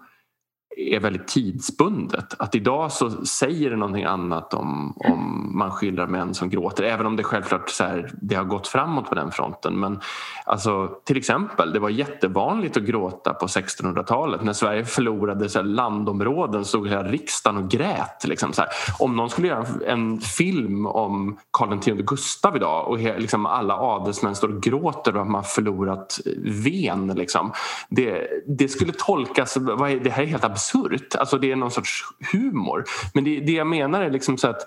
är 0.77 1.01
väldigt 1.01 1.29
tidsbundet. 1.29 2.35
Att 2.39 2.55
idag 2.55 2.93
så 2.93 3.11
säger 3.11 3.71
det 3.71 3.77
någonting 3.77 4.05
annat 4.05 4.55
om, 4.55 4.97
om 4.97 5.51
man 5.59 5.71
skildrar 5.71 6.07
män 6.07 6.35
som 6.35 6.51
gråter. 6.51 6.83
Även 6.83 7.07
om 7.07 7.17
det 7.17 7.23
självklart 7.23 7.71
så 7.71 7.85
här, 7.85 8.11
det 8.21 8.35
har 8.35 8.45
gått 8.45 8.69
framåt 8.69 9.09
på 9.09 9.15
den 9.15 9.31
fronten. 9.31 9.81
Men 9.81 10.01
alltså, 10.45 10.91
till 11.05 11.17
exempel, 11.17 11.73
det 11.73 11.79
var 11.79 11.91
jättevanligt 11.91 12.77
att 12.77 12.83
gråta 12.83 13.35
på 13.35 13.47
1600-talet. 13.47 14.45
När 14.45 14.53
Sverige 14.53 14.85
förlorade 14.85 15.49
så 15.49 15.59
här, 15.59 15.67
landområden 15.67 16.65
stod 16.65 16.89
hela 16.89 17.03
riksdagen 17.03 17.65
och 17.65 17.71
grät. 17.71 18.25
Liksom, 18.25 18.53
så 18.53 18.63
här. 18.63 18.71
Om 18.99 19.17
någon 19.17 19.31
skulle 19.31 19.49
göra 19.49 19.67
en 19.87 20.21
film 20.21 20.87
om 20.87 21.39
Karl 21.51 21.73
X 21.73 21.87
Gustav 21.87 22.57
idag 22.57 22.89
och 22.89 22.99
liksom, 22.99 23.47
alla 23.47 23.77
adelsmän 23.77 24.35
står 24.35 24.49
och 24.49 24.63
gråter 24.63 25.11
över 25.11 25.21
att 25.21 25.31
man 25.31 25.45
förlorat 25.45 26.21
eh, 26.27 26.33
Ven. 26.43 27.07
Liksom. 27.07 27.53
Det, 27.89 28.29
det 28.47 28.69
skulle 28.69 28.93
tolkas, 28.93 29.55
det 30.03 30.11
här 30.11 30.23
är 30.23 30.27
helt 30.27 30.45
absurt 30.45 30.62
absurt. 30.63 31.15
Alltså 31.15 31.39
det 31.39 31.53
är 31.53 31.57
någon 31.57 31.71
sorts 31.71 32.05
humor. 32.33 32.85
Men 33.15 33.25
det, 33.25 33.41
det 33.41 33.53
jag 33.53 33.67
menar 33.67 34.03
är 34.03 34.11
liksom 34.11 34.39
så 34.39 34.49
att 34.49 34.67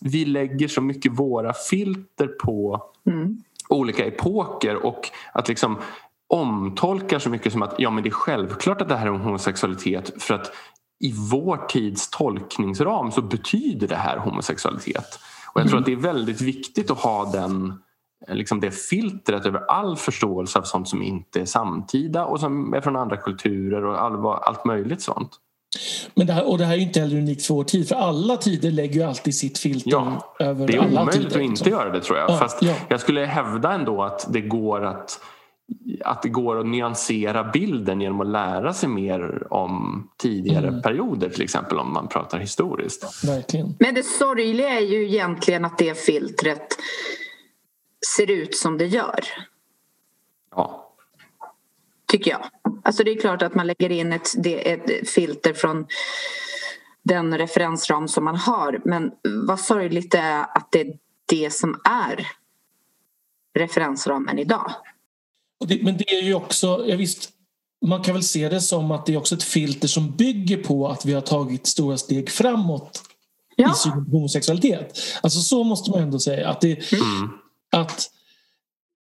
vi 0.00 0.24
lägger 0.24 0.68
så 0.68 0.80
mycket 0.80 1.12
våra 1.12 1.52
filter 1.52 2.26
på 2.26 2.82
mm. 3.06 3.36
olika 3.68 4.04
epoker 4.04 4.86
och 4.86 5.10
att 5.32 5.48
liksom 5.48 5.78
omtolkar 6.28 7.18
så 7.18 7.30
mycket 7.30 7.52
som 7.52 7.62
att 7.62 7.74
ja, 7.78 7.90
men 7.90 8.02
det 8.02 8.08
är 8.08 8.10
självklart 8.10 8.80
att 8.80 8.88
det 8.88 8.96
här 8.96 9.06
är 9.06 9.10
homosexualitet 9.10 10.22
för 10.22 10.34
att 10.34 10.52
i 11.00 11.12
vår 11.30 11.56
tids 11.68 12.10
tolkningsram 12.10 13.12
så 13.12 13.22
betyder 13.22 13.88
det 13.88 13.96
här 13.96 14.16
homosexualitet. 14.16 15.18
Och 15.54 15.60
jag 15.60 15.68
tror 15.68 15.78
mm. 15.78 15.80
att 15.80 15.86
det 15.86 15.92
är 15.92 16.12
väldigt 16.12 16.40
viktigt 16.40 16.90
att 16.90 16.98
ha 16.98 17.30
den 17.32 17.82
liksom 18.28 18.60
det 18.60 18.70
filtret 18.70 19.46
över 19.46 19.60
all 19.70 19.96
förståelse 19.96 20.58
av 20.58 20.62
sånt 20.62 20.88
som 20.88 21.02
inte 21.02 21.40
är 21.40 21.44
samtida 21.44 22.24
och 22.24 22.40
som 22.40 22.74
är 22.74 22.80
från 22.80 22.96
andra 22.96 23.16
kulturer 23.16 23.84
och 23.84 24.02
all, 24.02 24.26
allt 24.26 24.64
möjligt 24.64 25.02
sånt. 25.02 25.30
Men 26.14 26.26
det 26.26 26.32
här, 26.32 26.48
och 26.50 26.58
det 26.58 26.64
här 26.64 26.74
är 26.74 26.78
inte 26.78 27.00
heller 27.00 27.16
unikt 27.16 27.46
för 27.46 27.54
vår 27.54 27.64
tid 27.64 27.88
för 27.88 27.96
alla 27.96 28.36
tider 28.36 28.70
lägger 28.70 28.94
ju 28.94 29.02
alltid 29.02 29.34
sitt 29.34 29.58
filter 29.58 29.90
ja, 29.90 30.34
över 30.38 30.50
alla 30.50 30.66
tider. 30.66 30.88
Det 30.88 30.96
är 30.96 31.02
omöjligt 31.02 31.36
att 31.36 31.42
inte 31.42 31.70
göra 31.70 31.90
det 31.90 32.00
tror 32.00 32.18
jag. 32.18 32.30
Ja, 32.30 32.38
Fast 32.38 32.62
ja. 32.62 32.74
jag 32.88 33.00
skulle 33.00 33.24
hävda 33.24 33.72
ändå 33.72 34.02
att 34.02 34.26
det 34.32 34.40
går 34.40 34.84
att 34.84 35.20
att 36.04 36.22
det 36.22 36.28
går 36.28 36.60
att 36.60 36.66
nyansera 36.66 37.44
bilden 37.44 38.00
genom 38.00 38.20
att 38.20 38.26
lära 38.26 38.72
sig 38.72 38.88
mer 38.88 39.52
om 39.52 40.08
tidigare 40.18 40.68
mm. 40.68 40.82
perioder 40.82 41.28
till 41.28 41.42
exempel 41.42 41.78
om 41.78 41.92
man 41.92 42.08
pratar 42.08 42.38
historiskt. 42.38 43.24
Verkligen. 43.24 43.74
Men 43.78 43.94
det 43.94 44.02
sorgliga 44.02 44.68
är 44.68 44.80
ju 44.80 45.08
egentligen 45.08 45.64
att 45.64 45.78
det 45.78 45.98
filtret 45.98 46.66
ser 48.06 48.30
ut 48.30 48.56
som 48.56 48.78
det 48.78 48.86
gör. 48.86 49.24
Ja. 50.50 50.94
Tycker 52.06 52.30
jag. 52.30 52.46
Alltså 52.84 53.04
det 53.04 53.10
är 53.10 53.20
klart 53.20 53.42
att 53.42 53.54
man 53.54 53.66
lägger 53.66 53.92
in 53.92 54.12
ett, 54.12 54.46
ett 54.46 55.08
filter 55.08 55.52
från 55.52 55.86
den 57.02 57.38
referensram 57.38 58.08
som 58.08 58.24
man 58.24 58.36
har 58.36 58.80
men 58.84 59.10
vad 59.46 59.60
sorgligt 59.60 60.10
det 60.10 60.18
är 60.18 60.40
att 60.40 60.68
det 60.72 60.80
är 60.80 60.98
det 61.26 61.52
som 61.52 61.80
är 61.84 62.26
referensramen 63.58 64.38
idag. 64.38 64.72
Det, 65.64 65.82
men 65.82 65.96
det 65.96 66.10
är 66.10 66.22
ju 66.22 66.34
också, 66.34 66.84
ja 66.86 66.96
visst, 66.96 67.30
man 67.86 68.02
kan 68.02 68.14
väl 68.14 68.22
se 68.22 68.48
det 68.48 68.60
som 68.60 68.90
att 68.90 69.06
det 69.06 69.12
är 69.12 69.16
också 69.16 69.34
ett 69.34 69.42
filter 69.42 69.88
som 69.88 70.10
bygger 70.10 70.56
på 70.56 70.88
att 70.88 71.04
vi 71.04 71.12
har 71.12 71.20
tagit 71.20 71.66
stora 71.66 71.98
steg 71.98 72.30
framåt 72.30 73.02
ja. 73.56 73.74
i 73.86 74.10
homosexualitet. 74.10 74.98
Alltså 75.22 75.40
så 75.40 75.64
måste 75.64 75.90
man 75.90 76.00
ändå 76.00 76.18
säga. 76.18 76.48
Att 76.48 76.60
det, 76.60 76.92
mm 76.92 77.41
att 77.72 78.10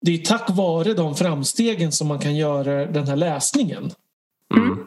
det 0.01 0.15
är 0.15 0.19
tack 0.19 0.51
vare 0.51 0.95
de 0.95 1.17
framstegen 1.17 1.93
som 1.93 2.09
man 2.09 2.19
kan 2.19 2.37
göra 2.37 2.87
den 2.87 3.09
här 3.09 3.17
läsningen. 3.17 3.91
Mm. 4.55 4.87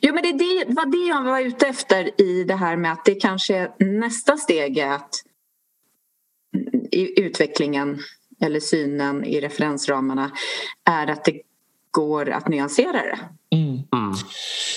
Jo, 0.00 0.14
men 0.14 0.22
det, 0.22 0.32
det 0.32 0.64
var 0.68 0.86
det 0.86 1.08
jag 1.08 1.22
var 1.22 1.40
ute 1.40 1.66
efter 1.66 2.20
i 2.20 2.44
det 2.44 2.54
här 2.54 2.76
med 2.76 2.92
att 2.92 3.04
det 3.04 3.14
kanske 3.14 3.56
är 3.56 3.84
nästa 3.84 4.36
steg 4.36 4.78
är 4.78 4.92
att 4.92 5.14
i 6.90 7.20
utvecklingen 7.20 7.98
eller 8.40 8.60
synen 8.60 9.24
i 9.24 9.40
referensramarna 9.40 10.30
är 10.84 11.06
att 11.06 11.24
det 11.24 11.40
går 11.90 12.30
att 12.30 12.48
nyansera 12.48 12.92
det. 12.92 13.18
Mm. 13.56 13.68
Mm. 13.68 14.14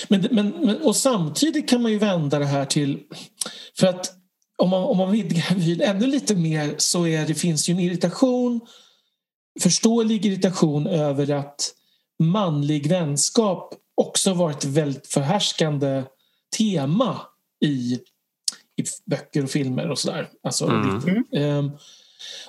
Men, 0.08 0.28
men, 0.30 0.66
men, 0.66 0.76
och 0.82 0.96
samtidigt 0.96 1.68
kan 1.68 1.82
man 1.82 1.92
ju 1.92 1.98
vända 1.98 2.38
det 2.38 2.44
här 2.46 2.64
till... 2.64 3.02
För 3.78 3.86
att 3.86 4.15
om 4.56 4.70
man, 4.70 4.82
om 4.82 4.96
man 4.96 5.12
vidgar 5.12 5.54
vyn 5.54 5.80
ännu 5.80 6.06
lite 6.06 6.34
mer 6.34 6.74
så 6.78 7.06
är 7.06 7.26
det, 7.26 7.34
finns 7.34 7.68
ju 7.68 7.72
en 7.72 7.80
irritation, 7.80 8.60
förståelig 9.60 10.26
irritation 10.26 10.86
över 10.86 11.30
att 11.30 11.72
manlig 12.22 12.88
vänskap 12.88 13.74
också 13.94 14.34
varit 14.34 14.64
ett 14.64 14.70
väldigt 14.70 15.06
förhärskande 15.06 16.02
tema 16.56 17.20
i, 17.64 18.00
i 18.76 18.84
böcker 19.06 19.44
och 19.44 19.50
filmer 19.50 19.90
och 19.90 19.98
sådär. 19.98 20.28
Alltså, 20.42 20.66
mm. 20.66 21.24
um, 21.30 21.78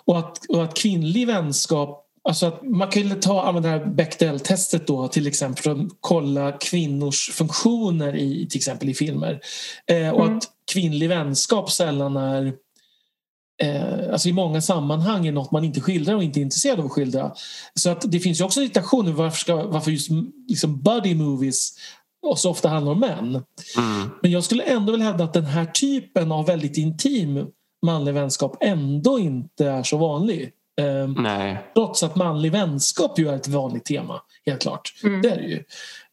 och, 0.05 0.19
att, 0.19 0.45
och 0.45 0.63
att 0.63 0.77
kvinnlig 0.77 1.27
vänskap 1.27 2.03
Alltså 2.27 2.45
att 2.45 2.63
man 2.63 2.87
kan 2.87 3.01
ju 3.01 3.15
ta, 3.15 3.43
använda 3.43 3.69
det 3.69 3.77
här 3.79 3.85
Bechdel-testet 3.85 4.87
då 4.87 5.07
till 5.07 5.27
exempel 5.27 5.63
för 5.63 5.71
att 5.71 5.87
kolla 5.99 6.51
kvinnors 6.51 7.29
funktioner 7.31 8.15
i 8.15 8.47
till 8.49 8.57
exempel 8.57 8.89
i 8.89 8.93
filmer. 8.93 9.39
Eh, 9.85 10.09
och 10.09 10.25
mm. 10.25 10.37
att 10.37 10.43
kvinnlig 10.71 11.09
vänskap 11.09 11.71
sällan 11.71 12.17
är 12.17 12.53
eh, 13.63 14.11
alltså 14.11 14.29
i 14.29 14.33
många 14.33 14.61
sammanhang 14.61 15.27
är 15.27 15.31
något 15.31 15.51
man 15.51 15.63
inte 15.63 15.81
skildrar 15.81 16.15
och 16.15 16.23
inte 16.23 16.39
är 16.39 16.41
intresserad 16.41 16.79
av 16.79 16.85
att 16.85 16.91
skildra. 16.91 17.31
Så 17.73 17.89
att 17.89 18.11
det 18.11 18.19
finns 18.19 18.39
ju 18.39 18.45
också 18.45 18.61
irritationer 18.61 19.11
varför, 19.11 19.37
ska, 19.37 19.55
varför 19.55 19.91
just 19.91 20.09
liksom 20.47 20.81
buddy 20.81 21.15
movies 21.15 21.77
och 22.21 22.39
så 22.39 22.51
ofta 22.51 22.69
handlar 22.69 22.91
om 22.91 22.99
män. 22.99 23.43
Mm. 23.77 24.09
Men 24.21 24.31
jag 24.31 24.43
skulle 24.43 24.63
ändå 24.63 24.91
vilja 24.91 25.07
hävda 25.07 25.23
att 25.23 25.33
den 25.33 25.45
här 25.45 25.65
typen 25.65 26.31
av 26.31 26.45
väldigt 26.45 26.77
intim 26.77 27.47
manlig 27.85 28.13
vänskap 28.13 28.57
ändå 28.61 29.19
inte 29.19 29.65
är 29.65 29.83
så 29.83 29.97
vanlig. 29.97 30.51
Um, 30.81 31.13
Nej. 31.13 31.71
Trots 31.75 32.03
att 32.03 32.15
manlig 32.15 32.51
vänskap 32.51 33.19
ju 33.19 33.29
är 33.29 33.35
ett 33.35 33.47
vanligt 33.47 33.85
tema, 33.85 34.21
helt 34.45 34.61
klart. 34.61 34.93
Mm. 35.03 35.21
Det 35.21 35.29
är 35.29 35.35
det 35.35 35.43
ju. 35.43 35.57
Um, 35.57 35.63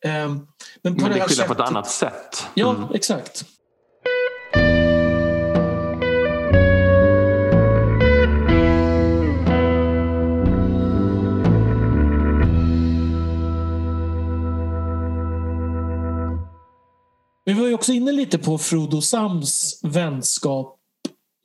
men, 0.02 0.46
men 0.82 0.94
det, 0.94 1.02
det 1.02 1.08
skiljer 1.08 1.28
sättet... 1.28 1.46
på 1.46 1.52
ett 1.52 1.68
annat 1.68 1.90
sätt. 1.90 2.46
Ja, 2.54 2.70
mm. 2.70 2.88
exakt. 2.94 3.44
Vi 17.44 17.52
var 17.52 17.66
ju 17.66 17.74
också 17.74 17.92
inne 17.92 18.12
lite 18.12 18.38
på 18.38 18.58
Frodo 18.58 19.00
Sams 19.00 19.80
vänskap. 19.82 20.80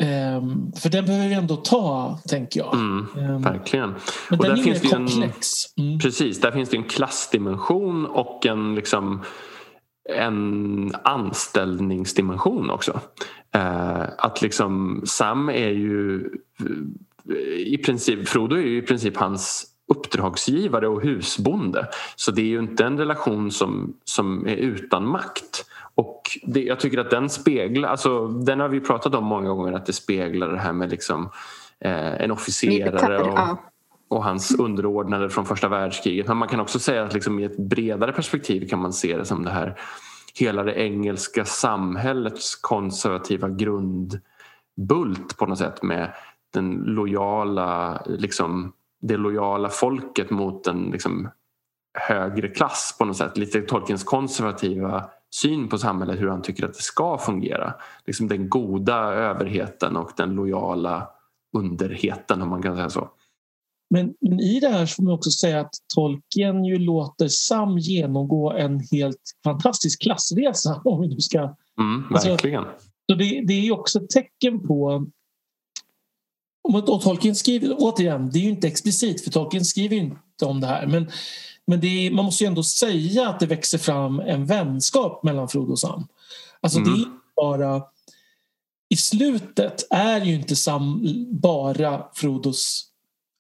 Um, 0.03 0.71
för 0.75 0.89
den 0.89 1.05
behöver 1.05 1.27
vi 1.27 1.33
ändå 1.33 1.55
ta, 1.55 2.19
tänker 2.27 2.59
jag. 2.59 2.73
Mm, 2.73 3.07
um, 3.17 3.41
verkligen. 3.41 3.89
Men 4.29 4.39
och 4.39 4.45
den 4.45 4.55
där 4.55 4.61
är 4.61 4.63
finns 4.63 4.83
mer 4.83 4.89
komplex. 4.89 5.47
En, 5.77 5.85
mm. 5.85 5.99
Precis, 5.99 6.41
där 6.41 6.51
finns 6.51 6.69
det 6.69 6.77
en 6.77 6.83
klassdimension 6.83 8.05
och 8.05 8.45
en, 8.45 8.75
liksom, 8.75 9.21
en 10.09 10.91
anställningsdimension 11.03 12.69
också. 12.69 12.99
Uh, 13.55 14.03
att 14.17 14.41
liksom 14.41 15.01
Sam 15.05 15.49
är 15.49 15.69
ju 15.69 16.29
i 17.65 17.77
princip, 17.77 18.27
Frodo 18.27 18.55
är 18.55 18.61
ju 18.61 18.77
i 18.77 18.81
princip 18.81 19.17
hans 19.17 19.65
uppdragsgivare 19.87 20.87
och 20.87 21.01
husbonde. 21.01 21.87
Så 22.15 22.31
det 22.31 22.41
är 22.41 22.45
ju 22.45 22.59
inte 22.59 22.85
en 22.85 22.97
relation 22.97 23.51
som, 23.51 23.93
som 24.05 24.47
är 24.47 24.55
utan 24.55 25.07
makt. 25.07 25.65
Och 25.99 26.21
det, 26.43 26.63
jag 26.63 26.79
tycker 26.79 26.97
att 26.97 27.09
den 27.09 27.29
speglar, 27.29 27.89
alltså 27.89 28.27
den 28.27 28.59
har 28.59 28.69
vi 28.69 28.79
pratat 28.79 29.15
om 29.15 29.25
många 29.25 29.49
gånger 29.49 29.73
att 29.73 29.85
det 29.85 29.93
speglar 29.93 30.47
det 30.47 30.59
här 30.59 30.73
med 30.73 30.89
liksom 30.89 31.29
eh, 31.79 32.21
en 32.21 32.31
officerare 32.31 33.21
och, 33.21 33.57
och, 34.07 34.23
hans 34.23 34.55
underordnade 34.59 35.29
från 35.29 35.45
första 35.45 35.67
världskriget. 35.67 36.27
Men 36.27 36.37
man 36.37 36.47
kan 36.47 36.59
också 36.59 36.79
säga 36.79 37.03
att 37.03 37.13
liksom 37.13 37.39
i 37.39 37.43
ett 37.43 37.57
bredare 37.57 38.11
perspektiv 38.11 38.67
kan 38.69 38.79
man 38.79 38.93
se 38.93 39.17
det 39.17 39.25
som 39.25 39.43
det 39.43 39.51
här 39.51 39.79
hela 40.35 40.63
det 40.63 40.73
engelska 40.73 41.45
samhällets 41.45 42.55
konservativa 42.55 43.49
grundbult 43.49 45.37
på 45.37 45.45
något 45.45 45.57
sätt 45.57 45.83
med 45.83 46.13
den 46.53 46.71
lojala, 46.71 48.01
liksom, 48.05 48.73
det 49.01 49.17
lojala 49.17 49.69
folket 49.69 50.29
mot 50.29 50.67
en 50.67 50.89
liksom, 50.91 51.29
högre 51.93 52.47
klass 52.47 52.95
på 52.99 53.05
något 53.05 53.17
sätt. 53.17 53.37
Lite 53.37 53.61
Tolkiens 53.61 54.03
konservativa 54.03 55.09
syn 55.35 55.69
på 55.69 55.77
samhället, 55.77 56.19
hur 56.19 56.27
han 56.27 56.41
tycker 56.41 56.65
att 56.65 56.73
det 56.73 56.81
ska 56.81 57.17
fungera. 57.17 57.73
Liksom 58.05 58.27
den 58.27 58.49
goda 58.49 58.95
överheten 58.95 59.95
och 59.95 60.11
den 60.17 60.29
lojala 60.29 61.09
underheten 61.57 62.41
om 62.41 62.49
man 62.49 62.61
kan 62.61 62.75
säga 62.75 62.89
så. 62.89 63.09
Men, 63.89 64.13
men, 64.21 64.39
i 64.39 64.59
det 64.59 64.69
här 64.69 64.85
får 64.85 65.03
man 65.03 65.13
också 65.13 65.31
säga 65.31 65.59
att 65.59 65.73
Tolkien 65.95 66.65
ju 66.65 66.79
låter 66.79 67.27
Sam 67.27 67.77
genomgå 67.77 68.51
en 68.51 68.79
helt 68.91 69.21
fantastisk 69.43 70.01
klassresa 70.01 70.81
om 70.85 71.01
vi 71.01 71.07
nu 71.07 71.19
ska... 71.19 71.39
Mm, 71.79 72.03
verkligen. 72.09 72.63
Alltså, 72.63 72.87
så 73.11 73.15
det, 73.15 73.43
det 73.47 73.53
är 73.53 73.71
också 73.71 74.03
ett 74.03 74.09
tecken 74.09 74.67
på 74.67 75.07
och 76.71 77.01
Tolkien 77.01 77.35
skriver, 77.35 77.75
återigen, 77.79 78.29
det 78.31 78.39
är 78.39 78.43
ju 78.43 78.49
inte 78.49 78.67
explicit 78.67 79.23
för 79.23 79.31
Tolkien 79.31 79.65
skriver 79.65 79.95
inte 79.95 80.45
om 80.45 80.61
det 80.61 80.67
här 80.67 80.87
men 80.87 81.09
men 81.69 81.85
är, 81.85 82.11
man 82.11 82.25
måste 82.25 82.43
ju 82.43 82.47
ändå 82.47 82.63
säga 82.63 83.29
att 83.29 83.39
det 83.39 83.45
växer 83.45 83.77
fram 83.77 84.19
en 84.19 84.45
vänskap 84.45 85.23
mellan 85.23 85.49
Frodo 85.49 85.71
och 85.71 85.79
Sam. 85.79 86.07
Alltså 86.61 86.79
mm. 86.79 86.93
det 86.93 86.99
är 86.99 87.07
bara... 87.35 87.83
I 88.89 88.95
slutet 88.95 89.87
är 89.89 90.25
ju 90.25 90.35
inte 90.35 90.55
Sam 90.55 91.05
bara 91.41 92.07
Frodos 92.13 92.85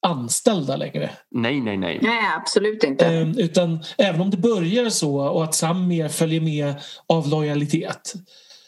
anställda 0.07 0.75
längre. 0.75 1.11
Nej, 1.31 1.61
nej, 1.61 1.77
nej. 1.77 1.99
Nej, 2.01 2.33
absolut 2.37 2.83
inte. 2.83 3.07
Eh, 3.07 3.29
utan 3.29 3.83
även 3.97 4.21
om 4.21 4.29
det 4.29 4.37
börjar 4.37 4.89
så 4.89 5.15
och 5.15 5.43
att 5.43 5.55
Sam 5.55 5.87
mer 5.87 6.09
följer 6.09 6.41
med 6.41 6.75
av 7.07 7.27
lojalitet 7.27 8.13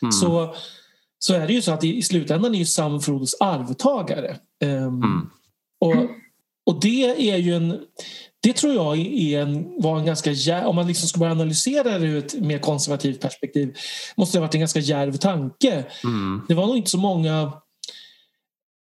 mm. 0.02 0.12
så, 0.12 0.56
så 1.20 1.34
är 1.34 1.48
det 1.48 1.54
ju 1.54 1.62
så 1.62 1.72
att 1.72 1.84
i, 1.84 2.02
slutändan 2.02 2.56
är 2.56 2.60
ju 2.60 2.66
Sam 2.66 3.02
Frodos 3.02 3.36
arvtagare. 3.40 4.38
Eh, 4.62 4.84
mm. 4.84 5.30
och, 5.80 5.96
och 6.66 6.82
det 6.82 7.32
är 7.32 7.38
ju 7.38 7.56
en 7.56 7.80
det 8.44 8.54
tror 8.54 8.74
jag 8.74 8.98
är 9.00 9.42
en, 9.42 9.82
var 9.82 10.00
en 10.00 10.06
ganska 10.06 10.32
djärv, 10.32 10.68
om 10.68 10.76
man 10.76 10.88
liksom 10.88 11.10
ska 11.10 11.20
börja 11.20 11.32
analysera 11.32 12.00
det 12.00 12.06
ur 12.06 12.18
ett 12.18 12.34
mer 12.34 12.60
konservativt 12.60 13.22
perspektiv, 13.22 13.78
måste 14.16 14.38
det 14.38 14.40
ha 14.40 14.48
varit 14.48 14.54
en 14.54 14.60
ganska 14.60 14.80
djärv 14.80 15.18
tanke. 15.18 15.86
Mm. 16.04 16.42
Det 16.48 16.54
var 16.54 16.68
nog 16.68 16.78
inte 16.78 16.90
så 16.90 16.98
många 16.98 17.54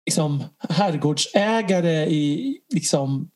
liksom, 0.05 0.43
herrgårdsägare 0.69 2.05
i 2.05 2.57
liksom, 2.73 3.29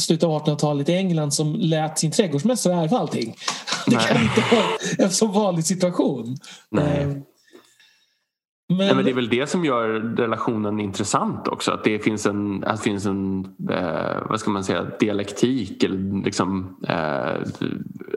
slutet 0.00 0.24
av 0.24 0.44
1800-talet 0.44 0.88
i 0.88 0.94
England 0.94 1.34
som 1.34 1.54
lät 1.54 1.98
sin 1.98 2.10
trädgårdsmästare 2.10 2.74
ärva 2.74 2.98
allting. 2.98 3.36
Det 3.86 3.96
Nej. 3.96 4.06
kan 4.06 4.22
inte 4.22 4.40
vara 4.54 4.64
en 4.98 5.10
så 5.10 5.26
vanlig 5.26 5.64
situation. 5.64 6.36
Nej. 6.70 7.22
Men... 8.76 8.86
Nej, 8.86 8.94
men 8.94 9.04
det 9.04 9.10
är 9.10 9.14
väl 9.14 9.28
det 9.28 9.46
som 9.46 9.64
gör 9.64 9.88
relationen 10.16 10.80
intressant 10.80 11.48
också. 11.48 11.72
Att 11.72 11.84
det 11.84 11.98
finns 11.98 12.26
en, 12.26 12.64
att 12.64 12.76
det 12.76 12.82
finns 12.82 13.06
en 13.06 13.44
eh, 13.70 14.26
vad 14.28 14.40
ska 14.40 14.50
man 14.50 14.64
säga, 14.64 14.86
dialektik 15.00 15.82
eller 15.82 16.24
liksom, 16.24 16.76
eh, 16.88 17.42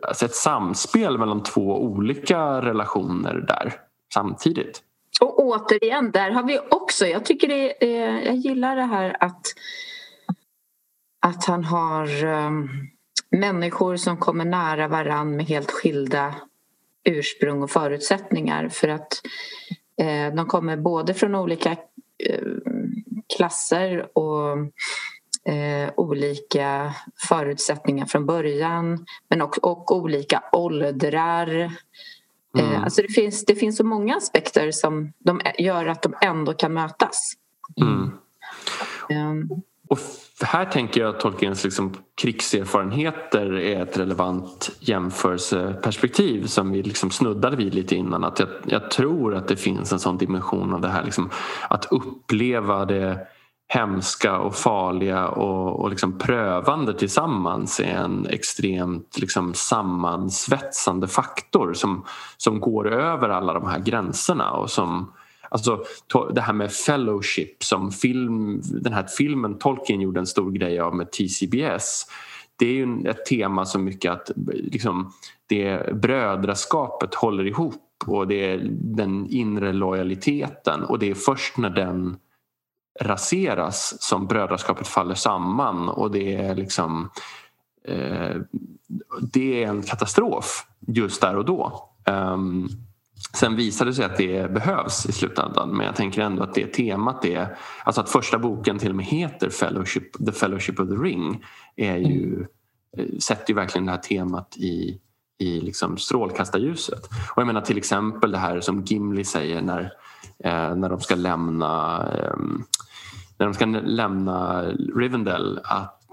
alltså 0.08 0.26
ett 0.26 0.36
samspel 0.36 1.18
mellan 1.18 1.44
två 1.44 1.84
olika 1.84 2.62
relationer 2.62 3.46
där 3.48 3.74
samtidigt. 4.14 4.82
Och 5.22 5.40
återigen, 5.40 6.12
där 6.12 6.32
har 6.32 6.44
vi 6.44 6.60
också, 6.72 7.06
jag 7.06 7.26
tycker 7.26 7.48
det 7.48 7.96
är, 7.98 8.26
jag 8.26 8.36
gillar 8.36 8.76
det 8.76 8.86
här 8.86 9.18
att, 9.20 9.42
att 11.20 11.46
han 11.46 11.64
har 11.64 12.26
um, 12.26 12.70
människor 13.30 13.96
som 13.96 14.18
kommer 14.18 14.46
nära 14.46 14.88
varann 14.88 15.36
med 15.36 15.46
helt 15.46 15.72
skilda 15.72 16.36
ursprung 17.04 17.64
och 17.64 17.72
förutsättningar 17.72 18.70
för 18.70 18.88
att 18.88 19.22
Eh, 19.70 19.85
de 20.36 20.46
kommer 20.48 20.78
både 20.78 21.14
från 21.14 21.36
olika 21.36 21.72
eh, 21.72 22.48
klasser 23.36 24.18
och 24.18 24.58
eh, 25.54 25.90
olika 25.96 26.94
förutsättningar 27.28 28.06
från 28.06 28.26
början 28.26 29.06
men 29.30 29.42
också, 29.42 29.62
och 29.62 29.96
olika 29.96 30.44
åldrar. 30.52 31.72
Mm. 32.58 32.84
Alltså 32.84 33.02
det, 33.02 33.14
finns, 33.14 33.46
det 33.46 33.56
finns 33.56 33.78
så 33.78 33.84
många 33.84 34.16
aspekter 34.16 34.72
som 34.72 35.14
de 35.20 35.42
gör 35.58 35.86
att 35.86 36.02
de 36.02 36.14
ändå 36.22 36.54
kan 36.54 36.74
mötas. 36.74 37.34
Mm. 37.82 38.12
Och 39.88 40.00
här 40.42 40.66
tänker 40.66 41.02
jag 41.02 41.10
att 41.16 41.20
Tolkiens 41.20 41.64
liksom 41.64 41.94
krigserfarenheter 42.22 43.54
är 43.54 43.82
ett 43.82 43.98
relevant 43.98 44.72
jämförelseperspektiv 44.80 46.46
som 46.46 46.72
vi 46.72 46.84
liksom 46.84 47.12
snuddade 47.12 47.56
vid 47.56 47.74
lite 47.74 47.96
innan. 47.96 48.24
Att 48.24 48.40
jag, 48.40 48.50
jag 48.66 48.92
tror 48.92 49.36
att 49.36 49.48
det 49.48 49.56
finns 49.56 49.92
en 49.92 50.00
sån 50.00 50.18
dimension 50.18 50.74
av 50.74 50.82
det 50.82 50.88
här 50.88 51.04
liksom, 51.04 51.30
att 51.70 51.86
uppleva 51.92 52.86
det 52.86 53.28
hemska 53.68 54.38
och 54.38 54.56
farliga 54.56 55.28
och, 55.28 55.80
och 55.80 55.90
liksom 55.90 56.18
prövande 56.18 56.94
tillsammans 56.94 57.80
är 57.80 57.96
en 57.96 58.28
extremt 58.30 59.18
liksom 59.20 59.54
sammansvetsande 59.54 61.08
faktor 61.08 61.74
som, 61.74 62.06
som 62.38 62.60
går 62.60 62.92
över 62.94 63.30
alla 63.30 63.54
de 63.54 63.68
här 63.68 63.80
gränserna 63.80 64.52
och 64.52 64.70
som 64.70 65.12
Alltså 65.56 65.84
det 66.34 66.42
här 66.42 66.54
med 66.54 66.72
fellowship 66.72 67.64
som 67.64 67.92
film, 67.92 68.62
den 68.64 68.94
här 68.94 69.08
filmen 69.18 69.58
Tolkien 69.58 70.02
gjorde 70.02 70.20
en 70.20 70.28
stor 70.28 70.52
grej 70.52 70.80
av 70.80 70.96
med 70.96 71.12
TCBS. 71.12 72.06
Det 72.56 72.66
är 72.66 72.74
ju 72.74 73.10
ett 73.10 73.26
tema 73.26 73.66
som 73.66 73.84
mycket 73.84 74.12
att 74.12 74.32
liksom, 74.48 75.14
det 75.48 75.96
brödraskapet 75.96 77.16
håller 77.16 77.48
ihop 77.48 78.04
och 78.06 78.28
det 78.28 78.52
är 78.52 78.68
den 78.72 79.28
inre 79.30 79.74
lojaliteten 79.74 80.84
och 80.84 81.00
det 81.00 81.10
är 81.10 81.16
först 81.16 81.58
när 81.58 81.70
den 81.70 82.18
raseras 83.02 83.98
som 84.00 84.28
brödraskapet 84.28 84.88
faller 84.88 85.16
samman 85.16 85.90
och 85.90 86.12
det 86.12 86.36
är 86.36 86.56
liksom 86.56 87.10
eh, 87.88 88.36
det 89.34 89.64
är 89.64 89.68
en 89.68 89.82
katastrof 89.82 90.68
just 90.88 91.22
där 91.22 91.36
och 91.36 91.46
då. 91.46 91.90
Um, 92.08 92.70
Sen 93.34 93.56
visade 93.56 93.90
det 93.90 93.96
sig 93.96 94.06
att 94.06 94.18
det 94.18 94.52
behövs 94.52 95.06
i 95.06 95.12
slutändan 95.12 95.78
men 95.78 95.86
jag 95.86 95.96
tänker 95.96 96.22
ändå 96.22 96.44
att 96.44 96.54
det 96.54 96.68
temat 96.68 97.26
är, 97.26 97.58
alltså 97.84 98.02
att 98.02 98.10
första 98.10 98.40
boken 98.40 98.80
till 98.80 98.90
och 98.90 98.96
med 98.96 99.06
heter 99.06 99.50
Fellowship, 99.50 100.26
The 100.26 100.32
Fellowship 100.32 100.80
of 100.80 100.90
the 100.90 100.96
Ring 100.96 101.46
är 101.76 101.98
ju, 101.98 102.34
mm. 102.34 102.48
Eh, 102.98 103.18
sätter 103.20 103.50
ju 103.50 103.56
verkligen 103.56 103.86
det 103.86 103.92
här 103.92 104.00
temat 104.00 104.58
i, 104.58 105.00
i 105.38 105.62
liksom 105.62 105.98
strålkastarljuset. 105.98 107.06
Och 107.06 107.42
jag 107.42 107.48
menar 107.48 107.62
till 107.62 107.78
exempel 107.78 108.32
det 108.32 108.38
här 108.38 108.60
som 108.60 108.84
Gimli 108.84 109.24
säger 109.24 109.62
när, 109.62 109.82
eh, 110.44 110.76
när 110.76 110.90
de 110.90 111.00
ska 111.00 111.16
lämna 111.16 112.04
eh, 112.14 112.36
när 113.38 113.46
de 113.46 113.54
ska 113.54 113.66
lämna 113.66 114.64
Rivendell 114.96 115.60
att 115.64 116.05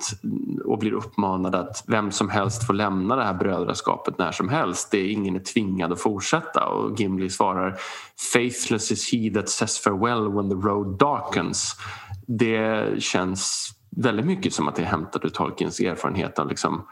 och 0.64 0.78
blir 0.78 0.92
uppmanad 0.92 1.55
att 1.55 1.84
vem 1.86 2.12
som 2.12 2.30
helst 2.30 2.66
får 2.66 2.74
lämna 2.74 3.16
det 3.16 3.24
här 3.24 3.34
brödraskapet 3.34 4.18
när 4.18 4.32
som 4.32 4.48
helst. 4.48 4.90
Det 4.90 4.98
är 4.98 5.09
ingen 5.11 5.36
är 5.36 5.40
tvingad 5.40 5.92
att 5.92 6.00
fortsätta 6.00 6.66
och 6.66 7.00
Gimli 7.00 7.30
svarar 7.30 7.76
Faithless 8.32 8.92
is 8.92 9.12
he 9.12 9.30
that 9.30 9.48
says 9.48 9.78
farewell 9.78 10.32
when 10.32 10.48
the 10.48 10.68
road 10.68 10.98
darkens. 10.98 11.76
Det 12.26 13.03
känns 13.03 13.70
väldigt 13.96 14.26
mycket 14.26 14.55
som 14.55 14.68
att 14.68 14.76
det 14.76 14.82
är 14.82 14.86
hämtat 14.86 15.24
ur 15.24 15.28
Tolkiens 15.28 15.80
erfarenhet 15.80 16.38
av 16.38 16.48
liksom 16.48 16.86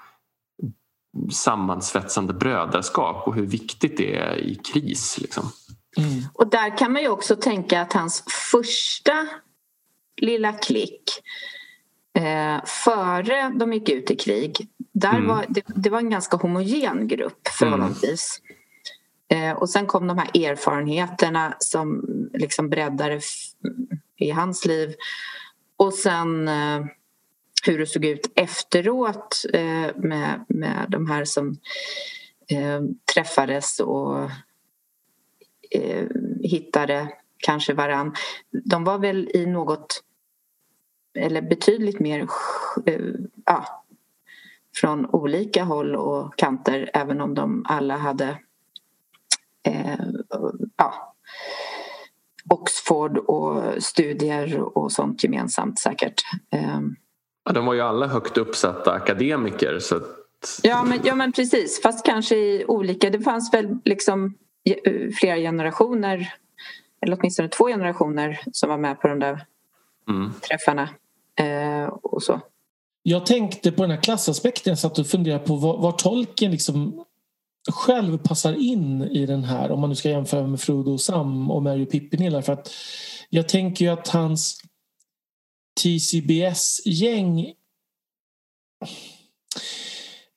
sammansvetsande 1.33 2.33
brödraskap 2.33 3.27
och 3.27 3.35
hur 3.35 3.47
viktigt 3.47 3.97
det 3.97 4.17
är 4.17 4.37
i 4.37 4.55
kris. 4.55 5.19
Liksom. 5.21 5.45
Mm. 5.97 6.23
Och 6.35 6.51
där 6.51 6.79
kan 6.79 6.93
man 6.93 7.03
ju 7.03 7.09
också 7.09 7.37
tänka 7.37 7.81
att 7.81 7.93
hans 7.93 8.25
första 8.51 9.27
lilla 10.21 10.53
klick 10.53 11.03
eh, 12.15 12.65
före 12.65 13.53
de 13.55 13.73
gick 13.73 13.89
ut 13.89 14.11
i 14.11 14.17
krig 14.17 14.69
där 14.93 15.15
mm. 15.15 15.27
var, 15.27 15.45
det, 15.49 15.63
det, 15.67 15.91
var 15.91 15.99
en 15.99 16.11
ganska 16.11 16.37
homogen 16.37 17.09
grupp 17.09 17.49
förhållandevis. 17.49 18.41
Mm. 19.29 19.51
Eh, 19.51 19.57
och 19.57 19.71
sen 19.71 19.87
kom 19.87 20.07
de 20.07 20.19
här 20.19 20.45
erfarenheterna 20.45 21.55
som 21.59 22.05
liksom 22.33 22.69
breddade 22.69 23.21
i 24.17 24.31
hans 24.31 24.65
liv. 24.65 24.95
Och 25.77 25.95
sen 25.95 26.49
eh, 26.49 26.85
hur 27.67 27.79
det 27.79 27.87
såg 27.87 28.05
ut 28.05 28.33
efteråt 28.35 29.45
eh, 29.53 29.97
med, 29.97 30.45
med 30.49 30.87
de 30.89 31.11
här 31.11 31.25
som 31.25 31.57
eh, 32.51 32.81
träffades 33.15 33.81
och 33.81 34.31
eh, 35.71 36.07
hittade 36.43 37.09
kanske 37.39 37.75
varann. 37.75 38.15
De 38.65 38.85
var 38.85 38.99
väl 38.99 39.31
i 39.35 39.47
något 39.47 40.03
eller 41.15 41.43
betydligt 41.43 42.01
mer 42.01 42.27
eh, 42.87 43.01
ja, 43.47 43.85
från 44.77 45.07
olika 45.07 45.65
håll 45.65 45.97
och 45.97 46.37
kanter 46.37 46.91
även 46.95 47.21
om 47.21 47.35
de 47.35 47.65
alla 47.69 47.97
hade 47.97 48.39
eh, 49.67 50.01
ja, 50.77 51.15
Oxford 52.51 53.19
och 53.19 53.83
studier 53.83 54.79
och 54.79 54.93
sånt 54.93 55.25
gemensamt 55.25 55.79
säkert. 55.79 56.23
Eh, 56.53 56.81
Ja, 57.45 57.53
de 57.53 57.67
var 57.67 57.75
ju 57.75 57.81
alla 57.81 58.07
högt 58.07 58.39
uppsatta 58.39 58.93
akademiker. 58.93 59.79
Så 59.79 59.97
att... 59.97 60.03
ja, 60.63 60.85
men, 60.85 60.99
ja, 61.05 61.15
men 61.15 61.33
precis. 61.33 61.83
Fast 61.83 62.07
kanske 62.07 62.37
i 62.37 62.65
olika... 62.69 63.11
Det 63.11 63.21
fanns 63.21 63.55
väl 63.55 63.79
liksom 63.85 64.35
flera 65.21 65.37
generationer 65.37 66.35
eller 67.01 67.19
åtminstone 67.21 67.49
två 67.49 67.67
generationer 67.67 68.41
som 68.53 68.69
var 68.69 68.79
med 68.79 69.01
på 69.01 69.09
de 69.09 69.19
där 69.19 69.47
mm. 70.09 70.33
träffarna. 70.49 70.89
Eh, 71.37 71.87
och 71.87 72.22
så. 72.22 72.41
Jag 73.03 73.26
tänkte 73.26 73.72
på 73.72 73.83
den 73.83 73.91
här 73.91 74.03
klassaspekten. 74.03 74.70
Jag 74.70 74.78
satt 74.78 74.99
och 74.99 75.07
funderade 75.07 75.47
på 75.47 75.57
var, 75.57 75.78
var 75.78 75.93
tolken 75.93 76.51
liksom 76.51 77.05
själv 77.68 78.18
passar 78.18 78.53
in 78.53 79.03
i 79.03 79.26
den 79.26 79.45
här 79.45 79.70
om 79.70 79.81
man 79.81 79.91
nu 79.91 79.97
ska 79.97 80.09
jämföra 80.09 80.47
med 80.47 80.61
Frodo 80.61 80.93
och 80.93 81.01
Sam 81.01 81.51
och 81.51 81.62
Mary 81.62 81.85
och 81.85 81.91
Pippin. 81.91 82.43
För 82.43 82.53
att 82.53 82.70
jag 83.28 83.49
tänker 83.49 83.85
ju 83.85 83.91
att 83.91 84.09
hans 84.09 84.62
TCBS-gäng 85.83 87.55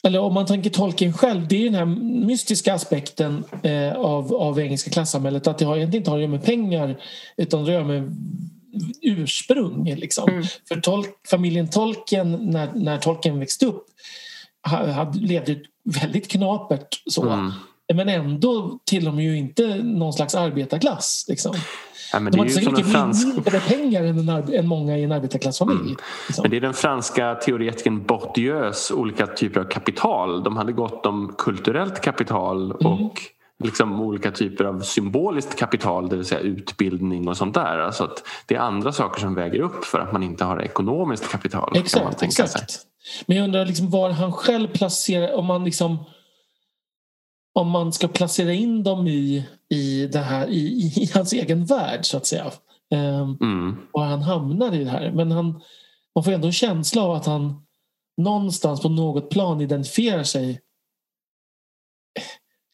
eller 0.08 0.20
om 0.20 0.34
man 0.34 0.46
tänker 0.46 0.70
tolken 0.70 1.14
själv, 1.14 1.48
det 1.48 1.56
är 1.56 1.64
den 1.64 1.76
här 1.76 1.86
mystiska 2.26 2.74
aspekten 2.74 3.44
eh, 3.64 3.94
av, 3.94 4.36
av 4.36 4.60
engelska 4.60 4.90
klassamhället 4.90 5.48
att 5.48 5.58
det 5.58 5.66
har 5.66 5.78
egentligen 5.78 6.02
inte 6.02 6.12
har 6.12 6.18
att 6.18 6.22
göra 6.22 6.32
med 6.32 6.44
pengar 6.44 7.02
utan 7.38 7.66
det 7.66 7.74
har 7.74 7.84
med 7.84 8.16
ursprung. 9.02 9.96
Liksom. 9.96 10.30
Mm. 10.30 10.44
För 10.68 10.76
tolk, 10.76 11.10
familjen 11.28 11.70
Tolkien, 11.70 12.32
när, 12.32 12.72
när 12.76 12.98
Tolkien 12.98 13.40
växte 13.40 13.66
upp, 13.66 13.86
hade, 14.62 15.20
levde 15.20 15.60
väldigt 15.84 16.32
knapert. 16.32 17.04
Så. 17.06 17.30
Mm. 17.30 17.52
Men 17.94 18.10
ändå 18.10 18.80
tillhör 18.86 19.12
de 19.12 19.22
ju 19.22 19.38
inte 19.38 19.76
någon 19.84 20.14
slags 20.14 20.36
arbetarklass. 20.36 21.26
Liksom. 21.30 21.56
Ja, 22.14 22.20
de 22.20 22.40
har 22.40 22.46
inte 22.46 22.62
så 22.62 22.72
mycket 22.72 22.92
fransk... 22.92 23.28
mindre 23.28 23.60
pengar 23.68 24.04
än, 24.04 24.30
en, 24.30 24.54
än 24.54 24.68
många 24.68 24.98
i 24.98 25.04
en 25.04 25.12
arbetarklassfamilj. 25.12 25.82
Mm. 25.82 25.96
Liksom. 26.28 26.42
Men 26.42 26.52
det 26.52 26.58
är 26.58 26.62
den 26.62 26.74
franska 26.74 27.36
teoretikern 27.36 28.06
Bourdieus 28.06 28.92
olika 28.92 29.28
typer 29.28 29.60
av 29.60 29.66
kapital. 29.66 30.44
De 30.44 30.58
hade 30.58 30.72
gott 30.72 31.06
om 31.06 31.36
kulturellt 31.38 32.02
kapital 32.02 32.72
mm. 32.72 32.94
och 32.94 33.22
liksom 33.64 34.02
olika 34.02 34.32
typer 34.32 34.66
av 34.66 34.80
symboliskt 34.80 35.60
kapital, 35.60 36.10
det 36.10 36.16
vill 36.16 36.26
säga 36.26 36.42
utbildning 36.42 37.28
och 37.28 37.38
sånt 37.38 37.54
där. 37.54 37.80
Alltså 37.80 38.04
att 38.04 38.24
det 38.46 38.56
är 38.56 38.60
andra 38.60 38.92
saker 38.92 39.22
som 39.22 39.36
väger 39.36 39.60
upp 39.60 39.86
för 39.86 40.00
att 40.00 40.12
man 40.12 40.24
inte 40.24 40.44
har 40.44 40.62
ekonomiskt 40.62 41.30
kapital. 41.30 41.72
Exakt. 41.76 42.24
exakt. 42.24 42.80
Men 43.26 43.38
jag 43.38 43.44
undrar 43.44 43.66
liksom 43.66 43.90
var 43.90 44.10
han 44.10 44.32
själv 44.32 44.68
placerar, 44.68 45.34
om 45.34 45.46
man 45.46 45.64
liksom 45.64 46.06
om 47.54 47.70
man 47.70 47.94
ska 47.94 48.08
placera 48.08 48.54
in 48.54 48.84
dem 48.84 49.08
i, 49.08 49.48
i, 49.70 50.08
det 50.08 50.20
här, 50.20 50.48
i, 50.48 50.94
i 50.96 51.10
hans 51.14 51.34
egen 51.34 51.66
värld 51.66 52.06
så 52.06 52.18
att 52.18 52.26
säga. 52.26 52.52
Um, 52.92 53.38
mm. 53.42 53.78
Var 53.92 54.06
han 54.06 54.22
hamnar 54.22 54.76
i 54.76 54.84
det 54.84 54.90
här. 54.90 55.12
Men 55.12 55.32
han, 55.32 55.62
man 56.16 56.24
får 56.24 56.32
ändå 56.32 56.48
en 56.48 56.54
känsla 56.54 57.04
av 57.04 57.12
att 57.12 57.26
han 57.26 57.66
någonstans 58.18 58.82
på 58.82 58.90
något 58.90 59.30
plan 59.30 59.62
identifierar 59.62 60.24
sig 60.24 60.62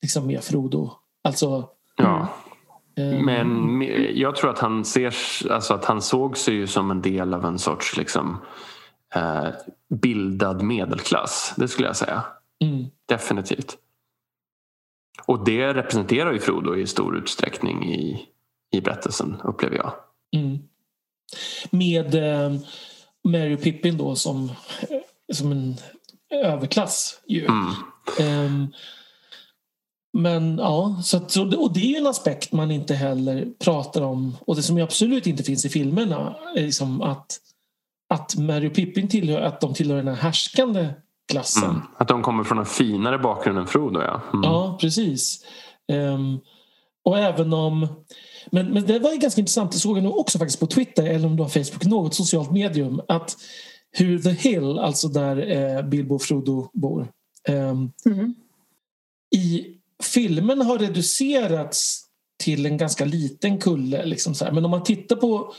liksom 0.02 0.28
med 0.28 0.44
Frodo. 0.44 0.92
Alltså, 1.24 1.70
ja. 1.96 2.28
Um, 2.98 3.26
Men 3.26 3.82
jag 4.16 4.36
tror 4.36 4.50
att 4.50 4.60
han 4.60 4.86
ser 4.86 5.16
alltså 5.52 5.74
att 5.74 5.86
han 5.86 6.02
såg 6.02 6.38
sig 6.38 6.54
ju 6.54 6.68
som 6.68 6.92
en 6.92 7.02
del 7.02 7.34
av 7.34 7.46
en 7.46 7.60
sorts 7.60 7.98
liksom, 7.98 8.38
eh, 9.16 9.48
bildad 9.90 10.62
medelklass. 10.62 11.54
Det 11.58 11.68
skulle 11.68 11.88
jag 11.88 11.96
säga. 11.96 12.24
Mm. 12.64 12.86
Definitivt. 13.06 13.78
Och 15.26 15.46
det 15.46 15.74
representerar 15.74 16.34
ju 16.34 16.40
Frodo 16.40 16.76
i 16.76 16.88
stor 16.88 17.18
utsträckning 17.18 17.94
i, 17.94 18.26
i 18.72 18.82
berättelsen 18.82 19.42
upplever 19.44 19.78
jag. 19.78 19.94
Mm. 20.36 20.60
Med 21.70 22.16
eh, 22.16 22.60
Mary 23.24 23.58
Pippin 23.58 23.98
då 23.98 24.16
som, 24.16 24.52
som 25.34 25.52
en 25.52 25.76
överklass 26.30 27.22
ju. 27.28 27.46
Mm. 27.46 27.74
Um, 28.46 28.74
men 30.14 30.58
ja, 30.58 31.02
så 31.04 31.18
att, 31.18 31.36
och 31.36 31.74
det 31.74 31.80
är 31.80 31.90
ju 31.90 31.96
en 31.96 32.08
aspekt 32.08 32.52
man 32.52 32.72
inte 32.72 32.94
heller 32.94 33.48
pratar 33.60 34.02
om 34.02 34.38
och 34.42 34.56
det 34.56 34.64
som 34.64 34.82
absolut 34.82 35.28
inte 35.28 35.44
finns 35.44 35.66
i 35.66 35.70
filmerna 35.70 36.36
är 36.56 36.62
liksom 36.62 37.02
att, 37.02 37.40
att 38.10 38.36
Mary 38.36 38.68
och 38.68 38.74
Pippin 38.74 39.08
tillhör, 39.08 39.42
att 39.42 39.62
de 39.62 39.74
tillhör 39.74 39.98
den 39.98 40.08
här 40.08 40.16
härskande 40.16 40.88
klassen. 41.32 41.70
Mm. 41.70 41.82
Att 41.98 42.08
de 42.08 42.22
kommer 42.22 42.44
från 42.44 42.58
en 42.58 42.66
finare 42.66 43.20
bakgrund 43.20 43.58
än 43.58 43.68
Frodo 43.68 44.02
ja. 44.02 44.22
Mm. 44.34 44.44
Ja 44.44 44.78
precis. 44.82 45.46
Um, 45.92 46.40
och 47.04 47.20
även 47.20 47.54
om 47.54 47.88
men, 48.52 48.68
men 48.74 48.86
det 48.86 49.00
var 49.00 49.12
ju 49.12 49.18
ganska 49.18 49.42
intressant, 49.42 49.72
det 49.72 49.78
såg 49.78 49.98
jag 49.98 50.04
nog 50.04 50.18
också 50.18 50.40
faktiskt 50.40 50.60
på 50.60 50.68
Twitter 50.68 51.04
eller 51.04 51.28
om 51.28 51.36
det 51.36 51.42
var 51.42 51.50
Facebook, 51.50 51.86
något 51.86 52.16
socialt 52.16 52.52
medium 52.52 53.02
att 53.08 53.38
hur 53.92 54.20
The 54.20 54.30
Hill, 54.30 54.80
alltså 54.80 55.08
där 55.08 55.52
eh, 55.52 55.82
Bilbo 55.82 56.16
och 56.16 56.22
Frodo 56.22 56.70
bor 56.74 57.12
um, 57.50 57.92
mm. 58.06 58.36
i 59.36 59.79
filmen 60.04 60.62
har 60.62 60.78
reducerats 60.78 62.06
till 62.44 62.66
en 62.66 62.78
ganska 62.78 63.06
liten 63.06 63.58
kulle. 63.58 64.06
Liksom 64.06 64.36
så 64.36 64.46
här. 64.46 64.52
Men 64.52 64.66
om 64.66 64.72
man 64.72 64.84
tittar 64.84 65.16
på 65.16 65.54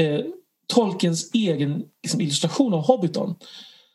eh, 0.00 0.20
Tolkiens 0.74 1.30
egen 1.34 1.82
liksom, 2.02 2.20
illustration 2.20 2.74
av 2.74 2.86
Hobbiton 2.86 3.34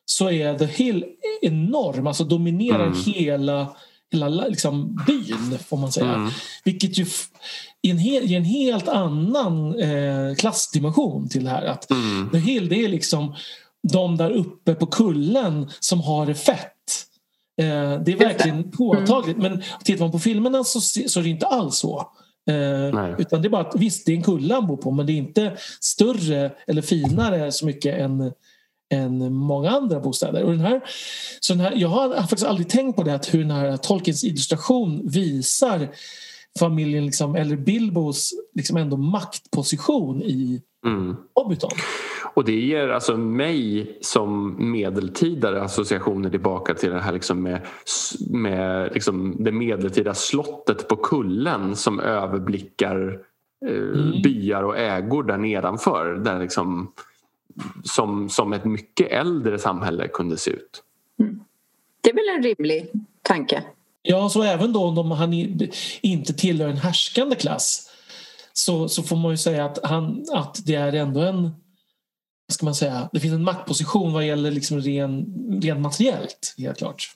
så 0.06 0.32
är 0.32 0.58
The 0.58 0.66
Hill 0.66 1.06
enorm, 1.42 2.08
alltså 2.08 2.24
dominerar 2.24 2.88
mm. 2.88 3.00
hela, 3.06 3.76
hela 4.12 4.48
liksom, 4.48 5.04
byn 5.08 5.60
får 5.60 5.78
man 5.78 5.92
säga. 5.92 6.14
Mm. 6.14 6.30
Vilket 6.64 6.98
ju 6.98 7.06
ger 7.82 7.92
en, 7.92 7.98
hel, 7.98 8.34
en 8.34 8.46
helt 8.46 8.88
annan 8.88 9.80
eh, 9.80 10.36
klassdimension 10.36 11.30
till 11.30 11.44
det 11.44 11.50
här. 11.50 11.66
Att 11.66 11.92
mm. 11.92 12.30
The 12.32 12.38
Hill 12.38 12.70
det 12.70 12.86
är 12.86 12.90
liksom 12.90 13.36
de 13.92 14.18
där 14.18 14.32
uppe 14.32 14.76
på 14.76 14.86
kullen 14.86 15.70
som 15.80 16.02
har 16.02 16.26
det 16.26 16.36
fett. 16.36 16.73
Eh, 17.62 18.02
det 18.04 18.12
är 18.12 18.18
verkligen 18.18 18.58
mm. 18.58 18.72
påtagligt. 18.72 19.38
Men 19.38 19.64
tittar 19.84 20.04
man 20.06 20.12
på 20.12 20.20
filmerna 20.20 20.64
så, 20.64 20.82
så 20.82 21.20
är 21.20 21.24
det 21.24 21.30
inte 21.30 21.48
alls 21.48 21.78
så. 21.78 22.12
Eh, 22.50 23.20
utan 23.20 23.42
det 23.42 23.48
är 23.48 23.50
bara 23.50 23.68
att 23.68 23.76
visst, 23.76 24.06
det 24.06 24.12
är 24.12 24.16
en 24.16 24.24
kulle 24.24 24.54
han 24.54 24.68
bor 24.68 24.78
på 24.78 24.92
men 24.92 25.06
det 25.06 25.14
är 25.14 25.18
inte 25.18 25.58
större 25.80 26.52
eller 26.68 26.82
finare 26.82 27.52
så 27.52 27.66
mycket 27.66 28.00
än 28.00 28.32
än 28.94 29.34
många 29.34 29.70
andra 29.70 30.00
bostäder. 30.00 30.44
Och 30.44 30.52
den 30.52 30.60
här, 30.60 30.82
så 31.40 31.54
den 31.54 31.60
här, 31.60 31.74
jag 31.76 31.90
har 31.90 32.16
faktiskt 32.16 32.44
aldrig 32.44 32.70
tänkt 32.70 32.96
på 32.96 33.04
det 33.04 33.16
att 33.16 33.34
hur 33.34 33.40
den 33.40 33.52
här 33.52 33.78
Tolkiens 33.78 34.24
illustration 34.24 35.02
visar 35.10 35.90
familjen, 36.60 37.06
liksom, 37.06 37.36
eller 37.36 37.56
Bilbos 37.56 38.34
liksom 38.56 38.78
ändå 38.78 38.98
maktposition 38.98 40.22
i 40.24 40.62
mm. 40.86 41.16
Hobbiton. 41.34 41.72
Och 42.34 42.46
det 42.46 42.60
ger 42.60 42.88
alltså 42.88 43.18
mig 43.18 43.98
som 44.02 44.56
medeltidare 44.72 45.62
associationer 45.62 46.30
tillbaka 46.30 46.74
till 46.74 46.90
det 46.90 47.00
här 47.00 47.14
liksom 47.14 47.44
med, 47.44 47.62
med 48.30 48.94
liksom 48.94 49.36
det 49.40 49.52
medeltida 49.52 50.14
slottet 50.14 50.88
på 50.88 50.96
kullen 50.96 51.76
som 51.76 52.00
överblickar 52.00 53.20
eh, 53.66 53.76
mm. 53.76 54.22
byar 54.22 54.64
och 54.64 54.78
ägor 54.78 55.24
där 55.24 55.38
nedanför. 55.38 56.16
Där 56.16 56.40
liksom 56.40 56.92
som, 57.84 58.30
som 58.30 58.54
ett 58.54 58.66
mycket 58.66 59.12
äldre 59.12 59.60
samhälle 59.60 60.08
kunde 60.08 60.38
se 60.38 60.52
ut. 60.52 60.84
Mm. 61.20 61.40
Det 62.02 62.10
är 62.10 62.14
väl 62.14 62.38
en 62.38 62.44
rimlig 62.44 62.92
tanke? 63.22 63.64
Ja, 64.02 64.30
så 64.30 64.44
även 64.44 64.74
då 64.74 64.84
om 64.84 65.12
han 65.12 65.34
inte 66.02 66.34
tillhör 66.34 66.70
en 66.70 66.78
härskande 66.78 67.36
klass 67.36 67.90
så, 68.54 68.90
så 68.90 69.04
får 69.04 69.16
man 69.16 69.32
ju 69.32 69.38
säga 69.38 69.66
att, 69.66 69.80
han, 69.84 70.26
att 70.34 70.60
det 70.66 70.76
är 70.76 70.94
ändå 70.94 71.22
en 71.22 71.52
ska 72.54 72.66
man 72.66 72.76
säga, 72.76 73.10
det 73.14 73.20
finns 73.20 73.34
en 73.34 73.44
maktposition 73.44 74.14
vad 74.14 74.28
gäller 74.28 74.52
liksom 74.52 74.82
ren, 74.82 75.26
rent 75.62 75.80
materiellt, 75.80 76.56
helt 76.58 76.78
klart. 76.78 77.14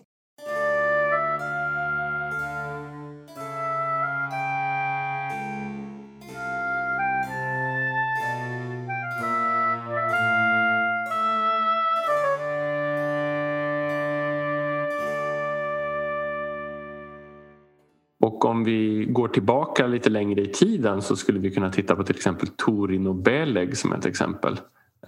Och 18.38 18.46
om 18.46 18.64
vi 18.64 19.06
går 19.10 19.28
tillbaka 19.28 19.88
lite 19.88 20.10
längre 20.10 20.42
i 20.42 20.48
tiden 20.48 21.02
så 21.02 21.16
skulle 21.16 21.40
vi 21.40 21.52
kunna 21.52 21.72
titta 21.72 21.96
på 21.96 22.04
till 22.04 22.16
exempel 22.16 22.48
Torino 22.48 23.14
Beleg 23.14 23.78
som 23.78 23.94
ett 23.94 24.06
exempel. 24.06 24.60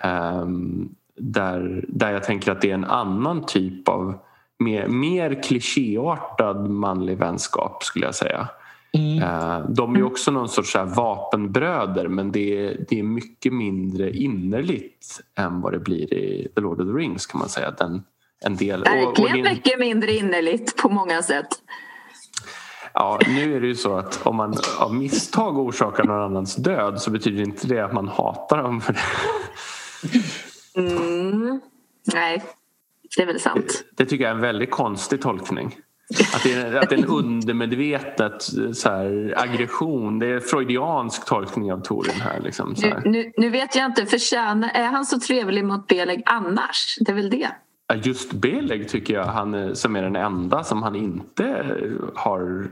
Um, 0.04 0.96
där, 1.16 1.86
där 1.88 2.12
jag 2.12 2.24
tänker 2.24 2.52
att 2.52 2.62
det 2.62 2.70
är 2.70 2.74
en 2.74 2.86
annan 2.86 3.46
typ 3.46 3.90
av 3.90 4.20
mer, 4.60 4.88
mer 4.88 5.44
klichéartad 5.44 6.70
manlig 6.70 7.18
vänskap 7.18 7.84
skulle 7.84 8.06
jag 8.06 8.16
säga. 8.16 8.48
Mm. 8.94 9.24
Uh, 9.24 9.70
de 9.70 9.96
är 9.96 10.04
också 10.04 10.32
någon 10.32 10.50
sorts 10.50 10.72
så 10.72 10.84
vapenbröder 10.84 12.08
men 12.08 12.32
det 12.32 12.66
är, 12.66 12.86
det 12.90 13.00
är 13.00 13.04
mycket 13.04 13.54
mindre 13.54 14.12
innerligt 14.12 15.22
än 15.36 15.62
vad 15.62 15.74
det 15.74 15.80
blir 15.80 16.14
i 16.14 16.48
The 16.56 16.62
Lord 16.62 16.82
of 16.82 16.88
the 16.88 16.94
Rings 16.94 17.26
kan 17.26 17.40
man 17.40 17.50
säga. 17.50 17.72
Den, 17.72 18.04
en 18.46 18.56
del. 18.56 18.84
Verkligen 18.84 19.08
och, 19.08 19.20
och 19.20 19.32
din... 19.32 19.44
mycket 19.44 19.80
mindre 19.80 20.14
innerligt 20.14 20.78
på 20.78 20.90
många 20.90 21.22
sätt. 21.22 21.48
Ja, 22.94 23.20
nu 23.28 23.56
är 23.56 23.62
det 23.62 23.68
ju 23.68 23.76
så 23.76 23.98
att 23.98 24.28
om 24.28 24.36
man 24.36 24.54
av 24.80 24.96
misstag 24.96 25.58
orsakar 25.58 26.04
någon 26.04 26.24
annans 26.24 26.56
död 26.56 27.02
så 27.02 27.12
betyder 27.12 27.44
inte 27.44 27.68
det 27.68 27.80
att 27.80 27.94
man 27.94 28.08
hatar 28.08 28.64
dem 28.64 28.82
för 28.82 28.94
det. 28.94 29.00
Mm, 30.76 31.62
nej, 32.14 32.44
det 33.18 33.22
är 33.22 33.26
väl 33.26 33.40
sant. 33.40 33.84
Det, 33.98 34.06
tycker 34.06 34.24
jag 34.24 34.32
är 34.32 34.36
en 34.36 34.42
väldigt 34.42 34.72
konstig 34.72 35.22
tolkning. 35.22 35.78
Att 36.36 36.44
det 36.44 36.54
är, 36.54 36.76
att 36.76 36.90
det 36.90 36.96
är 36.96 37.00
en 37.00 37.06
undermedvetet 37.06 38.42
så 38.74 38.90
här, 38.90 39.34
aggression. 39.38 40.20
Det 40.20 40.28
är 40.28 40.40
freudiansk 40.40 41.26
tolkning 41.26 41.74
av 41.74 41.82
Torin 41.82 42.22
här. 42.22 42.40
Liksom, 42.40 42.76
nu, 42.78 43.02
nu, 43.06 43.32
nu, 43.38 43.50
vet 43.50 43.76
jag 43.76 43.86
inte, 43.86 44.06
förtjänar, 44.06 44.70
är 44.74 44.86
han 44.86 45.06
så 45.06 45.20
trevlig 45.20 45.66
mot 45.66 45.88
Beleg 45.88 46.24
annars? 46.26 46.98
Det 47.00 47.12
är 47.12 47.16
väl 47.16 47.30
det. 47.30 47.50
Just 48.04 48.34
Beleg 48.34 48.90
tycker 48.90 49.14
jag 49.14 49.24
han 49.26 49.76
som 49.76 49.96
är 49.96 50.02
den 50.02 50.16
enda 50.16 50.64
som 50.64 50.84
han 50.84 50.96
inte 50.96 51.66
har 52.16 52.68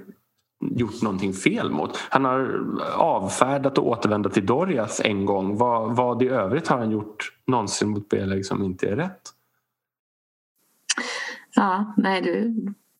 gjort 0.59 1.01
någonting 1.01 1.33
fel 1.33 1.71
mot. 1.71 1.97
Han 2.09 2.25
har 2.25 2.65
avfärdat 2.95 3.77
och 3.77 3.87
återvänt 3.87 4.33
till 4.33 4.45
Dorias 4.45 5.01
en 5.03 5.25
gång. 5.25 5.57
Vad, 5.57 5.95
vad 5.95 6.23
i 6.23 6.27
övrigt 6.27 6.67
har 6.67 6.77
han 6.77 6.91
gjort 6.91 7.33
någonsin 7.47 7.89
mot 7.89 8.09
Beleg 8.09 8.45
som 8.45 8.63
inte 8.63 8.89
är 8.89 8.95
rätt? 8.95 9.21
Ja, 11.55 11.93
nej 11.97 12.21
du, 12.21 12.55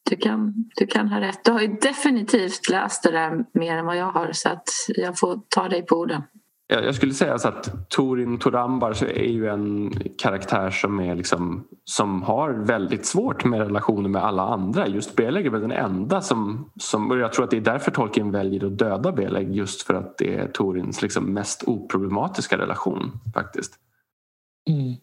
du, 0.09 0.15
kan, 0.15 0.69
du 0.75 0.87
kan 0.87 1.07
ha 1.07 1.21
rätt. 1.21 1.45
Du 1.45 1.51
har 1.51 1.61
ju 1.61 1.67
definitivt 1.67 2.69
läst 2.69 3.03
det 3.03 3.11
där 3.11 3.45
mer 3.53 3.77
än 3.77 3.85
vad 3.85 3.97
jag 3.97 4.11
har 4.11 4.31
så 4.31 4.49
att 4.49 4.69
jag 4.87 5.19
får 5.19 5.39
ta 5.49 5.69
dig 5.69 5.85
på 5.85 5.95
orden. 5.95 6.21
Jag 6.69 6.95
skulle 6.95 7.13
säga 7.13 7.33
att 7.33 7.89
Torin 7.89 8.37
Torambar 8.37 9.03
är 9.03 9.31
ju 9.31 9.47
en 9.47 9.93
karaktär 10.17 10.69
som, 10.69 10.99
är 10.99 11.15
liksom, 11.15 11.67
som 11.85 12.23
har 12.23 12.49
väldigt 12.49 13.05
svårt 13.05 13.45
med 13.45 13.59
relationer 13.59 14.09
med 14.09 14.23
alla 14.23 14.43
andra. 14.43 14.87
Just 14.87 15.15
Beleg 15.15 15.45
är 15.45 15.49
väl 15.49 15.61
den 15.61 15.71
enda 15.71 16.21
som, 16.21 16.69
som... 16.79 17.11
Och 17.11 17.17
jag 17.17 17.33
tror 17.33 17.45
att 17.45 17.51
det 17.51 17.57
är 17.57 17.61
därför 17.61 17.91
Tolkien 17.91 18.31
väljer 18.31 18.65
att 18.65 18.77
döda 18.77 19.11
Beleg 19.11 19.55
just 19.55 19.81
för 19.81 19.93
att 19.93 20.17
det 20.17 20.35
är 20.35 20.47
Torins 20.47 21.01
liksom 21.01 21.33
mest 21.33 21.63
oproblematiska 21.67 22.57
relation 22.57 23.11
faktiskt. 23.33 23.73
Mm. 24.69 24.95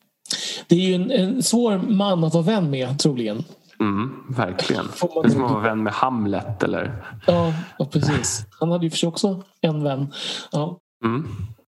Det 0.69 0.75
är 0.75 0.81
ju 0.81 0.95
en, 0.95 1.11
en, 1.11 1.43
svår 1.43 1.79
man 1.79 2.25
att 2.25 2.35
vara 2.35 2.45
vän 2.45 2.71
med 2.71 2.99
troligen. 2.99 3.45
Mm, 3.81 4.13
verkligen. 4.29 4.85
Det 5.01 5.29
är 5.29 5.29
som 5.29 5.45
att 5.45 5.51
vara 5.51 5.63
vän 5.63 5.83
med 5.83 5.93
Hamlet 5.93 6.63
eller... 6.63 7.05
Ja, 7.27 7.53
ja 7.79 7.89
precis. 7.93 8.47
Han 8.61 8.71
hade 8.71 8.85
ju 8.85 8.91
för 8.91 8.99
sig 8.99 9.09
också 9.09 9.43
en 9.61 9.85
vän. 9.85 10.13
Ja. 10.53 10.81
Mm 11.05 11.25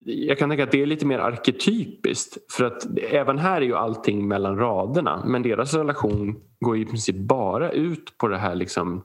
jag 0.09 0.37
kan 0.37 0.49
tänka 0.49 0.63
att 0.63 0.71
det 0.71 0.81
är 0.81 0.85
lite 0.85 1.05
mer 1.05 1.19
arketypiskt 1.19 2.51
för 2.51 2.63
att 2.63 2.87
även 3.11 3.37
här 3.37 3.61
är 3.61 3.65
ju 3.65 3.75
allting 3.75 4.27
mellan 4.27 4.57
raderna 4.57 5.23
men 5.25 5.41
deras 5.41 5.73
relation 5.73 6.39
går 6.59 6.77
i 6.77 6.85
princip 6.85 7.15
bara 7.15 7.71
ut 7.71 8.17
på 8.17 8.27
det 8.27 8.37
här 8.37 8.55
liksom 8.55 9.03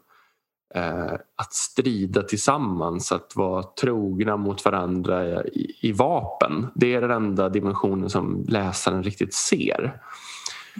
eh, 0.75 1.13
att 1.13 1.53
strida 1.53 2.23
tillsammans, 2.23 3.13
att 3.13 3.37
vara 3.37 3.63
trogna 3.63 4.37
mot 4.37 4.65
varandra 4.65 5.45
i, 5.45 5.77
i, 5.81 5.93
vapen. 5.93 6.67
Det 6.75 6.95
är 6.95 7.01
den 7.01 7.11
enda 7.11 7.49
dimensionen 7.49 8.11
som 8.11 8.45
läsaren 8.49 9.03
riktigt 9.03 9.35
ser. 9.35 10.01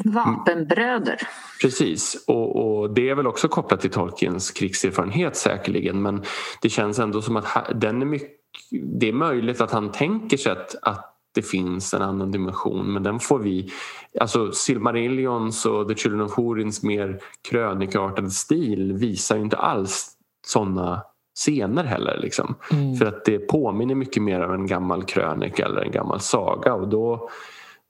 Vapenbröder. 0.05 1.19
Precis, 1.63 2.25
och, 2.27 2.81
och, 2.81 2.95
det 2.95 3.11
är 3.11 3.15
väl 3.15 3.27
också 3.27 3.49
kopplat 3.49 3.81
till 3.81 3.91
Tolkiens 3.91 4.51
krigserfarenhet 4.51 5.37
säkerligen 5.37 6.03
men 6.03 6.23
det 6.63 6.69
känns 6.69 6.99
ändå 6.99 7.23
som 7.23 7.37
att 7.37 7.47
den 7.75 8.03
är 8.03 8.07
mycket 8.07 8.41
det 8.71 9.09
är 9.09 9.13
möjligt 9.13 9.61
att 9.61 9.71
han 9.71 9.93
tänker 9.93 10.37
sig 10.37 10.53
att, 10.53 10.75
att 10.83 11.11
det 11.35 11.43
finns 11.43 11.95
en 11.95 12.03
annan 12.03 12.31
dimension 12.31 12.93
men 12.93 13.03
den 13.03 13.21
får 13.21 13.39
vi... 13.39 13.73
Alltså 14.21 14.53
Silmarillions 14.53 15.67
och 15.67 15.89
The 15.89 15.95
Children 15.95 16.23
of 16.23 16.35
Horins 16.35 16.83
mer 16.83 17.21
krönikartade 17.49 18.31
stil 18.31 18.93
visar 18.93 19.37
ju 19.37 19.43
inte 19.43 19.57
alls 19.57 20.11
sådana 20.47 21.03
scener 21.35 21.85
heller. 21.85 22.19
Liksom. 22.23 22.55
Mm. 22.73 22.97
För 22.97 23.07
att 23.07 23.25
det 23.25 23.39
påminner 23.39 23.95
mycket 23.95 24.23
mer 24.23 24.41
om 24.41 24.55
en 24.55 24.67
gammal 24.67 25.05
krönika 25.05 25.65
eller 25.65 25.81
en 25.81 25.93
gammal 25.93 26.21
saga 26.21 26.75
och 26.75 26.89
då, 26.89 27.29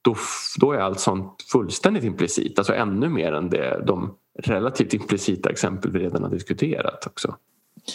då, 0.05 0.16
då 0.61 0.72
är 0.72 0.78
allt 0.78 1.00
sånt 1.00 1.42
fullständigt 1.52 2.05
implicit. 2.05 2.59
Alltså 2.59 2.74
ännu 2.74 3.09
mer 3.09 3.32
än 3.32 3.50
det, 3.50 3.82
de 3.86 4.14
relativt 4.42 4.94
implicita 4.94 5.50
exempel 5.50 5.90
vi 5.90 5.98
redan 5.98 6.22
har 6.22 6.30
diskuterat 6.30 7.07
också. 7.07 7.36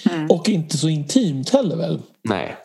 Mm. 0.10 0.28
Och 0.30 0.50
inte 0.50 0.78
så 0.78 0.90
intimt 0.90 1.50
heller 1.50 1.76
väl? 1.76 2.02
Nej. 2.22 2.58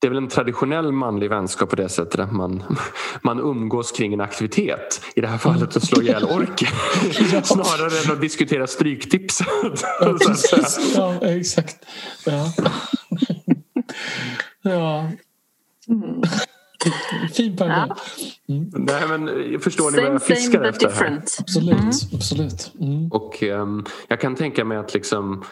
Det 0.00 0.06
är 0.06 0.10
väl 0.10 0.22
en 0.22 0.28
traditionell 0.28 0.92
manlig 0.92 1.30
vänskap 1.30 1.70
på 1.70 1.76
det 1.76 1.88
sättet 1.88 2.20
att 2.20 2.32
man, 2.32 2.62
man 3.22 3.38
umgås 3.38 3.92
kring 3.92 4.12
en 4.12 4.20
aktivitet. 4.20 5.00
I 5.14 5.20
det 5.20 5.28
här 5.28 5.38
fallet 5.38 5.76
att 5.76 5.84
slå 5.84 6.02
ihjäl 6.02 6.24
orker. 6.24 6.68
Snarare 7.42 8.04
än 8.04 8.12
att 8.12 8.20
diskutera 8.20 8.66
stryktips. 8.66 9.40
Ja, 10.00 10.16
ja 11.20 11.20
exakt. 11.20 11.76
Ja. 12.26 12.52
ja. 14.62 15.10
Mm. 15.88 16.22
Fin 17.32 17.56
parallell. 17.56 17.92
Mm. 18.48 18.70
Nej, 18.72 19.02
men 19.08 19.60
förstår 19.60 19.90
ni 19.90 20.02
vad 20.02 20.14
jag 20.14 20.22
fiskar 20.22 20.62
efter? 20.62 20.90
Här? 20.90 21.22
Absolut. 21.38 21.78
Mm. 21.78 21.90
absolut. 22.14 22.72
Mm. 22.80 23.08
Och 23.12 23.42
um, 23.42 23.84
jag 24.08 24.20
kan 24.20 24.34
tänka 24.34 24.64
mig 24.64 24.78
att 24.78 24.94
liksom 24.94 25.44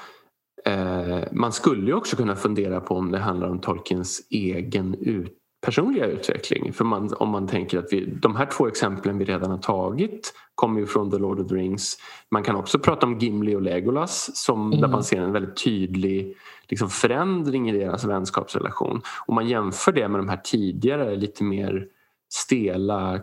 Eh, 0.64 1.24
man 1.32 1.52
skulle 1.52 1.86
ju 1.86 1.94
också 1.94 2.16
kunna 2.16 2.36
fundera 2.36 2.80
på 2.80 2.94
om 2.94 3.12
det 3.12 3.18
handlar 3.18 3.48
om 3.48 3.60
Tolkiens 3.60 4.26
egen 4.30 4.94
ut, 4.94 5.32
personliga 5.66 6.06
utveckling. 6.06 6.72
För 6.72 6.84
man, 6.84 7.14
om 7.14 7.28
man 7.28 7.48
tänker 7.48 7.78
att 7.78 7.92
vi, 7.92 8.06
de 8.06 8.36
här 8.36 8.46
två 8.46 8.68
exemplen 8.68 9.18
vi 9.18 9.24
redan 9.24 9.50
har 9.50 9.58
tagit 9.58 10.34
kommer 10.54 10.80
ju 10.80 10.86
från 10.86 11.10
The 11.10 11.18
Lord 11.18 11.40
of 11.40 11.48
the 11.48 11.54
Rings. 11.54 11.96
Man 12.30 12.42
kan 12.42 12.56
också 12.56 12.78
prata 12.78 13.06
om 13.06 13.18
Gimli 13.18 13.56
och 13.56 13.62
Legolas 13.62 14.30
som, 14.34 14.66
mm. 14.66 14.80
där 14.80 14.88
man 14.88 15.04
ser 15.04 15.20
en 15.20 15.32
väldigt 15.32 15.64
tydlig 15.64 16.36
liksom, 16.68 16.90
förändring 16.90 17.70
i 17.70 17.78
deras 17.78 18.04
vänskapsrelation. 18.04 19.02
Om 19.26 19.34
man 19.34 19.48
jämför 19.48 19.92
det 19.92 20.08
med 20.08 20.20
de 20.20 20.28
här 20.28 20.40
tidigare 20.44 21.16
lite 21.16 21.44
mer 21.44 21.86
stela 22.32 23.20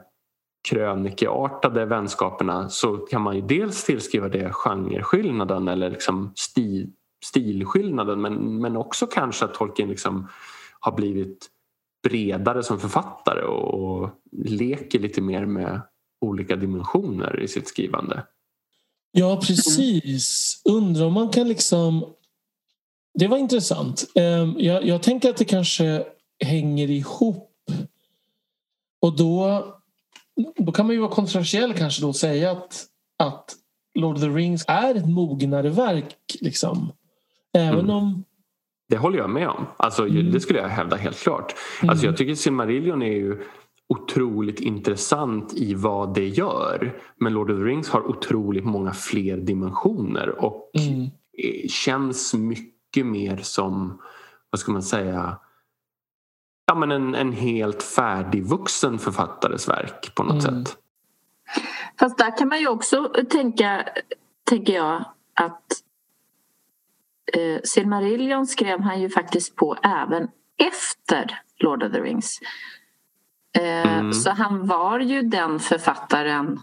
krönikeartade 0.70 1.86
vänskaperna 1.86 2.70
så 2.70 2.98
kan 2.98 3.22
man 3.22 3.36
ju 3.36 3.42
dels 3.42 3.84
tillskriva 3.84 4.30
det 4.30 4.52
genreskillnaden 4.54 5.68
eller 5.68 5.90
liksom 5.90 6.32
stil, 6.36 6.90
stilskillnaden 7.26 8.22
men, 8.22 8.62
men 8.62 8.78
också 8.78 9.08
kanske 9.08 9.46
att 9.46 9.54
Tolkien 9.54 9.90
liksom 9.90 10.28
har 10.80 10.92
blivit 10.92 11.50
bredare 12.04 12.64
som 12.64 12.80
författare 12.80 13.42
och, 13.42 13.74
och 13.74 14.10
leker 14.32 15.00
lite 15.00 15.22
mer 15.22 15.46
med 15.46 15.82
olika 16.22 16.56
dimensioner 16.56 17.40
i 17.40 17.48
sitt 17.48 17.68
skrivande. 17.68 18.24
Ja, 19.12 19.42
precis. 19.48 20.62
Undrar 20.66 21.06
om 21.06 21.14
man 21.14 21.30
kan 21.30 21.48
liksom... 21.48 22.06
Det 23.14 23.28
var 23.28 23.38
intressant. 23.38 24.06
Ehm, 24.16 24.56
jag, 24.58 24.86
jag 24.86 25.04
tänker 25.04 25.30
att 25.30 25.38
det 25.38 25.46
kanske 25.46 26.04
hänger 26.46 26.90
ihop. 26.90 27.52
Och 29.02 29.18
då, 29.18 29.66
då 30.58 30.72
kan 30.72 30.86
man 30.86 30.96
ju 30.96 31.02
vara 31.02 31.12
kontroversiell 31.12 31.74
kanske 31.74 32.02
då 32.02 32.08
och 32.08 32.16
säga 32.16 32.52
att, 32.52 32.86
att 33.20 33.56
Lord 34.00 34.16
of 34.16 34.22
the 34.22 34.28
Rings 34.28 34.66
är 34.68 34.96
ett 34.96 35.10
mognare 35.10 35.70
verk. 35.70 36.16
Liksom. 36.42 36.92
Även 37.54 37.80
mm. 37.80 37.90
om... 37.90 38.24
Det 38.90 38.98
håller 38.98 39.18
jag 39.18 39.30
med 39.30 39.50
om. 39.50 39.66
Alltså, 39.78 40.08
mm. 40.08 40.32
Det 40.32 40.40
skulle 40.40 40.60
jag 40.60 40.70
hävda 40.70 40.96
helt 40.96 41.20
klart. 41.20 41.56
Mm. 41.82 41.90
Alltså, 41.90 42.06
jag 42.06 42.18
tycker 42.18 42.36
Silmarillion 42.36 43.02
är 43.02 43.12
ju 43.12 43.44
otroligt 43.90 44.60
intressant 44.60 45.54
i 45.54 45.74
vad 45.74 46.14
det 46.14 46.28
gör. 46.28 47.02
Men 47.18 47.34
Lord 47.34 47.52
of 47.52 47.58
the 47.58 47.64
Rings 47.64 47.90
har 47.90 48.10
otroligt 48.10 48.66
många 48.66 48.94
fler 48.94 49.38
dimensioner 49.38 50.30
och 50.46 50.72
mm. 50.74 51.10
känns 51.70 52.34
mycket 52.34 52.79
mer 52.98 53.38
som, 53.38 54.02
vad 54.50 54.60
ska 54.60 54.72
man 54.72 54.84
säga, 54.84 55.38
ja, 56.66 56.76
men 56.76 56.92
en, 56.92 57.16
en 57.16 57.32
helt 57.32 57.84
färdigvuxen 57.84 59.00
författares 59.00 59.70
verk 59.70 60.16
på 60.16 60.24
något 60.24 60.48
mm. 60.48 60.66
sätt. 60.66 60.78
Fast 62.00 62.18
där 62.18 62.38
kan 62.38 62.48
man 62.48 62.60
ju 62.60 62.68
också 62.68 63.14
tänka, 63.30 63.86
tänker 64.44 64.74
jag, 64.74 65.06
att 65.34 65.72
eh, 67.34 67.62
Silmarillion 67.64 68.48
skrev 68.48 68.80
han 68.80 69.02
ju 69.02 69.10
faktiskt 69.10 69.56
på 69.56 69.76
även 69.84 70.28
efter 70.58 71.42
Lord 71.60 71.84
of 71.84 71.92
the 71.92 72.02
Rings. 72.02 72.40
Eh, 73.58 74.00
mm. 74.00 74.14
Så 74.14 74.32
han 74.32 74.68
var 74.68 75.00
ju 75.00 75.22
den 75.22 75.60
författaren 75.60 76.60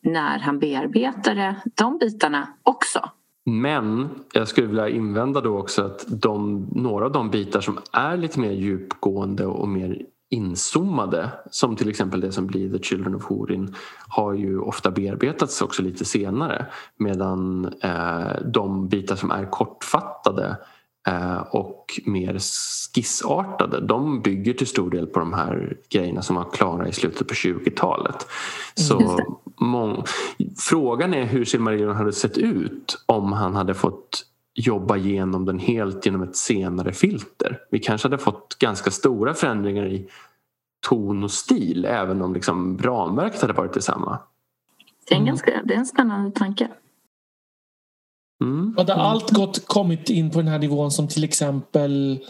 när 0.00 0.38
han 0.38 0.58
bearbetade 0.58 1.56
de 1.74 1.98
bitarna 1.98 2.48
också. 2.62 3.10
Men 3.48 4.08
jag 4.32 4.48
skulle 4.48 4.66
vilja 4.66 4.88
invända 4.88 5.40
då 5.40 5.58
också 5.58 5.82
att 5.82 6.04
de, 6.08 6.68
några 6.72 7.04
av 7.04 7.12
de 7.12 7.30
bitar 7.30 7.60
som 7.60 7.78
är 7.92 8.16
lite 8.16 8.40
mer 8.40 8.52
djupgående 8.52 9.46
och 9.46 9.68
mer 9.68 10.02
inzoomade 10.30 11.30
som 11.50 11.76
till 11.76 11.88
exempel 11.88 12.20
det 12.20 12.32
som 12.32 12.46
blir 12.46 12.78
The 12.78 12.84
Children 12.84 13.14
of 13.14 13.24
Horin 13.24 13.74
har 14.08 14.34
ju 14.34 14.58
ofta 14.58 14.90
bearbetats 14.90 15.62
också 15.62 15.82
lite 15.82 16.04
senare 16.04 16.66
medan 16.96 17.72
eh, 17.82 18.42
de 18.44 18.88
bitar 18.88 19.16
som 19.16 19.30
är 19.30 19.50
kortfattade 19.50 20.56
eh, 21.08 21.40
och 21.40 22.00
mer 22.04 22.38
skissartade 22.94 23.80
de 23.80 24.20
bygger 24.22 24.52
till 24.52 24.66
stor 24.66 24.90
del 24.90 25.06
på 25.06 25.18
de 25.20 25.32
här 25.32 25.76
grejerna 25.90 26.22
som 26.22 26.36
var 26.36 26.50
klara 26.52 26.88
i 26.88 26.92
slutet 26.92 27.28
på 27.28 27.34
20-talet. 27.34 28.26
Så 28.74 29.18
mång... 29.60 30.04
Frågan 30.58 31.14
är 31.14 31.24
hur 31.24 31.44
Silmarillion 31.44 31.96
hade 31.96 32.12
sett 32.12 32.38
ut 32.38 33.04
om 33.06 33.32
han 33.32 33.54
hade 33.54 33.74
fått 33.74 34.24
jobba 34.54 34.96
igenom 34.96 35.44
den 35.44 35.58
helt 35.58 36.06
genom 36.06 36.22
ett 36.22 36.36
senare 36.36 36.92
filter. 36.92 37.60
Vi 37.70 37.78
kanske 37.78 38.08
hade 38.08 38.18
fått 38.18 38.56
ganska 38.58 38.90
stora 38.90 39.34
förändringar 39.34 39.86
i 39.86 40.08
ton 40.88 41.24
och 41.24 41.30
stil 41.30 41.84
även 41.84 42.22
om 42.22 42.34
liksom 42.34 42.78
ramverket 42.78 43.40
hade 43.40 43.52
varit 43.52 43.72
detsamma. 43.72 44.18
Det 45.08 45.14
är 45.14 45.18
en, 45.18 45.26
ganska, 45.26 45.62
det 45.64 45.74
är 45.74 45.78
en 45.78 45.86
spännande 45.86 46.30
tanke. 46.30 46.68
Mm. 48.44 48.74
Hade 48.76 48.94
allt 48.94 49.30
gått, 49.30 49.66
kommit 49.66 50.10
in 50.10 50.30
på 50.30 50.38
den 50.38 50.48
här 50.48 50.58
nivån 50.58 50.90
som 50.90 51.08
till 51.08 51.24
exempel 51.24 52.20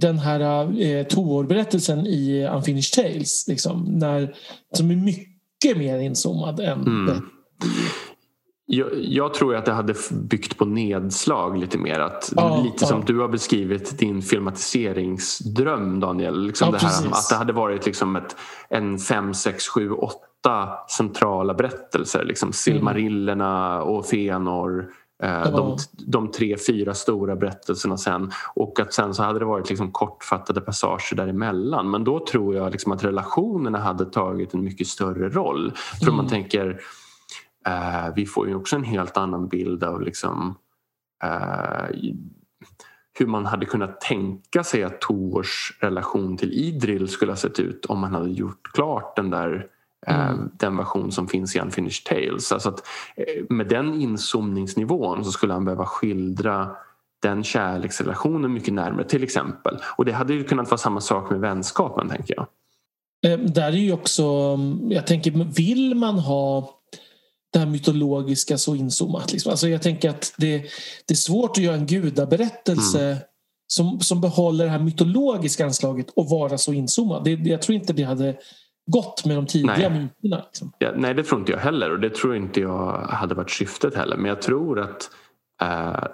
den 0.00 0.18
här 0.18 0.40
eh, 0.82 1.06
Tor-berättelsen 1.06 2.06
i 2.06 2.48
Unfinished 2.54 2.92
Tales. 2.92 3.48
Liksom, 3.48 3.84
när, 3.84 4.34
som 4.72 4.90
är 4.90 4.96
mycket 4.96 5.29
mer 5.76 5.98
inzoomad 5.98 6.60
än 6.60 6.86
mm. 6.86 7.22
Jag, 8.72 8.88
jag, 8.94 9.34
tror 9.34 9.56
att 9.56 9.64
det 9.64 9.72
hade 9.72 9.94
byggt 10.10 10.58
på 10.58 10.64
nedslag 10.64 11.58
lite 11.58 11.78
mer. 11.78 12.00
Att, 12.00 12.32
ja, 12.36 12.62
lite 12.64 12.76
ja. 12.80 12.86
som 12.86 13.04
du 13.04 13.20
har 13.20 13.28
beskrivit 13.28 13.98
din 13.98 14.22
filmatiseringsdröm 14.22 16.00
Daniel. 16.00 16.46
Liksom 16.46 16.68
ja, 16.68 16.72
det 16.72 16.86
här, 16.86 17.06
att 17.06 17.28
det 17.28 17.36
hade 17.36 17.52
varit 17.52 17.86
liksom 17.86 18.16
ett, 18.16 18.36
en 18.68 18.98
fem, 18.98 19.34
sex, 19.34 19.68
sju, 19.68 19.90
åtta 19.90 20.68
centrala 20.96 21.54
berättelser. 21.54 22.24
Liksom 22.24 22.52
Silmarillerna 22.52 23.82
och 23.82 24.04
Fëanor. 24.04 24.84
Eh, 25.22 25.50
de, 25.52 25.76
de 26.06 26.30
tre, 26.30 26.56
fyra 26.66 26.94
stora 26.94 27.36
berättelserna 27.36 27.96
sen 27.96 28.30
och 28.54 28.80
att 28.80 28.92
sen 28.92 29.14
så 29.14 29.22
hade 29.22 29.38
det 29.38 29.44
varit 29.44 29.68
liksom 29.68 29.92
kortfattade 29.92 30.60
passager 30.60 31.16
däremellan. 31.16 31.90
Men 31.90 32.04
då 32.04 32.26
tror 32.26 32.54
jag 32.54 32.72
liksom 32.72 32.92
att 32.92 33.04
relationerna 33.04 33.78
hade 33.78 34.04
tagit 34.04 34.54
en 34.54 34.64
mycket 34.64 34.86
större 34.86 35.28
roll. 35.28 35.72
För 35.98 36.06
mm. 36.06 36.16
man 36.16 36.28
tänker 36.28 36.80
Eh, 37.66 38.14
vi 38.16 38.26
får 38.26 38.48
ju 38.48 38.54
också 38.54 38.76
en 38.76 38.84
helt 38.84 39.16
annan 39.16 39.48
bild 39.48 39.84
av 39.84 40.02
liksom, 40.02 40.58
eh, 41.24 42.10
hur 43.18 43.26
man 43.26 43.46
hade 43.46 43.66
kunnat 43.66 44.00
tänka 44.00 44.64
sig 44.64 44.84
att 44.84 45.00
Tors 45.00 45.78
relation 45.80 46.36
till 46.36 46.52
Idril 46.52 47.08
skulle 47.08 47.32
ha 47.32 47.36
sett 47.36 47.60
ut 47.60 47.86
om 47.86 47.98
man 47.98 48.14
hade 48.14 48.30
gjort 48.30 48.72
klart 48.72 49.16
den 49.16 49.30
där 49.30 49.66
mm. 50.06 50.50
den 50.52 50.76
version 50.76 51.12
som 51.12 51.28
finns 51.28 51.56
i 51.56 51.60
Unfinished 51.60 52.04
Tales. 52.04 52.52
Alltså 52.52 52.68
att, 52.68 52.86
eh, 53.16 53.44
med 53.48 53.68
den 53.68 54.00
inzoomningsnivån 54.00 55.24
så 55.24 55.32
skulle 55.32 55.52
han 55.52 55.64
behöva 55.64 55.86
skildra 55.86 56.70
den 57.22 57.44
kärleksrelationen 57.44 58.52
mycket 58.52 58.74
närmare 58.74 59.04
till 59.04 59.22
exempel. 59.22 59.78
Och 59.96 60.04
det 60.04 60.12
hade 60.12 60.34
ju 60.34 60.44
kunnat 60.44 60.70
vara 60.70 60.78
samma 60.78 61.00
sak 61.00 61.30
med 61.30 61.40
vänskapen 61.40 62.08
tänker 62.08 62.34
jag. 62.34 62.46
Eh, 63.26 63.38
där 63.38 63.72
är 63.72 63.72
ju 63.72 63.92
också, 63.92 64.58
jag 64.88 65.06
tänker, 65.06 65.54
vill 65.54 65.94
man 65.94 66.18
ha 66.18 66.70
det 67.52 67.58
här 67.58 67.66
mytologiska 67.66 68.58
så 68.58 68.74
inzoomat. 68.74 69.32
Liksom. 69.32 69.50
Alltså 69.50 69.68
jag 69.68 69.82
tänker 69.82 70.10
att 70.10 70.34
det, 70.36 70.58
det 71.06 71.14
är 71.14 71.16
svårt 71.16 71.50
att 71.50 71.62
göra 71.62 71.76
en 71.76 71.86
gudaberättelse 71.86 73.06
mm. 73.06 73.18
som, 73.66 74.00
som 74.00 74.20
behåller 74.20 74.64
det 74.64 74.70
här 74.70 74.78
mytologiska 74.78 75.64
anslaget 75.64 76.10
och 76.10 76.28
vara 76.28 76.58
så 76.58 76.72
inzoomad. 76.72 77.24
Det, 77.24 77.32
jag 77.32 77.62
tror 77.62 77.76
inte 77.76 77.92
det 77.92 78.02
hade 78.02 78.36
gått 78.90 79.24
med 79.26 79.36
de 79.36 79.46
tidiga 79.46 79.88
nej. 79.88 79.90
myterna. 79.90 80.42
Liksom. 80.46 80.72
Ja, 80.78 80.92
nej, 80.96 81.14
det 81.14 81.22
tror 81.22 81.40
inte 81.40 81.52
jag 81.52 81.58
heller 81.58 81.90
och 81.92 82.00
det 82.00 82.14
tror 82.14 82.36
inte 82.36 82.60
jag 82.60 82.92
hade 82.92 83.34
varit 83.34 83.50
syftet 83.50 83.94
heller. 83.94 84.16
Men 84.16 84.26
jag 84.26 84.42
tror 84.42 84.80
att 84.80 85.10
uh, 85.62 86.04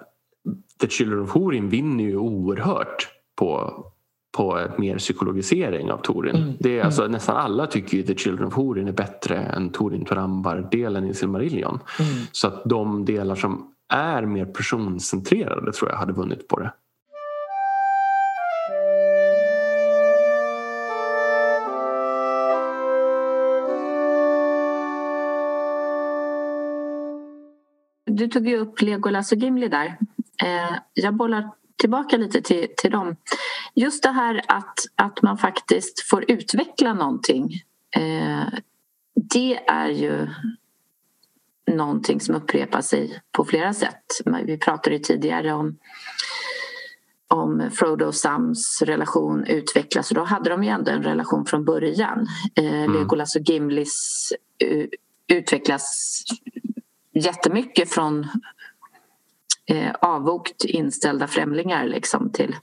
The 0.80 0.88
Children 0.88 1.20
of 1.20 1.30
Horin 1.30 1.68
vinner 1.68 2.04
ju 2.04 2.16
oerhört 2.16 3.08
på 3.38 3.72
på 4.36 4.68
mer 4.78 4.98
psykologisering 4.98 5.92
av 5.92 5.98
Torin. 5.98 6.36
Mm. 6.36 6.52
Det 6.58 6.78
är 6.78 6.84
alltså, 6.84 7.02
mm. 7.02 7.12
Nästan 7.12 7.36
alla 7.36 7.66
tycker 7.66 7.96
ju 7.96 8.02
The 8.02 8.14
Children 8.14 8.46
of 8.46 8.54
Horin 8.54 8.88
är 8.88 8.92
bättre 8.92 9.36
än 9.36 9.70
Torin 9.70 10.04
Torambar-delen 10.04 11.06
i 11.06 11.14
Silmarillion. 11.14 11.78
Mm. 12.00 12.24
Så 12.32 12.48
att 12.48 12.64
de 12.64 13.04
delar 13.04 13.34
som 13.34 13.72
är 13.88 14.22
mer 14.22 14.44
personcentrerade 14.44 15.72
tror 15.72 15.90
jag 15.90 15.98
hade 15.98 16.12
vunnit 16.12 16.48
på 16.48 16.58
det. 16.58 16.72
Du 28.16 28.28
tog 28.28 28.48
ju 28.48 28.56
upp 28.56 28.82
Legolas 28.82 29.32
och 29.32 29.38
Gimli 29.38 29.68
där. 29.68 29.98
Eh, 30.42 30.76
jag 30.94 31.14
bollar 31.14 31.50
tillbaka 31.76 32.16
lite 32.16 32.40
till, 32.40 32.68
till 32.76 32.90
dem. 32.90 33.16
Just 33.74 34.02
det 34.02 34.10
här 34.10 34.42
att, 34.48 34.74
att 34.94 35.22
man 35.22 35.38
faktiskt 35.38 36.00
får 36.00 36.30
utveckla 36.30 36.94
någonting. 36.94 37.52
Eh, 37.96 38.46
det 39.14 39.56
är 39.66 39.88
ju 39.88 40.28
någonting 41.70 42.20
som 42.20 42.34
upprepar 42.34 42.80
sig 42.80 43.20
på 43.32 43.44
flera 43.44 43.74
sätt. 43.74 44.04
Vi 44.44 44.58
pratade 44.58 44.98
tidigare 44.98 45.52
om 45.52 45.78
om 47.28 47.70
Frodo 47.72 48.06
och 48.06 48.14
Sams 48.14 48.82
relation 48.82 49.44
utvecklas 49.44 50.10
och 50.10 50.14
då 50.14 50.24
hade 50.24 50.50
de 50.50 50.64
ju 50.64 50.70
ändå 50.70 50.90
en 50.90 51.02
relation 51.02 51.46
från 51.46 51.64
början. 51.64 52.26
Eh, 52.54 52.82
mm. 52.82 52.92
Legolas 52.92 53.36
och 53.36 53.42
Gimlis 53.42 54.32
utvecklas 55.28 56.24
jättemycket 57.20 57.90
från 57.90 58.26
eh, 59.66 59.94
avvokt 60.00 60.64
inställda 60.64 61.26
främlingar 61.26 61.86
liksom, 61.86 62.30
till, 62.32 62.56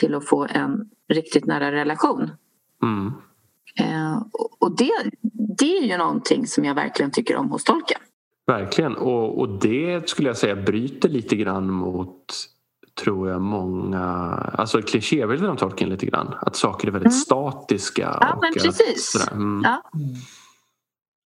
till 0.00 0.14
att 0.14 0.28
få 0.28 0.46
en 0.50 0.90
riktigt 1.08 1.46
nära 1.46 1.72
relation. 1.72 2.30
Mm. 2.82 3.12
Eh, 3.78 4.22
och 4.58 4.76
det, 4.76 4.92
det 5.58 5.78
är 5.78 5.82
ju 5.82 5.96
någonting 5.96 6.46
som 6.46 6.64
jag 6.64 6.74
verkligen 6.74 7.10
tycker 7.10 7.36
om 7.36 7.50
hos 7.50 7.64
tolken. 7.64 8.00
Verkligen, 8.46 8.96
och, 8.96 9.38
och 9.38 9.48
det 9.60 10.08
skulle 10.08 10.28
jag 10.28 10.36
säga 10.36 10.56
bryter 10.56 11.08
lite 11.08 11.36
grann 11.36 11.70
mot 11.70 12.34
tror 12.94 13.28
jag 13.28 13.40
många, 13.40 14.00
alltså 14.58 14.82
klichébilden 14.82 15.50
av 15.50 15.56
Tolkien 15.56 15.90
lite 15.90 16.06
grann. 16.06 16.34
Att 16.40 16.56
saker 16.56 16.88
är 16.88 16.92
väldigt 16.92 17.12
mm. 17.12 17.20
statiska. 17.20 18.18
Ja, 18.20 18.38
men 18.42 18.52
precis. 18.52 19.16
Att, 19.16 19.32
mm. 19.32 19.62
ja. 19.64 19.82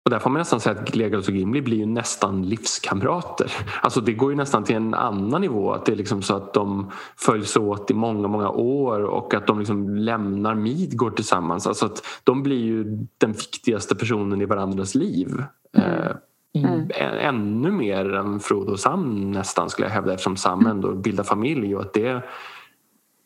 Och 0.05 0.09
där 0.09 0.19
får 0.19 0.29
man 0.29 0.39
nästan 0.39 0.59
säga 0.59 0.79
att 0.79 0.95
Legolas 0.95 1.27
och 1.27 1.33
Gimli 1.33 1.61
blir 1.61 1.77
ju 1.77 1.85
nästan 1.85 2.49
livskamrater. 2.49 3.51
Alltså 3.81 4.01
det 4.01 4.13
går 4.13 4.31
ju 4.31 4.37
nästan 4.37 4.63
till 4.63 4.75
en 4.75 4.93
annan 4.93 5.41
nivå. 5.41 5.73
Att 5.73 5.85
det 5.85 5.91
är 5.91 5.95
liksom 5.95 6.21
så 6.21 6.35
att 6.35 6.53
de 6.53 6.91
följs 7.17 7.57
åt 7.57 7.91
i 7.91 7.93
många, 7.93 8.27
många 8.27 8.49
år 8.49 9.03
och 9.03 9.33
att 9.33 9.47
de 9.47 9.59
liksom 9.59 9.95
lämnar 9.95 10.55
Midgård 10.55 11.15
tillsammans. 11.15 11.67
Alltså 11.67 11.85
att 11.85 12.05
de 12.23 12.43
blir 12.43 12.59
ju 12.59 12.83
den 13.17 13.31
viktigaste 13.31 13.95
personen 13.95 14.41
i 14.41 14.45
varandras 14.45 14.95
liv. 14.95 15.43
Mm. 15.77 16.17
Mm. 16.55 16.89
Ännu 17.19 17.71
mer 17.71 18.13
än 18.13 18.39
Frodo 18.39 18.71
och 18.71 18.79
Sam 18.79 19.31
nästan 19.31 19.69
skulle 19.69 19.87
jag 19.87 19.93
hävda 19.93 20.13
eftersom 20.13 20.37
Sam 20.37 20.67
ändå 20.67 20.95
bildar 20.95 21.23
familj 21.23 21.75
och 21.75 21.81
att 21.81 21.93
det 21.93 22.23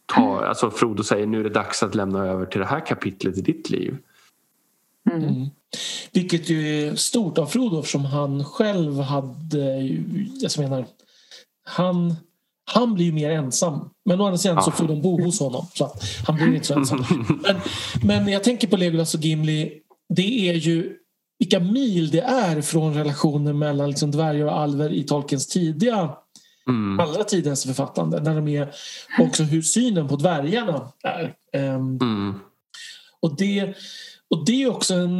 tar, 0.05 0.43
alltså 0.43 0.69
Frodo 0.69 1.03
säger 1.03 1.28
nu 1.28 1.39
är 1.39 1.43
det 1.43 1.49
dags 1.49 1.84
att 1.84 1.95
lämna 1.95 2.25
över 2.25 2.45
till 2.45 2.59
det 2.59 2.67
här 2.67 2.86
kapitlet 2.86 3.38
i 3.38 3.41
ditt 3.41 3.69
liv. 3.69 3.97
Mm. 5.12 5.24
mm. 5.24 5.49
Vilket 6.12 6.49
ju 6.49 6.88
är 6.88 6.95
stort 6.95 7.38
av 7.38 7.45
Frodo 7.45 7.80
eftersom 7.80 8.05
han 8.05 8.45
själv 8.45 8.99
hade... 8.99 9.82
Jag 10.39 10.60
menar, 10.60 10.86
han, 11.64 12.16
han 12.66 12.93
blir 12.93 13.05
ju 13.05 13.12
mer 13.12 13.30
ensam. 13.30 13.89
Men 14.05 14.22
å 14.22 14.26
andra 14.26 14.38
sidan 14.38 14.64
så 14.64 14.72
får 14.72 14.88
de 14.88 15.01
bo 15.01 15.24
hos 15.24 15.39
honom. 15.39 15.66
Så 15.74 15.86
att 15.86 16.03
han 16.28 16.36
blir 16.36 16.53
inte 16.53 16.68
så 16.68 16.74
ensam. 16.74 17.05
Men, 17.43 17.55
men 18.03 18.28
jag 18.28 18.43
tänker 18.43 18.68
på 18.68 18.78
Legolas 18.78 19.14
och 19.14 19.22
Gimli. 19.22 19.82
Det 20.10 20.49
är 20.49 20.53
ju 20.53 20.93
vilka 21.39 21.60
mil 21.60 22.12
det 22.12 22.22
är 22.22 22.62
från 22.62 22.93
relationen 22.93 23.60
mellan 23.60 23.89
liksom 23.89 24.12
dvärgar 24.12 24.45
och 24.45 24.60
alver 24.60 24.93
i 24.93 25.03
Tolkiens 25.03 25.47
tidiga 25.47 26.10
mm. 26.68 26.99
allra 26.99 27.24
tidigaste 27.24 27.68
författande. 27.68 28.20
När 28.20 28.36
de 28.36 28.47
är, 28.47 28.70
också 29.20 29.43
hur 29.43 29.62
synen 29.62 30.08
på 30.08 30.16
dvärgarna 30.16 30.91
är. 31.03 31.36
Um, 31.53 31.99
mm. 32.01 32.39
och, 33.20 33.38
det, 33.38 33.76
och 34.30 34.45
det 34.45 34.63
är 34.63 34.69
också 34.69 34.93
en... 34.93 35.19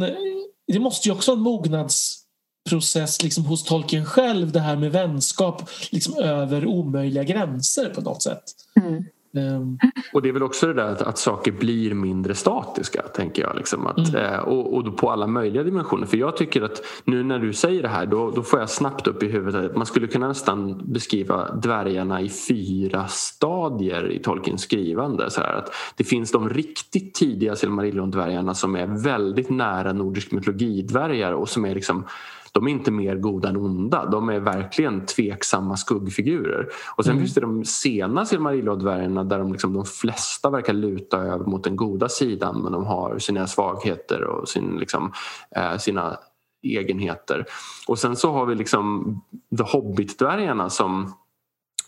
Det 0.72 0.80
måste 0.80 1.08
ju 1.08 1.14
också 1.14 1.30
vara 1.30 1.38
en 1.38 1.42
mognadsprocess 1.42 3.22
liksom 3.22 3.44
hos 3.44 3.64
tolken 3.64 4.04
själv 4.04 4.52
det 4.52 4.60
här 4.60 4.76
med 4.76 4.92
vänskap 4.92 5.70
liksom 5.90 6.18
över 6.18 6.66
omöjliga 6.66 7.24
gränser 7.24 7.88
på 7.94 8.00
något 8.00 8.22
sätt. 8.22 8.44
Mm. 8.76 9.04
Um. 9.32 9.78
Och 10.12 10.22
det 10.22 10.28
är 10.28 10.32
väl 10.32 10.42
också 10.42 10.66
det 10.66 10.72
där 10.72 10.92
att, 10.92 11.02
att 11.02 11.18
saker 11.18 11.52
blir 11.52 11.94
mindre 11.94 12.34
statiska, 12.34 13.02
tänker 13.02 13.42
jag. 13.42 13.56
Liksom, 13.56 13.86
att, 13.86 14.08
mm. 14.08 14.24
eh, 14.24 14.38
och, 14.38 14.74
och 14.76 14.96
på 14.96 15.10
alla 15.10 15.26
möjliga 15.26 15.62
dimensioner. 15.62 16.06
För 16.06 16.16
jag 16.16 16.36
tycker 16.36 16.62
att 16.62 16.82
nu 17.04 17.22
när 17.22 17.38
du 17.38 17.52
säger 17.52 17.82
det 17.82 17.88
här 17.88 18.06
då, 18.06 18.30
då 18.30 18.42
får 18.42 18.60
jag 18.60 18.70
snabbt 18.70 19.06
upp 19.06 19.22
i 19.22 19.28
huvudet 19.28 19.70
att 19.70 19.76
man 19.76 19.86
skulle 19.86 20.06
kunna 20.06 20.28
nästan 20.28 20.82
beskriva 20.92 21.54
dvärgarna 21.54 22.20
i 22.20 22.28
fyra 22.28 23.06
stadier 23.08 24.10
i 24.10 24.18
Tolkiens 24.18 24.62
skrivande. 24.62 25.30
Så 25.30 25.40
här, 25.40 25.52
att 25.52 25.74
det 25.96 26.04
finns 26.04 26.32
de 26.32 26.48
riktigt 26.48 27.14
tidiga 27.14 27.54
Silmarillion-dvärgarna 27.54 28.54
som 28.54 28.76
är 28.76 28.86
väldigt 28.86 29.50
nära 29.50 29.92
nordisk 29.92 30.32
mytologi-dvärgar 30.32 31.32
och 31.32 31.48
som 31.48 31.64
är 31.64 31.74
liksom 31.74 32.04
de 32.52 32.66
är 32.66 32.70
inte 32.70 32.90
mer 32.90 33.16
goda 33.16 33.48
än 33.48 33.56
onda. 33.56 34.06
De 34.06 34.28
är 34.28 34.40
verkligen 34.40 35.06
tveksamma 35.06 35.76
skuggfigurer. 35.76 36.68
Och 36.96 37.04
sen 37.04 37.12
mm. 37.12 37.24
finns 37.24 37.34
det 37.34 37.40
de 37.40 37.64
sena 37.64 38.24
Silmarillion-dvärgarna 38.24 39.24
där 39.24 39.38
de, 39.38 39.52
liksom, 39.52 39.72
de 39.72 39.84
flesta 39.84 40.50
verkar 40.50 40.72
luta 40.72 41.18
över 41.18 41.44
mot 41.44 41.64
den 41.64 41.76
goda 41.76 42.08
sidan 42.08 42.62
men 42.62 42.72
de 42.72 42.86
har 42.86 43.18
sina 43.18 43.46
svagheter 43.46 44.24
och 44.24 44.48
sin, 44.48 44.76
liksom, 44.76 45.12
eh, 45.56 45.76
sina 45.76 46.18
egenheter. 46.62 47.44
Och 47.86 47.98
sen 47.98 48.16
så 48.16 48.32
har 48.32 48.46
vi 48.46 48.54
liksom 48.54 49.20
The 49.58 49.62
Hobbit-dvärgarna 49.62 50.68
som 50.68 51.12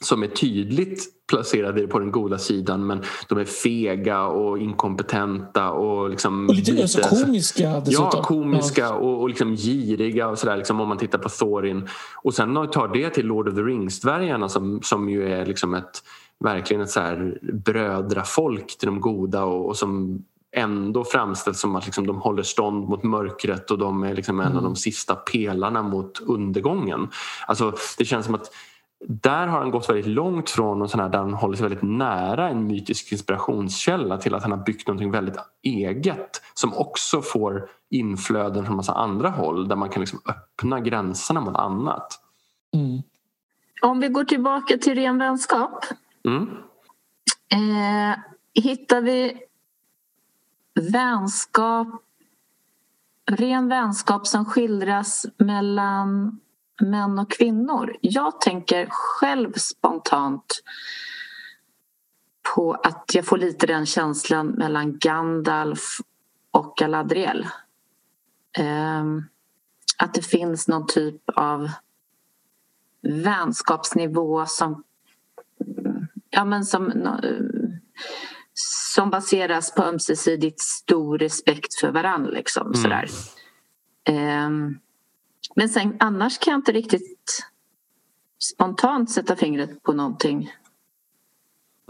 som 0.01 0.23
är 0.23 0.27
tydligt 0.27 1.09
placerade 1.31 1.87
på 1.87 1.99
den 1.99 2.11
goda 2.11 2.39
sidan 2.39 2.87
men 2.87 3.03
de 3.29 3.39
är 3.39 3.45
fega 3.45 4.23
och 4.23 4.59
inkompetenta 4.59 5.71
och, 5.71 6.11
liksom 6.11 6.49
och 6.49 6.55
lite, 6.55 6.73
lite 6.73 7.03
komiska 7.03 7.81
dessutom. 7.81 8.09
Ja, 8.13 8.23
komiska 8.23 8.81
ja. 8.83 8.93
och, 8.93 9.21
och 9.21 9.29
liksom 9.29 9.57
giriga 9.57 10.29
och 10.29 10.39
sådär 10.39 10.57
liksom 10.57 10.81
om 10.81 10.89
man 10.89 10.99
tittar 10.99 11.19
på 11.19 11.29
Thorin. 11.29 11.89
Och 12.23 12.35
sen 12.35 12.55
tar 12.55 12.89
det 12.89 13.11
till 13.11 13.27
Lord 13.27 13.49
of 13.49 13.55
the 13.55 13.61
Rings-dvärgarna 13.61 14.49
som, 14.49 14.83
som 14.83 15.09
ju 15.09 15.33
är 15.33 15.47
liksom 15.47 15.75
ett 15.75 16.03
verkligen 16.45 16.83
ett 16.83 16.91
så 16.91 17.01
här 17.01 17.39
brödrafolk 17.43 18.79
till 18.79 18.87
de 18.87 19.01
goda 19.01 19.45
och, 19.45 19.69
och 19.69 19.77
som 19.77 20.23
ändå 20.53 21.05
framställs 21.05 21.61
som 21.61 21.77
att 21.77 21.85
liksom 21.85 22.07
de 22.07 22.17
håller 22.17 22.43
stånd 22.43 22.89
mot 22.89 23.03
mörkret 23.03 23.71
och 23.71 23.79
de 23.79 24.03
är 24.03 24.15
liksom 24.15 24.41
en 24.41 24.47
mm. 24.47 24.57
av 24.57 24.63
de 24.63 24.77
sista 24.77 25.15
pelarna 25.15 25.83
mot 25.83 26.21
undergången. 26.21 27.09
Alltså, 27.47 27.73
det 27.99 28.05
känns 28.05 28.27
som 28.27 28.35
att 28.35 28.51
där 29.09 29.47
har 29.47 29.59
han 29.59 29.71
gått 29.71 29.89
väldigt 29.89 30.07
långt 30.07 30.51
från 30.51 30.83
och 30.83 30.91
sån 30.91 31.01
här, 31.01 31.09
där 31.09 31.19
han 31.19 31.35
håller 31.35 31.57
sig 31.57 31.63
väldigt 31.63 31.83
nära 31.83 32.49
en 32.49 32.67
mytisk 32.67 33.13
inspirationskälla 33.13 34.19
till 34.19 34.35
att 34.35 34.43
han 34.43 34.53
har 34.53 34.59
byggt 34.59 34.89
något 34.89 35.15
väldigt 35.15 35.37
eget 35.63 36.43
som 36.55 36.75
också 36.75 37.23
får 37.23 37.69
inflöden 37.91 38.67
från 38.67 38.77
massa 38.77 38.93
andra 38.93 39.29
håll 39.29 39.69
där 39.69 39.77
man 39.77 39.89
kan 39.89 40.01
liksom 40.01 40.21
öppna 40.27 40.81
gränserna 40.81 41.41
mot 41.41 41.57
annat. 41.57 42.21
Mm. 42.75 43.03
Om 43.83 44.01
vi 44.01 44.09
går 44.09 44.25
tillbaka 44.25 44.79
till 44.79 44.95
ren 44.95 45.19
vänskap. 45.19 45.85
Mm. 46.25 46.49
Eh, 47.53 48.19
hittar 48.55 49.01
vi 49.01 49.41
vänskap, 50.93 51.89
ren 53.31 53.69
vänskap 53.69 54.27
som 54.27 54.45
skildras 54.45 55.27
mellan 55.37 56.41
män 56.81 57.19
och 57.19 57.31
kvinnor. 57.31 57.97
Jag 58.01 58.41
tänker 58.41 58.89
själv 58.91 59.53
spontant 59.53 60.63
på 62.55 62.73
att 62.73 63.11
jag 63.15 63.27
får 63.27 63.39
lite 63.39 63.67
den 63.67 63.87
känslan 63.87 64.47
mellan 64.47 64.99
Gandalf 64.99 65.99
och 66.51 66.75
Galadriel. 66.77 67.47
Um, 68.59 69.25
att 69.99 70.15
det 70.15 70.23
finns 70.23 70.69
någon 70.69 70.87
typ 70.87 71.23
av 71.37 71.71
vänskapsnivå 73.03 74.47
som, 74.47 74.85
ja, 76.31 76.45
men 76.45 76.65
som, 76.65 76.93
som 78.55 79.11
baseras 79.11 79.75
på 79.75 79.83
ömsesidigt 79.83 80.61
stor 80.61 81.19
respekt 81.19 81.81
för 81.81 81.91
varandra. 81.91 82.31
Liksom, 82.31 82.67
mm. 82.67 82.75
sådär. 82.75 83.09
Um, 84.47 84.81
men 85.57 85.69
sen 85.69 85.97
annars 86.01 86.39
kan 86.39 86.51
jag 86.51 86.59
inte 86.59 86.73
riktigt 86.73 87.45
spontant 88.43 89.11
sätta 89.11 89.37
fingret 89.37 89.83
på 89.83 89.93
någonting. 89.93 90.51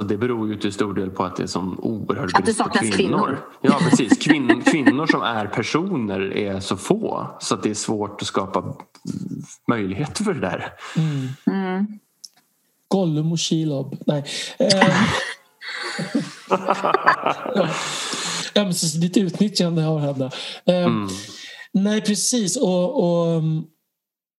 Och 0.00 0.06
det 0.06 0.16
beror 0.16 0.48
ju 0.48 0.56
till 0.56 0.72
stor 0.72 0.94
del 0.94 1.10
på 1.10 1.24
att 1.24 1.36
det 1.36 1.42
är 1.42 1.46
sån 1.46 1.78
oerhörd 1.78 2.32
brist 2.42 2.58
på 2.58 2.70
kvinnor. 2.70 2.96
kvinnor. 2.96 3.38
Ja 3.60 3.78
precis, 3.78 4.18
Kvin 4.18 4.62
kvinnor 4.62 5.06
som 5.06 5.22
är 5.22 5.46
personer 5.46 6.36
är 6.36 6.60
så 6.60 6.76
få 6.76 7.36
så 7.40 7.54
att 7.54 7.62
det 7.62 7.70
är 7.70 7.74
svårt 7.74 8.22
att 8.22 8.28
skapa 8.28 8.76
möjligheter 9.68 10.24
för 10.24 10.34
det 10.34 10.40
där. 10.40 10.72
Mm. 10.96 11.28
Mm. 11.46 11.86
Gollum 12.88 13.32
och 13.32 13.40
Shelob. 13.40 13.96
Nej. 14.06 14.24
Eh. 14.58 14.96
Ömsesidigt 18.62 19.16
utnyttjande 19.16 19.86
av 19.86 20.00
henne. 20.00 20.30
Eh. 20.64 20.84
Mm. 20.84 21.08
Nej, 21.72 22.00
precis. 22.00 22.56
Och, 22.56 23.04
och, 23.04 23.42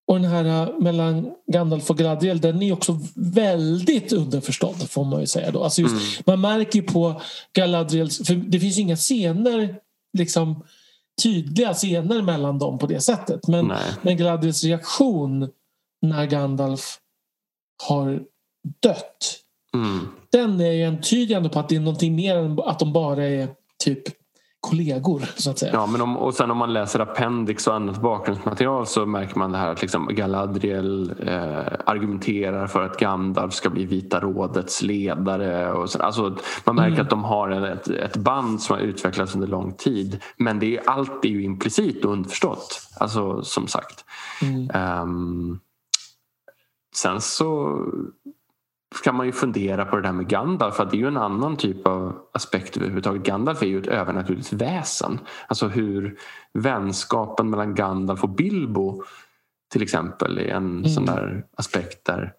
och 0.07 0.21
den 0.21 0.31
här 0.31 0.45
äh, 0.45 0.79
mellan 0.79 1.31
Gandalf 1.51 1.89
och 1.89 1.97
Galadriel 1.97 2.41
den 2.41 2.61
är 2.61 2.73
också 2.73 2.99
väldigt 3.15 4.13
underförstådd 4.13 4.89
får 4.89 5.05
man 5.05 5.19
ju 5.19 5.27
säga. 5.27 5.51
Då. 5.51 5.63
Alltså 5.63 5.81
just, 5.81 5.93
mm. 5.93 6.23
Man 6.25 6.41
märker 6.41 6.79
ju 6.79 6.85
på 6.85 7.21
Galadriels... 7.53 8.27
För 8.27 8.35
det 8.35 8.59
finns 8.59 8.77
inga 8.77 8.95
scener 8.95 9.75
liksom 10.17 10.63
tydliga 11.23 11.73
scener 11.73 12.21
mellan 12.21 12.59
dem 12.59 12.77
på 12.77 12.87
det 12.87 13.01
sättet. 13.01 13.47
Men, 13.47 13.73
men 14.01 14.17
Galadriels 14.17 14.63
reaktion 14.63 15.49
när 16.01 16.25
Gandalf 16.25 16.99
har 17.83 18.23
dött 18.81 19.39
mm. 19.73 20.07
den 20.31 20.61
är 20.61 20.87
entydigande 20.87 21.49
på 21.49 21.59
att 21.59 21.69
det 21.69 21.75
är 21.75 21.79
någonting 21.79 22.15
mer 22.15 22.35
än 22.37 22.59
att 22.59 22.79
de 22.79 22.93
bara 22.93 23.25
är 23.25 23.47
typ 23.83 24.03
kollegor 24.61 25.21
så 25.35 25.51
att 25.51 25.59
säga. 25.59 25.73
Ja, 25.73 25.85
men 25.85 26.01
om, 26.01 26.17
och 26.17 26.33
sen 26.33 26.51
om 26.51 26.57
man 26.57 26.73
läser 26.73 26.99
appendix 26.99 27.67
och 27.67 27.75
annat 27.75 28.01
bakgrundsmaterial 28.01 28.87
så 28.87 29.05
märker 29.05 29.39
man 29.39 29.51
det 29.51 29.57
här 29.57 29.71
att 29.71 29.81
liksom 29.81 30.07
Galadriel 30.11 31.13
eh, 31.27 31.73
argumenterar 31.85 32.67
för 32.67 32.85
att 32.85 32.99
Gandalf 32.99 33.53
ska 33.53 33.69
bli 33.69 33.85
Vita 33.85 34.19
rådets 34.19 34.81
ledare. 34.81 35.71
Och 35.71 35.89
så, 35.89 35.99
alltså, 35.99 36.37
man 36.65 36.75
märker 36.75 36.93
mm. 36.93 37.01
att 37.01 37.09
de 37.09 37.23
har 37.23 37.49
en, 37.49 37.63
ett, 37.63 37.87
ett, 37.87 38.17
band 38.17 38.61
som 38.61 38.75
har 38.75 38.83
utvecklats 38.83 39.35
under 39.35 39.47
lång 39.47 39.73
tid. 39.73 40.19
Men 40.37 40.59
det 40.59 40.77
är, 40.77 40.89
allt 40.89 41.25
är 41.25 41.29
ju 41.29 41.43
implicit 41.43 42.05
och 42.05 42.11
underförstått. 42.11 42.81
Alltså 42.99 43.43
som 43.43 43.67
sagt. 43.67 44.05
Mm. 44.41 45.01
Um, 45.01 45.59
sen 46.95 47.21
så 47.21 47.79
kan 49.03 49.15
man 49.15 49.25
ju 49.25 49.31
fundera 49.31 49.85
på 49.85 49.95
det 49.95 50.01
där 50.01 50.11
med 50.11 50.27
Gandalf 50.27 50.75
för 50.75 50.85
det 50.85 50.97
är 50.97 50.99
ju 50.99 51.07
en 51.07 51.17
annan 51.17 51.57
typ 51.57 51.87
av 51.87 52.19
aspekt 52.31 52.77
överhuvudtaget. 52.77 53.23
Gandalf 53.23 53.61
är 53.61 53.67
ju 53.67 53.79
ett 53.79 53.87
övernaturligt 53.87 54.53
väsen. 54.53 55.19
Alltså 55.47 55.67
hur 55.67 56.17
vänskapen 56.53 57.49
mellan 57.49 57.75
Gandalf 57.75 58.23
och 58.23 58.29
Bilbo 58.29 59.03
till 59.71 59.83
exempel 59.83 60.37
är 60.37 60.47
en 60.47 60.77
mm. 60.77 60.89
sån 60.89 61.05
där 61.05 61.45
aspekt 61.55 62.05
där 62.05 62.33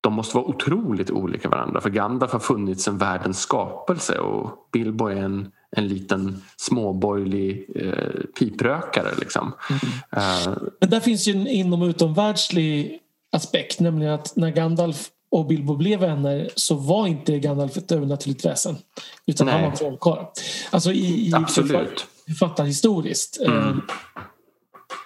de 0.00 0.12
måste 0.12 0.36
vara 0.36 0.46
otroligt 0.46 1.10
olika 1.10 1.48
varandra 1.48 1.80
för 1.80 1.90
Gandalf 1.90 2.32
har 2.32 2.38
funnits 2.38 2.84
sedan 2.84 2.98
världens 2.98 3.40
skapelse 3.40 4.18
och 4.18 4.68
Bilbo 4.72 5.06
är 5.06 5.16
en, 5.16 5.52
en 5.70 5.88
liten 5.88 6.42
småborgerlig 6.56 7.66
eh, 7.74 8.20
piprökare. 8.38 9.08
Liksom. 9.18 9.52
Mm. 9.70 9.80
Uh, 10.24 10.58
Men 10.80 10.90
där 10.90 11.00
finns 11.00 11.28
ju 11.28 11.32
en 11.32 11.46
inom 11.46 11.82
utomvärldslig 11.82 13.00
aspekt 13.32 13.80
nämligen 13.80 14.14
att 14.14 14.36
när 14.36 14.50
Gandalf 14.50 15.08
och 15.34 15.46
Bilbo 15.46 15.76
blev 15.76 16.00
vänner 16.00 16.50
så 16.54 16.74
var 16.74 17.06
inte 17.06 17.38
Gandalf 17.38 17.76
ett 17.76 17.92
övernaturligt 17.92 18.44
väsen. 18.44 18.76
Utan 19.26 19.46
Nej. 19.46 19.54
han 19.54 19.62
var 19.62 19.70
en 19.70 19.76
trollkarl. 19.76 20.24
Alltså 20.70 20.92
i, 20.92 21.28
i 21.28 21.32
Absolut. 21.34 22.06
författarhistoriskt. 22.26 23.40
Mm. 23.40 23.58
Eh, 23.58 23.74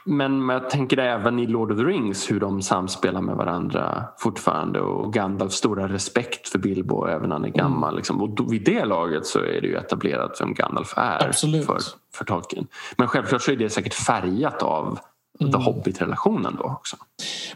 men 0.04 0.48
jag 0.48 0.70
tänker 0.70 0.98
även 0.98 1.38
i 1.38 1.46
Lord 1.46 1.72
of 1.72 1.78
the 1.78 1.84
Rings 1.84 2.30
hur 2.30 2.40
de 2.40 2.62
samspelar 2.62 3.20
med 3.20 3.36
varandra 3.36 4.04
fortfarande 4.18 4.80
och 4.80 5.12
Gandalfs 5.12 5.56
stora 5.56 5.88
respekt 5.88 6.48
för 6.48 6.58
Bilbo 6.58 7.06
även 7.06 7.28
när 7.28 7.36
han 7.36 7.44
är 7.44 7.48
gammal. 7.48 7.88
Mm. 7.88 7.96
Liksom. 7.96 8.22
Och 8.22 8.52
vid 8.52 8.64
det 8.64 8.84
laget 8.84 9.26
så 9.26 9.38
är 9.38 9.60
det 9.60 9.66
ju 9.66 9.76
etablerat 9.76 10.40
vem 10.40 10.54
Gandalf 10.54 10.94
är 10.96 11.32
för, 11.62 11.78
för 12.14 12.24
Tolkien. 12.24 12.66
Men 12.96 13.08
självklart 13.08 13.42
så 13.42 13.52
är 13.52 13.56
det 13.56 13.70
säkert 13.70 13.94
färgat 13.94 14.62
av 14.62 14.98
mm. 15.40 15.52
The 15.52 15.58
Hobbit-relationen 15.58 16.56
då 16.56 16.64
också. 16.64 16.96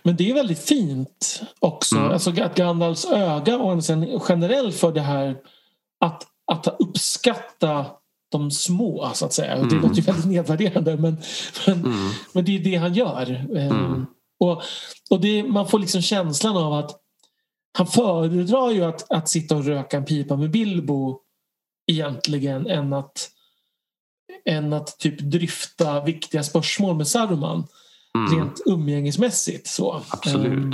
Men 0.03 0.17
det 0.17 0.31
är 0.31 0.35
väldigt 0.35 0.65
fint 0.65 1.43
också. 1.59 1.97
Mm. 1.97 2.11
Alltså 2.11 2.31
att 2.43 2.55
Gandalfs 2.55 3.05
öga 3.05 3.59
och 3.59 3.85
sen 3.85 4.21
generellt 4.29 4.77
för 4.77 4.93
det 4.93 5.01
här 5.01 5.37
att, 6.01 6.27
att 6.53 6.77
uppskatta 6.79 7.87
de 8.33 8.51
små 8.51 9.11
så 9.15 9.25
att 9.25 9.33
säga. 9.33 9.53
Mm. 9.53 9.69
Det 9.69 9.75
låter 9.75 9.97
ju 9.97 10.03
väldigt 10.03 10.27
nedvärderande 10.27 10.97
men, 10.97 11.19
men, 11.67 11.85
mm. 11.85 12.11
men 12.33 12.45
det 12.45 12.57
är 12.57 12.59
det 12.59 12.77
han 12.77 12.95
gör. 12.95 13.47
Mm. 13.57 14.07
Och, 14.41 14.63
och 15.11 15.21
det, 15.21 15.43
man 15.43 15.69
får 15.69 15.79
liksom 15.79 16.03
känslan 16.03 16.57
av 16.57 16.73
att 16.73 16.99
han 17.79 17.87
föredrar 17.87 18.71
ju 18.71 18.85
att, 18.85 19.13
att 19.13 19.29
sitta 19.29 19.57
och 19.57 19.65
röka 19.65 19.97
en 19.97 20.05
pipa 20.05 20.37
med 20.37 20.51
Bilbo 20.51 21.19
egentligen 21.87 22.67
än 22.67 22.93
att, 22.93 23.31
än 24.45 24.73
att 24.73 24.99
typ 24.99 25.19
dryfta 25.19 26.05
viktiga 26.05 26.43
spörsmål 26.43 26.97
med 26.97 27.09
Saruman. 27.09 27.65
Mm. 28.15 28.35
Rent 28.35 28.61
umgängesmässigt. 28.67 29.67
Så. 29.67 30.03
Absolut. 30.11 30.65
Um, 30.65 30.73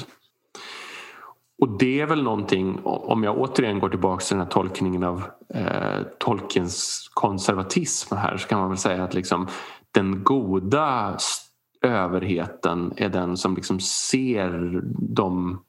och 1.60 1.78
det 1.78 2.00
är 2.00 2.06
väl 2.06 2.22
någonting, 2.22 2.80
om 2.84 3.24
jag 3.24 3.38
återigen 3.38 3.78
går 3.78 3.88
tillbaka 3.88 4.24
till 4.24 4.36
den 4.36 4.46
här 4.46 4.52
tolkningen 4.52 5.04
av 5.04 5.22
eh, 5.54 6.02
Tolkiens 6.18 7.10
konservatism 7.14 8.16
här 8.16 8.36
så 8.36 8.48
kan 8.48 8.60
man 8.60 8.68
väl 8.68 8.78
säga 8.78 9.04
att 9.04 9.14
liksom, 9.14 9.48
den 9.92 10.24
goda 10.24 11.16
överheten 11.82 12.92
är 12.96 13.08
den 13.08 13.36
som 13.36 13.54
liksom 13.54 13.80
ser 13.80 14.80
de, 15.14 15.62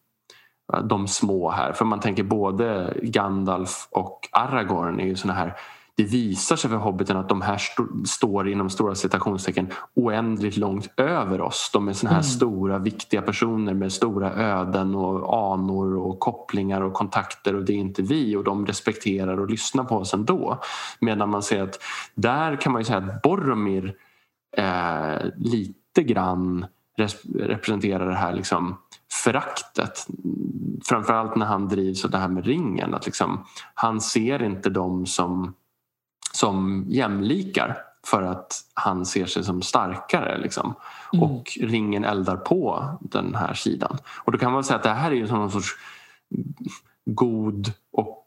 de 0.84 1.08
små 1.08 1.50
här. 1.50 1.74
För 1.74 1.86
man 1.86 2.00
tänker 2.00 2.24
både 2.24 2.98
Gandalf 3.02 3.88
och 3.92 4.30
Aragorn 4.32 5.00
är 5.00 5.06
ju 5.06 5.16
såna 5.16 5.34
här 5.34 5.58
det 6.00 6.06
visar 6.06 6.56
sig 6.56 6.70
för 6.70 6.78
hobbiten 6.78 7.18
att 7.18 7.30
de 7.30 7.42
här 7.42 7.56
st 7.56 7.84
står 8.06 8.50
inom 8.50 8.70
stora 8.70 8.96
citationstecken 8.96 9.68
oändligt 9.94 10.58
långt 10.58 10.90
över 10.98 11.42
oss. 11.42 11.70
De 11.74 11.88
är 11.88 11.94
såna 11.94 12.10
här 12.10 12.18
mm. 12.18 12.24
stora 12.24 12.78
viktiga 12.78 13.22
personer 13.22 13.74
med 13.74 13.92
stora 13.92 14.34
öden 14.34 14.96
och 14.96 15.54
anor 15.54 15.98
och 15.98 16.20
kopplingar 16.20 16.82
och 16.82 16.94
kontakter 16.94 17.56
och 17.56 17.66
det 17.66 17.74
är 17.74 17.78
inte 17.78 18.02
vi 18.02 18.36
och 18.36 18.44
de 18.44 18.66
respekterar 18.66 19.40
och 19.40 19.50
lyssnar 19.50 19.84
på 19.84 19.96
oss 19.98 20.14
ändå. 20.14 20.60
Medan 21.00 21.30
man 21.30 21.44
ser 21.44 21.64
att 21.64 21.80
där 22.16 22.56
kan 22.56 22.72
man 22.72 22.82
ju 22.82 22.86
säga 22.86 22.98
att 22.98 23.22
Boromir 23.22 23.96
eh, 24.58 25.28
lite 25.38 26.04
grann 26.04 26.66
representerar 27.36 28.10
det 28.10 28.16
här 28.16 28.34
liksom 28.34 28.78
föraktet. 29.24 30.08
Framförallt 30.86 31.36
när 31.36 31.46
han 31.46 31.68
drivs 31.68 32.06
av 32.06 32.12
det 32.12 32.18
här 32.18 32.28
med 32.28 32.46
ringen. 32.46 32.94
Att 32.94 33.06
liksom, 33.06 33.46
han 33.74 34.02
ser 34.02 34.44
inte 34.44 34.70
dem 34.70 35.06
som 35.06 35.54
som 36.32 36.86
jämlikar 36.88 37.78
för 38.06 38.24
att 38.24 38.54
han 38.74 39.06
ser 39.06 39.26
sig 39.26 39.44
som 39.44 39.62
starkare. 39.62 40.38
Liksom. 40.38 40.74
Mm. 41.14 41.24
Och 41.24 41.58
ringen 41.62 42.04
eldar 42.04 42.38
på 42.38 42.86
den 43.02 43.36
här 43.36 43.54
sidan. 43.54 43.98
Och 44.24 44.32
då 44.32 44.38
kan 44.38 44.52
man 44.52 44.64
säga 44.64 44.78
att 44.78 44.84
det 44.84 44.90
här 44.90 45.12
är 45.12 45.16
ju 45.16 45.28
någon 45.28 45.52
sorts 45.52 45.76
god 47.06 47.74
och 47.92 48.26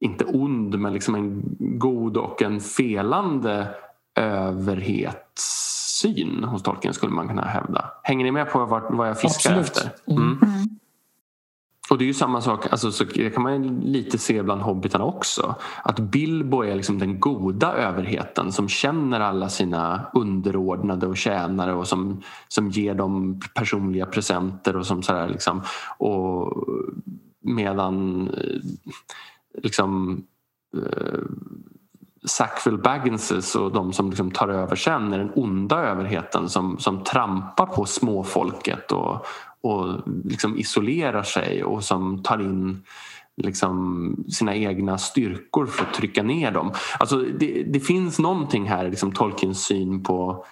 inte 0.00 0.24
ond 0.24 0.78
men 0.78 0.92
liksom 0.92 1.14
en 1.14 1.42
god 1.58 2.16
och 2.16 2.42
en 2.42 2.60
felande 2.60 3.74
överhetssyn 4.14 5.24
hos 6.44 6.62
Tolkien 6.62 6.94
skulle 6.94 7.12
man 7.12 7.28
kunna 7.28 7.44
hävda. 7.44 7.90
Hänger 8.02 8.24
ni 8.24 8.30
med 8.30 8.50
på 8.50 8.64
vad, 8.64 9.08
jag 9.08 9.20
fiskar 9.20 9.58
Absolut. 9.58 9.76
efter? 9.76 9.90
Mm. 10.12 10.38
Mm. 10.42 10.78
Och 11.90 11.98
det 11.98 12.04
är 12.04 12.06
ju 12.06 12.14
samma 12.14 12.40
sak, 12.40 12.66
alltså, 12.70 12.92
så 12.92 13.04
det 13.04 13.30
kan 13.30 13.42
man 13.42 13.80
lite 13.80 14.18
se 14.18 14.42
bland 14.42 14.62
hobbitarna 14.62 15.04
också. 15.04 15.54
Att 15.82 16.00
Bilbo 16.00 16.62
är 16.64 16.74
liksom 16.74 16.98
den 16.98 17.20
goda 17.20 17.72
överheten 17.72 18.52
som 18.52 18.68
känner 18.68 19.20
alla 19.20 19.48
sina 19.48 20.06
underordnade 20.14 21.06
och 21.06 21.16
tjänare 21.16 21.74
och 21.74 21.88
som, 21.88 22.22
som 22.48 22.70
ger 22.70 22.94
dem 22.94 23.40
personliga 23.54 24.06
presenter 24.06 24.76
och 24.76 24.86
som 24.86 25.02
sådär 25.02 25.28
liksom. 25.28 25.62
Och 25.98 26.64
medan 27.40 28.28
eh, 28.28 28.60
liksom 29.62 30.22
eh, 30.76 31.20
Sackville 32.26 32.78
Bagginses 32.78 33.54
och 33.54 33.72
de 33.72 33.92
som 33.92 34.10
liksom 34.10 34.30
tar 34.30 34.48
över 34.48 34.76
sen 34.76 35.12
är 35.12 35.18
den 35.18 35.32
onda 35.34 35.76
överheten 35.76 36.48
som, 36.48 36.78
som 36.78 37.04
trampar 37.04 37.66
på 37.66 37.84
småfolket 37.84 38.92
och, 38.92 39.26
och 39.64 40.00
liksom 40.24 40.58
isolerar 40.58 41.22
sig 41.22 41.64
och 41.64 41.84
som 41.84 42.22
tar 42.22 42.40
in 42.40 42.82
liksom 43.42 44.24
sina 44.28 44.54
egna 44.54 44.98
styrkor 44.98 45.66
för 45.66 45.84
att 45.84 45.94
trycka 45.94 46.22
ner 46.22 46.50
dem. 46.50 46.72
Alltså 46.98 47.16
det, 47.16 47.62
det 47.62 47.80
finns 47.80 48.18
någonting 48.18 48.68
här, 48.68 48.90
liksom 48.90 49.12
Tolkiens 49.12 49.64
syn 49.64 50.02
på 50.02 50.44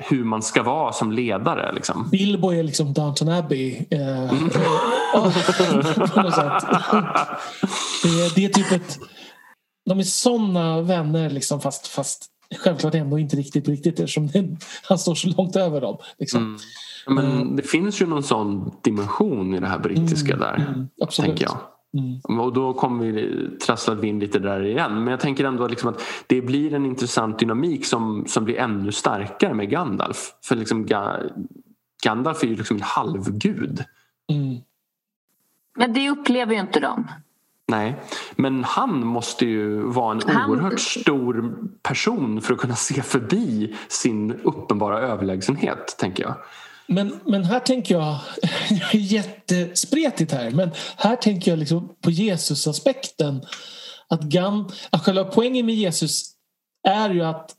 hur 0.00 0.24
man 0.24 0.42
ska 0.42 0.62
vara 0.62 0.92
som 0.92 1.12
ledare. 1.12 1.72
Liksom. 1.72 2.08
Bilbo 2.10 2.52
är 2.52 2.62
liksom 2.62 2.92
Downton 2.92 3.28
Abbey. 3.28 3.86
Eh, 3.90 4.32
mm. 4.32 4.50
på 6.14 6.22
något 6.22 6.34
sätt. 6.34 6.64
Det, 8.02 8.34
det, 8.34 8.44
är 8.44 8.48
typ 8.48 8.72
ett... 8.72 8.98
De 9.86 9.98
är 9.98 10.02
såna 10.02 10.80
vänner 10.80 11.30
liksom, 11.30 11.60
fast, 11.60 11.86
fast 11.86 12.26
självklart 12.58 12.94
ändå 12.94 13.18
inte 13.18 13.36
riktigt 13.36 13.64
på 13.64 13.70
riktigt 13.70 14.00
eftersom 14.00 14.28
han 14.82 14.98
står 14.98 15.14
så 15.14 15.28
långt 15.28 15.56
över 15.56 15.80
dem. 15.80 15.98
Liksom. 16.18 16.42
Mm. 16.42 16.58
Men 17.06 17.32
mm. 17.32 17.56
det 17.56 17.62
finns 17.62 18.02
ju 18.02 18.06
någon 18.06 18.22
sån 18.22 18.70
dimension 18.82 19.54
i 19.54 19.60
det 19.60 19.66
här 19.66 19.78
brittiska 19.78 20.34
mm. 20.34 20.40
där. 20.40 20.54
Mm. 20.56 20.88
Tänker 21.16 21.44
jag. 21.44 21.58
Mm. 21.98 22.40
Och 22.40 22.52
då 22.52 22.72
kommer 22.72 23.04
vi, 23.04 23.48
trasslar 23.66 23.94
vi 23.94 24.08
in 24.08 24.20
lite 24.20 24.38
där 24.38 24.64
igen. 24.64 24.94
Men 25.04 25.08
jag 25.08 25.20
tänker 25.20 25.44
ändå 25.44 25.68
liksom 25.68 25.90
att 25.90 26.02
det 26.26 26.40
blir 26.40 26.74
en 26.74 26.86
intressant 26.86 27.38
dynamik 27.38 27.86
som, 27.86 28.24
som 28.26 28.44
blir 28.44 28.58
ännu 28.58 28.92
starkare 28.92 29.54
med 29.54 29.70
Gandalf. 29.70 30.32
För 30.44 30.56
liksom 30.56 30.86
Gandalf 32.02 32.42
är 32.42 32.46
ju 32.46 32.56
liksom 32.56 32.76
en 32.76 32.82
halvgud. 32.82 33.84
Mm. 34.32 34.58
Men 35.76 35.92
det 35.92 36.10
upplever 36.10 36.54
ju 36.54 36.60
inte 36.60 36.80
de. 36.80 37.08
Nej, 37.70 37.94
men 38.36 38.64
han 38.64 39.06
måste 39.06 39.46
ju 39.46 39.82
vara 39.82 40.12
en 40.12 40.22
han... 40.26 40.50
oerhört 40.50 40.80
stor 40.80 41.54
person 41.82 42.40
för 42.40 42.54
att 42.54 42.60
kunna 42.60 42.76
se 42.76 43.02
förbi 43.02 43.76
sin 43.88 44.32
uppenbara 44.32 45.00
överlägsenhet, 45.00 45.96
tänker 45.98 46.22
jag. 46.22 46.34
Men, 46.86 47.20
men 47.24 47.44
här 47.44 47.60
tänker 47.60 47.94
jag, 47.94 48.18
jättespretigt 48.92 50.32
här, 50.32 50.50
men 50.50 50.70
här 50.96 51.16
tänker 51.16 51.50
jag 51.50 51.58
liksom 51.58 51.96
på 52.00 52.10
Jesusaspekten. 52.10 53.42
Att, 54.08 54.22
Gan, 54.22 54.70
att 54.90 55.04
själva 55.04 55.24
poängen 55.24 55.66
med 55.66 55.74
Jesus 55.74 56.24
är 56.88 57.10
ju 57.10 57.24
att 57.24 57.50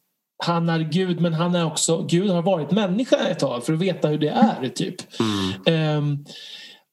han 0.44 0.70
är 0.70 0.80
Gud 0.80 1.22
men 1.22 1.34
han 1.34 1.56
är 1.56 1.66
också, 1.66 2.06
Gud 2.10 2.30
har 2.30 2.42
varit 2.42 2.72
människa 2.72 3.16
ett 3.16 3.40
tag 3.40 3.66
för 3.66 3.74
att 3.74 3.80
veta 3.80 4.08
hur 4.08 4.18
det 4.18 4.30
är 4.30 4.70
typ. 4.70 4.96
Mm. 5.66 5.98
Um, 5.98 6.26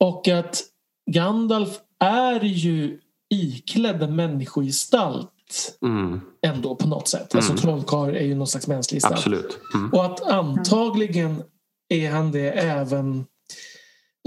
och 0.00 0.28
att 0.28 0.62
Gandalf 1.10 1.78
är 2.00 2.40
ju 2.40 3.00
iklädd 3.30 4.10
människogestalt 4.10 5.78
mm. 5.82 6.20
ändå 6.42 6.74
på 6.74 6.88
något 6.88 7.08
sätt. 7.08 7.34
Alltså 7.34 7.52
mm. 7.52 7.62
trollkarl 7.62 8.16
är 8.16 8.24
ju 8.24 8.34
någon 8.34 8.46
slags 8.46 8.66
mänsklig 8.66 8.96
gestalt. 8.96 9.16
Absolut. 9.16 9.58
Mm. 9.74 9.92
Och 9.92 10.04
att 10.04 10.22
antagligen 10.22 11.42
är 11.88 12.10
han 12.10 12.32
det 12.32 12.50
även... 12.50 13.26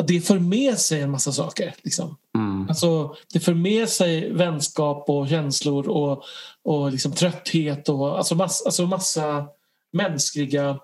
Det 0.03 0.21
för 0.21 0.39
med 0.39 0.77
sig 0.77 1.01
en 1.01 1.11
massa 1.11 1.31
saker. 1.31 1.75
Liksom. 1.81 2.17
Mm. 2.35 2.69
Alltså, 2.69 3.15
det 3.33 3.39
för 3.39 3.53
med 3.53 3.89
sig 3.89 4.33
vänskap 4.33 5.09
och 5.09 5.29
känslor 5.29 5.89
och, 5.89 6.23
och 6.63 6.91
liksom 6.91 7.11
trötthet 7.11 7.89
och 7.89 8.17
alltså, 8.17 8.35
mass, 8.35 8.61
alltså 8.65 8.85
massa 8.85 9.47
mänskliga 9.93 10.79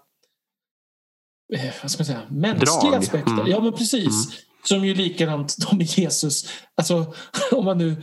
eh, 1.54 1.72
vad 1.82 1.92
ska 1.92 2.00
man 2.00 2.06
säga, 2.06 2.22
mänskliga 2.30 2.92
Drag. 2.92 2.96
aspekter. 2.96 3.32
Mm. 3.32 3.48
Ja 3.48 3.62
men 3.62 3.74
precis. 3.74 4.28
Mm. 4.28 4.38
Som 4.68 4.86
ju 4.86 4.94
likadant 4.94 5.56
de 5.70 5.78
med 5.78 5.86
Jesus. 5.86 6.50
Alltså 6.76 7.14
om 7.52 7.66
man 7.66 7.78
nu 7.78 8.02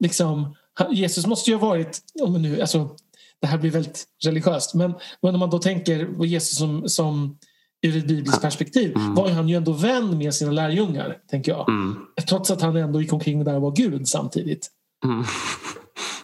liksom 0.00 0.56
Jesus 0.90 1.26
måste 1.26 1.50
ju 1.50 1.56
ha 1.56 1.68
varit, 1.68 2.00
om 2.22 2.32
man 2.32 2.42
nu, 2.42 2.60
alltså, 2.60 2.96
det 3.40 3.46
här 3.46 3.58
blir 3.58 3.70
väldigt 3.70 4.04
religiöst, 4.24 4.74
men, 4.74 4.94
men 5.22 5.34
om 5.34 5.40
man 5.40 5.50
då 5.50 5.58
tänker 5.58 6.06
på 6.06 6.26
Jesus 6.26 6.58
som, 6.58 6.88
som 6.88 7.38
ur 7.82 7.96
ett 7.96 8.06
bibliskt 8.06 8.42
perspektiv 8.42 8.96
mm. 8.96 9.14
var 9.14 9.30
han 9.30 9.48
ju 9.48 9.56
ändå 9.56 9.72
vän 9.72 10.18
med 10.18 10.34
sina 10.34 10.52
lärjungar, 10.52 11.18
tänker 11.30 11.52
jag. 11.52 11.68
Mm. 11.68 12.06
Trots 12.28 12.50
att 12.50 12.62
han 12.62 12.76
ändå 12.76 13.00
gick 13.00 13.12
omkring 13.12 13.44
där 13.44 13.54
och 13.56 13.62
var 13.62 13.76
Gud 13.76 14.08
samtidigt. 14.08 14.70
Mm. 15.04 15.24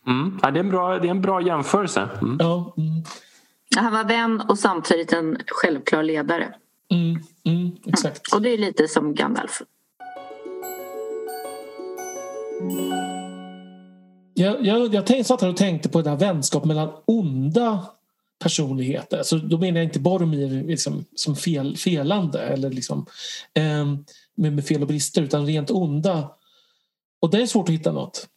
Mm. 0.07 0.39
Ja, 0.43 0.51
det, 0.51 0.59
är 0.59 0.65
en 0.65 0.71
bra, 0.71 0.99
det 0.99 1.07
är 1.07 1.11
en 1.11 1.23
bra 1.23 1.43
jämförelse. 1.43 2.09
Mm. 2.23 2.37
Ja, 2.41 2.75
mm. 2.77 3.05
Han 3.77 3.93
var 3.93 4.05
vän 4.05 4.41
och 4.41 4.59
samtidigt 4.59 5.13
en 5.13 5.39
självklar 5.47 6.03
ledare. 6.03 6.55
Mm, 7.49 7.71
exakt. 7.87 8.33
Och 8.35 8.43
det 8.43 8.51
är 8.51 8.59
lite 8.59 8.89
som 8.89 9.15
Gandalf. 9.15 9.63
Jag, 14.35 14.67
jag, 14.67 14.95
jag 14.95 15.07
tänkte, 15.07 15.25
satt 15.25 15.41
här 15.41 15.49
och 15.49 15.57
tänkte 15.57 15.89
på 15.89 16.03
det 16.03 16.11
här 16.11 16.17
vänskap 16.17 16.65
mellan 16.65 16.91
onda 17.05 17.85
personligheter. 18.43 19.19
Alltså, 19.19 19.39
då 19.39 19.59
menar 19.59 19.79
jag 19.79 19.85
inte 19.85 20.01
Boromir 20.01 20.65
liksom, 20.65 21.05
som 21.15 21.37
fel, 21.37 21.77
felande 21.77 22.41
eller 22.41 22.71
liksom, 22.71 23.07
eh, 23.55 23.87
med, 24.35 24.53
med 24.53 24.65
fel 24.65 24.83
och 24.83 24.89
brister 24.89 25.23
utan 25.23 25.47
rent 25.47 25.71
onda. 25.71 26.31
Och 27.21 27.31
det 27.31 27.43
är 27.43 27.47
svårt 27.47 27.69
att 27.69 27.75
hitta 27.75 27.93
något. 27.93 28.29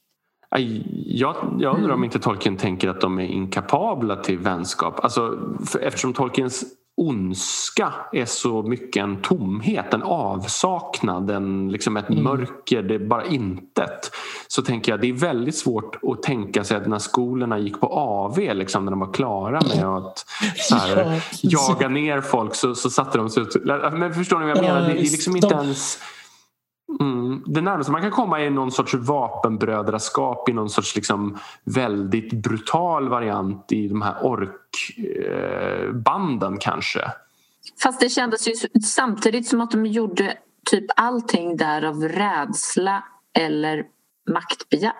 Jag, 1.06 1.58
jag 1.60 1.78
undrar 1.78 1.94
om 1.94 2.04
inte 2.04 2.20
Tolkien 2.20 2.58
tänker 2.58 2.90
att 2.90 3.02
de 3.02 3.20
är 3.20 3.24
inkapabla 3.24 4.16
till 4.16 4.38
vänskap. 4.38 5.04
Alltså, 5.04 5.40
eftersom 5.82 6.14
Tolkiens 6.14 6.66
ondska 6.98 7.94
är 8.12 8.26
så 8.26 8.64
mycket 8.64 9.04
en 9.04 9.22
tomhet, 9.22 9.94
en 9.94 10.04
avsaknad, 10.04 11.32
en, 11.32 11.72
liksom 11.72 11.98
ett 11.98 12.10
mm. 12.10 12.24
mörker, 12.24 12.84
det 12.84 12.96
är 12.96 13.00
bara 13.00 13.26
intet. 13.26 14.12
Så 14.48 14.62
tänker 14.62 14.92
jag 14.92 15.02
det 15.02 15.10
är 15.10 15.14
väldigt 15.14 15.58
svort 15.58 16.00
att 16.04 16.24
tänka 16.24 16.64
sig 16.64 16.78
att 16.78 16.88
när 16.88 17.00
skolorna 17.00 17.60
gick 17.60 17.80
på 17.80 17.88
AV, 17.88 18.40
liksom, 18.40 18.86
när 18.86 18.92
de 18.92 19.00
var 19.00 19.14
klara 19.14 19.62
med 19.76 19.86
att 19.86 20.26
här, 20.72 21.22
ja, 21.42 21.68
jaga 21.70 21.88
ner 21.88 22.22
folk 22.22 22.56
så, 22.56 22.76
så 22.76 22.90
satte 22.90 23.18
de 23.18 23.30
sig 23.30 23.44
ut. 23.44 23.56
Men 23.94 24.14
förstår 24.14 24.40
ni 24.40 24.46
vad 24.46 24.58
jag 24.58 24.64
menar? 24.64 24.82
Det 24.82 24.92
är 24.92 25.02
liksom 25.02 25.36
inte 25.36 25.56
ens 25.56 26.00
Mm. 27.00 27.44
Det 27.46 27.62
närmaste 27.62 27.92
man 27.92 28.02
kan 28.02 28.12
komma 28.12 28.42
är 28.42 28.50
någon 28.50 28.72
sorts 28.72 28.94
vapenbrödraskap 28.94 30.50
i 30.50 30.54
någon 30.54 30.70
sorts 30.70 30.96
liksom 30.96 31.38
väldigt 31.64 32.34
brutal 32.34 33.10
variant 33.10 33.72
i 33.72 33.88
de 33.88 34.02
här 34.02 34.16
orkbanden 34.22 35.44
eh, 36.54 36.60
kanske. 36.60 37.02
Fast 37.84 38.00
det 38.00 38.10
kändes 38.10 38.48
ju 38.48 38.54
samtidigt 38.84 39.48
som 39.48 39.62
att 39.62 39.72
de 39.72 39.86
gjorde 39.86 40.38
typ 40.66 40.86
allting 40.96 41.58
där 41.58 41.84
av 41.84 42.04
rädsla 42.04 43.04
eller 43.34 43.86
maktbegär. 44.30 44.94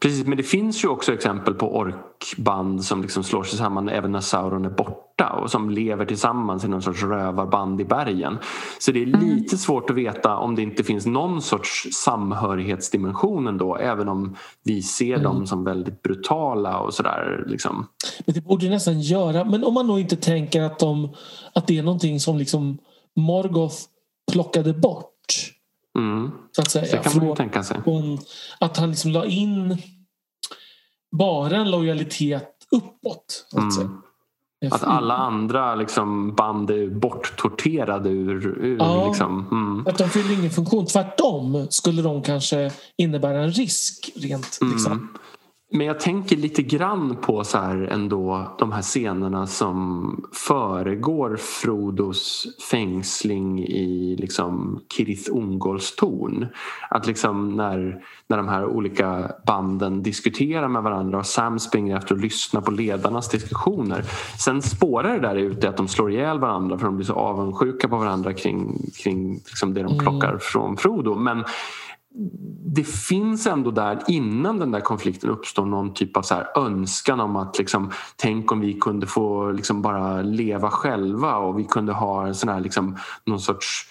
Precis, 0.00 0.26
men 0.26 0.36
det 0.36 0.42
finns 0.42 0.84
ju 0.84 0.88
också 0.88 1.14
exempel 1.14 1.54
på 1.54 1.76
orkband 1.76 2.84
som 2.84 3.02
liksom 3.02 3.24
slår 3.24 3.42
sig 3.42 3.58
samman 3.58 3.88
även 3.88 4.12
när 4.12 4.20
Sauron 4.20 4.64
är 4.64 4.70
borta 4.70 5.30
och 5.42 5.50
som 5.50 5.70
lever 5.70 6.04
tillsammans 6.04 6.64
i 6.64 6.68
någon 6.68 6.82
sorts 6.82 7.02
rövarband 7.02 7.80
i 7.80 7.84
bergen. 7.84 8.38
Så 8.78 8.92
det 8.92 9.02
är 9.02 9.06
mm. 9.06 9.20
lite 9.20 9.54
mm. 9.54 9.58
svårt 9.58 9.90
att 9.90 9.96
veta 9.96 10.36
om 10.36 10.54
det 10.54 10.62
inte 10.62 10.84
finns 10.84 11.06
någon 11.06 11.42
sorts 11.42 11.88
samhörighetsdimension 11.92 13.46
ändå 13.46 13.76
även 13.76 14.08
om 14.08 14.36
vi 14.64 14.82
ser 14.82 15.14
mm. 15.14 15.22
dem 15.22 15.46
som 15.46 15.64
väldigt 15.64 16.02
brutala 16.02 16.78
och 16.78 16.94
sådär. 16.94 17.44
Liksom. 17.46 17.86
Men 18.26 18.34
det 18.34 18.40
borde 18.40 18.68
nästan 18.68 19.00
göra, 19.00 19.44
men 19.44 19.64
om 19.64 19.74
man 19.74 19.86
nog 19.86 20.00
inte 20.00 20.16
tänker 20.16 20.62
att, 20.62 20.78
de, 20.78 21.14
att 21.54 21.66
det 21.66 21.78
är 21.78 21.82
någonting 21.82 22.20
som 22.20 22.38
liksom 22.38 22.78
Morgoth 23.16 23.76
plockade 24.32 24.72
bort 24.72 25.14
Mm. 25.98 26.30
Så 26.52 26.60
att 26.60 26.70
säga. 26.70 26.96
Det 26.96 27.08
kan 27.08 27.16
man 27.16 27.28
ju 27.28 27.34
tänka 27.34 27.62
sig. 27.62 27.82
Från, 27.82 28.18
att 28.60 28.76
han 28.76 28.90
liksom 28.90 29.10
la 29.10 29.26
in 29.26 29.78
bara 31.16 31.56
en 31.56 31.70
lojalitet 31.70 32.50
uppåt. 32.70 33.46
Att, 33.52 33.76
mm. 33.76 34.02
att 34.70 34.84
alla 34.84 35.16
andra 35.16 35.74
liksom 35.74 36.34
band 36.34 36.70
är 36.70 36.90
borttorterade 36.90 38.08
ur... 38.08 38.46
ur 38.46 38.78
ja, 38.78 39.08
liksom, 39.08 39.46
mm. 39.50 39.86
Att 39.86 39.98
de 39.98 40.08
fyller 40.08 40.38
ingen 40.38 40.50
funktion. 40.50 40.86
Tvärtom 40.86 41.66
skulle 41.70 42.02
de 42.02 42.22
kanske 42.22 42.70
innebära 42.96 43.42
en 43.42 43.52
risk 43.52 44.10
rent 44.16 44.58
mm. 44.60 44.72
liksom. 44.72 45.08
Men 45.70 45.86
jag 45.86 46.00
tänker 46.00 46.36
lite 46.36 46.62
grann 46.62 47.16
på 47.16 47.44
så 47.44 47.58
här 47.58 47.76
ändå 47.76 48.56
de 48.58 48.72
här 48.72 48.82
scenerna 48.82 49.46
som 49.46 50.24
föregår 50.32 51.36
Frodos 51.36 52.46
fängsling 52.70 53.64
i 53.64 54.16
liksom 54.18 54.80
Kirith 54.92 55.30
Ungolls 55.32 55.96
torn. 55.96 56.46
Att 56.90 57.06
liksom 57.06 57.56
när, 57.56 58.04
när 58.26 58.36
de 58.36 58.48
här 58.48 58.64
olika 58.64 59.32
banden 59.46 60.02
diskuterar 60.02 60.68
med 60.68 60.82
varandra 60.82 61.18
och 61.18 61.26
Sam 61.26 61.58
springer 61.58 61.96
efter 61.96 62.14
att 62.14 62.20
lyssna 62.20 62.60
på 62.60 62.70
ledarnas 62.70 63.28
diskussioner. 63.28 64.04
Sen 64.38 64.62
spårar 64.62 65.14
det 65.14 65.28
där 65.28 65.36
ut 65.36 65.64
att 65.64 65.76
de 65.76 65.88
slår 65.88 66.12
ihjäl 66.12 66.38
varandra 66.38 66.78
för 66.78 66.84
de 66.84 66.96
blir 66.96 67.06
så 67.06 67.14
avundsjuka 67.14 67.88
på 67.88 67.96
varandra 67.96 68.32
kring, 68.32 68.90
kring 69.02 69.34
liksom 69.34 69.74
det 69.74 69.82
de 69.82 69.92
mm. 69.92 70.04
plockar 70.04 70.28
mm. 70.28 70.40
från 70.40 70.76
Frodo. 70.76 71.14
Men 71.14 71.44
det 72.74 72.84
finns 72.84 73.46
ändå 73.46 73.70
där 73.70 74.02
innan 74.08 74.58
den 74.58 74.70
där 74.70 74.80
konflikten 74.80 75.30
uppstår 75.30 75.66
någon 75.66 75.94
typ 75.94 76.16
av 76.16 76.22
så 76.22 76.34
här 76.34 76.58
önskan 76.58 77.20
om 77.20 77.36
att 77.36 77.58
liksom, 77.58 77.90
tänk 78.16 78.52
om 78.52 78.60
vi 78.60 78.74
kunde 78.74 79.06
få 79.06 79.50
liksom 79.50 79.82
bara 79.82 80.22
leva 80.22 80.70
själva 80.70 81.36
och 81.36 81.58
vi 81.58 81.64
kunde 81.64 81.92
ha 81.92 82.26
en 82.26 82.34
sån 82.34 82.48
här 82.48 82.60
liksom, 82.60 82.96
någon 83.26 83.40
sorts 83.40 83.86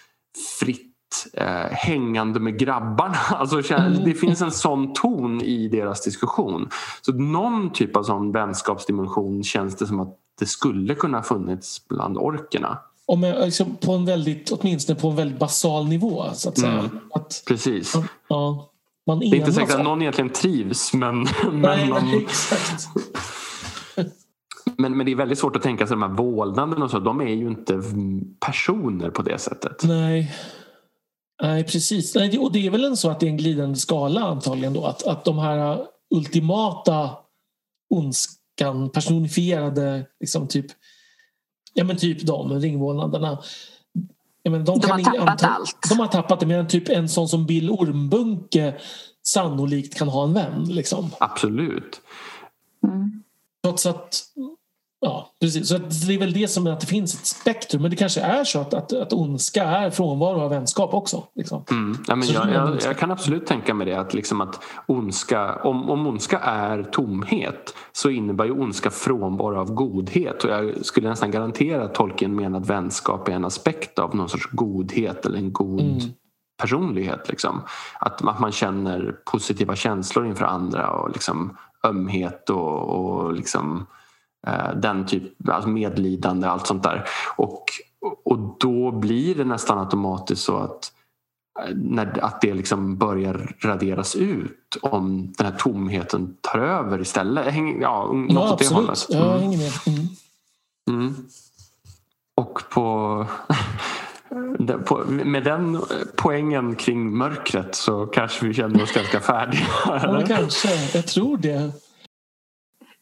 fritt 0.59 0.93
eh, 1.33 1.71
hängande 1.71 2.39
med 2.39 2.59
grabbarna. 2.59 3.17
Alltså, 3.29 3.73
mm. 3.73 4.03
det 4.03 4.13
finns 4.13 4.41
en 4.41 4.51
sån 4.51 4.93
ton 4.93 5.41
i 5.41 5.67
deras 5.67 6.01
diskussion. 6.01 6.69
Så 7.01 7.13
någon 7.13 7.73
typ 7.73 7.95
av 7.95 8.03
sån 8.03 8.31
vänskapsdimension 8.31 9.43
känns 9.43 9.75
det 9.75 9.87
som 9.87 9.99
att 9.99 10.17
det 10.39 10.45
skulle 10.45 10.95
kunna 10.95 11.23
funnits 11.23 11.87
bland 11.87 12.17
orkerna 12.17 12.77
om 13.07 13.23
jag, 13.23 13.45
liksom 13.45 13.75
på 13.75 13.91
en 13.91 14.05
väldigt, 14.05 14.51
åtminstone 14.51 14.99
på 14.99 15.09
en 15.09 15.15
väldigt 15.15 15.39
basal 15.39 15.87
nivå. 15.87 16.25
Så 16.33 16.49
att 16.49 16.59
säga. 16.59 16.71
Mm. 16.71 16.99
Att, 17.11 17.43
Precis. 17.47 17.93
Ja, 18.29 18.71
man 19.07 19.19
det 19.19 19.25
är 19.25 19.35
inte 19.35 19.53
säkert 19.53 19.75
att 19.75 19.83
någon 19.83 20.01
egentligen 20.01 20.29
trivs 20.29 20.93
men, 20.93 21.27
Nej, 21.51 21.89
man, 21.89 22.21
exakt. 22.21 22.87
Men, 24.77 24.97
men 24.97 25.05
det 25.05 25.11
är 25.11 25.15
väldigt 25.15 25.39
svårt 25.39 25.55
att 25.55 25.61
tänka 25.61 25.87
sig 25.87 25.97
de 25.97 26.01
här 26.01 26.09
vålnaden 26.09 26.83
och 26.83 26.91
så. 26.91 26.99
De 26.99 27.21
är 27.21 27.33
ju 27.35 27.47
inte 27.47 27.81
personer 28.45 29.09
på 29.09 29.21
det 29.21 29.39
sättet. 29.39 29.83
Nej, 29.83 30.35
Nej 31.41 31.63
precis. 31.63 32.15
Nej, 32.15 32.39
och 32.39 32.51
det 32.51 32.67
är 32.67 32.71
väl 32.71 32.85
en 32.85 32.97
så 32.97 33.09
att 33.09 33.19
det 33.19 33.25
är 33.25 33.29
en 33.29 33.37
glidande 33.37 33.75
skala 33.75 34.21
antagligen 34.21 34.73
då. 34.73 34.85
Att, 34.85 35.07
att 35.07 35.25
de 35.25 35.37
här 35.37 35.85
ultimata 36.15 37.09
ondskan 37.89 38.89
personifierade 38.89 40.05
liksom 40.19 40.47
typ 40.47 40.65
Ja 41.77 41.83
men 41.83 41.97
typ 41.97 42.25
de 42.25 42.59
ringvålnaderna. 42.59 43.37
Men 44.49 44.65
de, 44.65 44.79
de 44.79 44.91
har 44.91 44.99
tappat 44.99 45.29
anta, 45.29 45.47
allt. 45.47 45.89
De 45.89 45.99
har 45.99 46.07
tappat 46.07 46.39
det 46.39 46.45
medan 46.45 46.67
typ 46.67 46.89
en 46.89 47.09
sån 47.09 47.27
som 47.27 47.45
Bill 47.45 47.69
Ormbunke 47.69 48.75
sannolikt 49.23 49.97
kan 49.97 50.07
ha 50.07 50.23
en 50.23 50.33
vän. 50.33 50.63
Liksom. 50.69 51.09
Absolut. 51.19 52.01
Mm. 52.83 53.23
Trots 53.63 53.85
att 53.85 54.23
Ja, 54.99 55.29
precis. 55.41 55.67
Så 55.67 55.77
det 55.77 56.13
är 56.13 56.19
väl 56.19 56.33
det 56.33 56.47
som 56.47 56.67
är 56.67 56.71
att 56.71 56.79
det 56.79 56.87
finns 56.87 57.13
ett 57.13 57.25
spektrum. 57.25 57.81
Men 57.81 57.91
det 57.91 57.97
kanske 57.97 58.21
är 58.21 58.43
så 58.43 58.59
att, 58.59 58.73
att, 58.73 58.93
att 58.93 59.13
ondska 59.13 59.63
är 59.63 59.89
frånvaro 59.89 60.41
av 60.41 60.49
vänskap 60.49 60.93
också. 60.93 61.23
Liksom. 61.35 61.63
Mm. 61.71 61.97
Ja, 62.07 62.15
men 62.15 62.27
jag, 62.27 62.53
jag, 62.53 62.77
jag, 62.83 62.97
kan 62.97 63.11
absolut 63.11 63.45
tänka 63.45 63.73
mig 63.73 63.87
det. 63.87 63.99
Att, 63.99 64.13
liksom 64.13 64.41
att 64.41 64.63
ondska, 64.85 65.55
om, 65.55 65.89
om 65.89 66.07
ondska 66.07 66.39
är 66.39 66.83
tomhet 66.83 67.73
så 67.91 68.09
innebär 68.09 68.45
ju 68.45 68.51
ondska 68.51 68.89
frånvaro 68.89 69.59
av 69.59 69.73
godhet. 69.73 70.43
Och 70.43 70.49
jag 70.49 70.85
skulle 70.85 71.09
nästan 71.09 71.31
garantera 71.31 71.83
att 71.83 71.95
Tolkien 71.95 72.35
menar 72.35 72.59
att 72.59 72.69
vänskap 72.69 73.27
är 73.27 73.33
en 73.33 73.45
aspekt 73.45 73.99
av 73.99 74.15
någon 74.15 74.29
sorts 74.29 74.49
godhet 74.51 75.25
eller 75.25 75.37
en 75.37 75.53
god 75.53 75.81
mm. 75.81 75.99
personlighet. 76.61 77.29
Liksom. 77.29 77.61
Att, 77.99 78.21
att 78.27 78.39
man 78.39 78.51
känner 78.51 79.15
positiva 79.25 79.75
känslor 79.75 80.27
inför 80.27 80.45
andra 80.45 80.89
och 80.89 81.09
liksom 81.09 81.57
ömhet 81.83 82.49
och, 82.49 82.81
och 82.81 83.33
liksom 83.33 83.85
den 84.75 85.05
typ, 85.05 85.49
alltså 85.49 85.69
medlidande, 85.69 86.47
allt 86.47 86.67
sånt 86.67 86.83
där. 86.83 87.05
Och, 87.35 87.63
och 88.23 88.55
då 88.59 88.91
blir 88.91 89.35
det 89.35 89.45
nästan 89.45 89.79
automatiskt 89.79 90.41
så 90.41 90.57
att 90.57 90.91
eh, 91.59 91.75
när, 91.75 92.23
att 92.23 92.41
det 92.41 92.53
liksom 92.53 92.97
börjar 92.97 93.55
raderas 93.59 94.15
ut 94.15 94.77
om 94.81 95.33
den 95.37 95.47
här 95.47 95.57
tomheten 95.59 96.35
tar 96.41 96.59
över 96.59 97.01
istället. 97.01 97.53
Häng, 97.53 97.81
ja, 97.81 98.11
något 98.13 98.31
ja, 98.33 98.53
åt 98.53 98.59
det 98.59 98.73
hållet. 98.73 99.09
Mm. 99.09 99.23
Jag 99.23 99.39
hänger 99.39 99.57
med. 99.57 99.71
Mm. 99.87 100.07
Mm. 100.89 101.15
Och 102.35 102.61
på, 102.69 103.25
på, 104.85 104.97
med 105.07 105.43
den 105.43 105.81
poängen 106.15 106.75
kring 106.75 107.17
mörkret 107.17 107.75
så 107.75 108.05
kanske 108.05 108.45
vi 108.45 108.53
känner 108.53 108.83
oss 108.83 108.91
ganska 108.91 109.19
färdiga. 109.19 109.67
Ja, 109.85 110.23
kanske. 110.27 110.97
Jag 110.97 111.07
tror 111.07 111.37
det. 111.37 111.71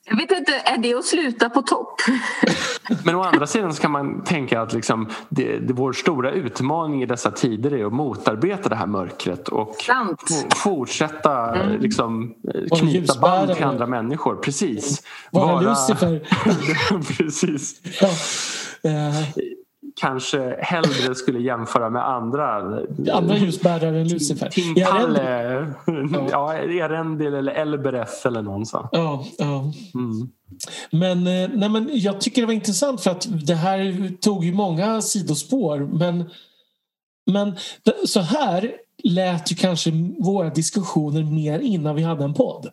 Jag 0.08 0.16
vet 0.18 0.32
inte, 0.32 0.52
är 0.52 0.78
det 0.78 0.94
att 0.94 1.06
sluta 1.06 1.50
på 1.50 1.62
topp? 1.62 2.02
Men 3.04 3.16
å 3.16 3.24
andra 3.24 3.48
sidan 3.48 3.74
så 3.74 3.82
kan 3.82 3.92
man 3.92 4.24
tänka 4.24 4.62
att 4.62 4.74
liksom, 4.74 5.10
det, 5.30 5.60
det, 5.60 5.74
vår 5.74 5.94
stora 5.94 6.32
utmaning 6.32 7.04
i 7.04 7.06
dessa 7.06 7.32
tider 7.32 7.74
är 7.74 7.86
att 7.86 7.94
motarbeta 7.94 8.70
det 8.70 8.76
här 8.76 8.88
mörkret 8.88 9.48
och 9.48 9.76
fortsätta 10.56 11.56
mm. 11.56 11.82
liksom, 11.82 12.34
knyta 12.80 13.20
band 13.20 13.56
till 13.56 13.66
andra 13.66 13.88
människor. 13.88 14.36
Precis. 14.36 15.04
Vara, 15.32 15.46
Vara 15.46 15.62
Lucifer. 15.62 16.22
Precis. 17.18 17.82
Ja. 18.02 18.08
Uh 18.90 19.65
kanske 20.02 20.56
hellre 20.60 21.16
skulle 21.16 21.40
jämföra 21.40 21.90
med 21.90 22.10
andra. 22.10 22.56
Andra 23.14 23.38
ljusbärare 23.38 24.00
än 24.00 24.08
Lucifer. 24.08 24.50
Tinkalle, 24.50 25.74
ja, 26.32 26.54
Erendil 26.54 27.34
eller 27.34 27.52
Elbereth 27.52 28.28
eller 28.28 28.42
någon 28.42 28.66
så. 28.66 28.90
Ja, 28.92 29.26
ja. 29.38 29.72
Mm. 29.94 30.30
Men, 30.92 31.18
eh, 31.18 31.50
nej, 31.54 31.70
men 31.70 31.90
jag 31.94 32.22
tycker 32.22 32.42
det 32.42 32.46
var 32.46 32.54
intressant 32.54 33.02
för 33.02 33.12
att 33.12 33.28
det 33.48 33.56
här 33.56 34.12
tog 34.22 34.46
ju 34.46 34.54
många 34.54 35.02
sidospår. 35.02 35.80
Men, 35.80 36.30
men 37.32 37.56
så 38.06 38.20
här 38.20 38.72
lät 39.04 39.52
ju 39.52 39.56
kanske 39.56 39.92
våra 40.20 40.50
diskussioner 40.50 41.24
mer 41.24 41.60
innan 41.60 41.96
vi 41.96 42.04
hade 42.04 42.24
en 42.24 42.34
podd. 42.34 42.70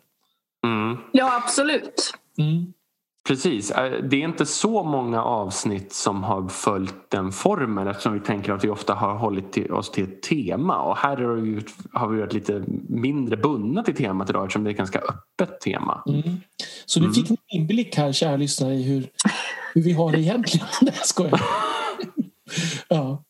Mm. 0.65 0.97
Ja, 1.11 1.41
absolut. 1.43 2.13
Mm. 2.37 2.73
Precis. 3.27 3.71
Eh, 3.71 4.03
det 4.03 4.15
är 4.15 4.27
inte 4.27 4.45
så 4.45 4.83
många 4.83 5.23
avsnitt 5.23 5.93
som 5.93 6.23
har 6.23 6.47
följt 6.47 6.95
den 7.09 7.31
formen 7.31 7.87
eftersom 7.87 8.13
vi 8.13 8.19
tänker 8.19 8.53
att 8.53 8.63
vi 8.63 8.69
ofta 8.69 8.93
har 8.93 9.15
hållit 9.15 9.71
oss 9.71 9.91
till 9.91 10.03
ett 10.03 10.21
tema. 10.21 10.81
Och 10.81 10.97
här 10.97 11.17
har 11.93 12.07
vi 12.07 12.19
varit 12.19 12.33
lite 12.33 12.63
mindre 12.89 13.37
bundna 13.37 13.83
till 13.83 13.95
temat 13.95 14.29
idag 14.29 14.43
eftersom 14.43 14.63
det 14.63 14.69
är 14.69 14.71
ett 14.71 14.77
ganska 14.77 14.99
öppet 14.99 15.61
tema. 15.61 16.03
Mm. 16.07 16.21
Så 16.85 16.99
nu 16.99 17.05
mm. 17.05 17.13
fick 17.13 17.29
ni 17.29 17.37
inblick 17.47 17.97
här, 17.97 18.11
kära 18.11 18.35
lyssnare, 18.35 18.73
i 18.73 18.83
hur, 18.83 19.09
hur 19.73 19.81
vi 19.81 19.91
har 19.93 20.11
det 20.11 20.19
egentligen. 20.19 20.67
Nej, 20.81 20.93
jag 20.97 21.07
skojar. 21.07 21.41
ja. 22.87 23.23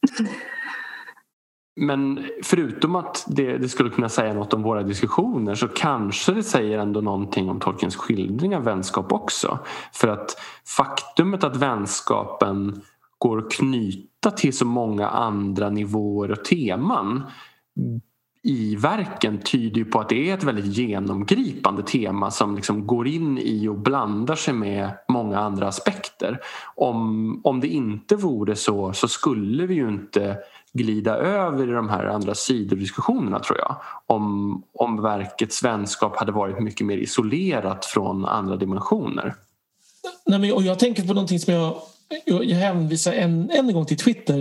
Men 1.76 2.26
förutom 2.44 2.96
att 2.96 3.26
det, 3.28 3.58
det, 3.58 3.70
skulle 3.70 3.90
kunna 3.90 4.10
säga 4.10 4.34
något 4.34 4.54
om 4.54 4.64
våra 4.64 4.84
diskussioner 4.84 5.56
så 5.56 5.68
kanske 5.68 6.32
det 6.32 6.44
säger 6.44 6.80
ändå 6.80 7.02
någonting 7.02 7.50
om 7.50 7.60
Tolkiens 7.60 7.96
skildring 7.96 8.56
av 8.56 8.64
vänskap 8.64 9.12
också. 9.12 9.60
För 9.94 10.08
att 10.08 10.38
faktumet 10.78 11.44
att 11.44 11.56
vänskapen 11.56 12.82
går 13.18 13.38
att 13.38 13.52
knyta 13.52 14.32
till 14.32 14.58
så 14.58 14.66
många 14.66 15.08
andra 15.08 15.70
nivåer 15.70 16.32
och 16.32 16.46
teman 16.46 17.24
i 18.44 18.76
verken 18.76 19.40
tyder 19.40 19.78
ju 19.78 19.86
på 19.86 20.00
att 20.00 20.10
det 20.10 20.30
är 20.30 20.34
ett 20.34 20.44
väldigt 20.44 20.78
genomgripande 20.78 21.84
tema 21.84 22.32
som 22.32 22.56
liksom 22.56 22.88
går 22.88 23.08
in 23.08 23.38
i 23.38 23.68
och 23.68 23.80
blandar 23.80 24.36
sig 24.36 24.54
med 24.54 24.92
många 25.10 25.40
andra 25.40 25.68
aspekter. 25.68 26.40
Om, 26.76 27.42
om 27.44 27.60
det 27.60 27.68
inte 27.68 28.16
vore 28.16 28.56
så 28.56 28.94
så 28.94 29.08
skulle 29.08 29.66
vi 29.66 29.74
ju 29.74 29.88
inte 29.88 30.38
glida 30.74 31.16
över 31.16 31.70
i 31.70 31.72
de 31.72 31.90
här 31.90 32.06
andra 32.06 32.36
sidodiskussionerna 32.36 33.40
tror 33.40 33.60
jag. 33.60 33.76
Om, 34.08 34.64
om 34.74 35.02
verkets 35.02 35.64
vänskap 35.64 36.18
hade 36.18 36.32
varit 36.32 36.60
mycket 36.60 36.88
mer 36.88 36.98
isolerat 36.98 37.86
från 37.86 38.26
andra 38.26 38.56
dimensioner. 38.56 39.36
Nej, 40.26 40.40
men, 40.40 40.54
och 40.54 40.64
jag 40.64 40.80
tänker 40.80 41.04
på 41.04 41.14
någonting 41.14 41.40
som 41.40 41.54
jag 41.54 41.76
jag 42.26 42.58
hänvisar 42.58 43.14
än, 43.14 43.50
än 43.50 43.68
en 43.70 43.74
gång 43.74 43.86
till 43.86 43.98
Twitter. 43.98 44.40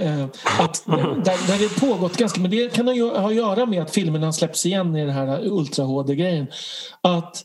Eh, 0.00 0.24
att 0.58 0.84
där, 0.86 1.46
där 1.46 1.58
det 1.58 1.80
pågått 1.80 2.16
ganska, 2.16 2.40
men 2.40 2.50
det 2.50 2.74
kan 2.74 2.88
ha 2.88 3.26
att 3.28 3.34
göra 3.34 3.66
med 3.66 3.82
att 3.82 3.90
filmerna 3.90 4.32
släpps 4.32 4.66
igen 4.66 4.96
i 4.96 5.00
den 5.00 5.14
här 5.14 5.46
Ultra 5.46 5.84
HD-grejen. 5.84 6.46
Att, 7.00 7.44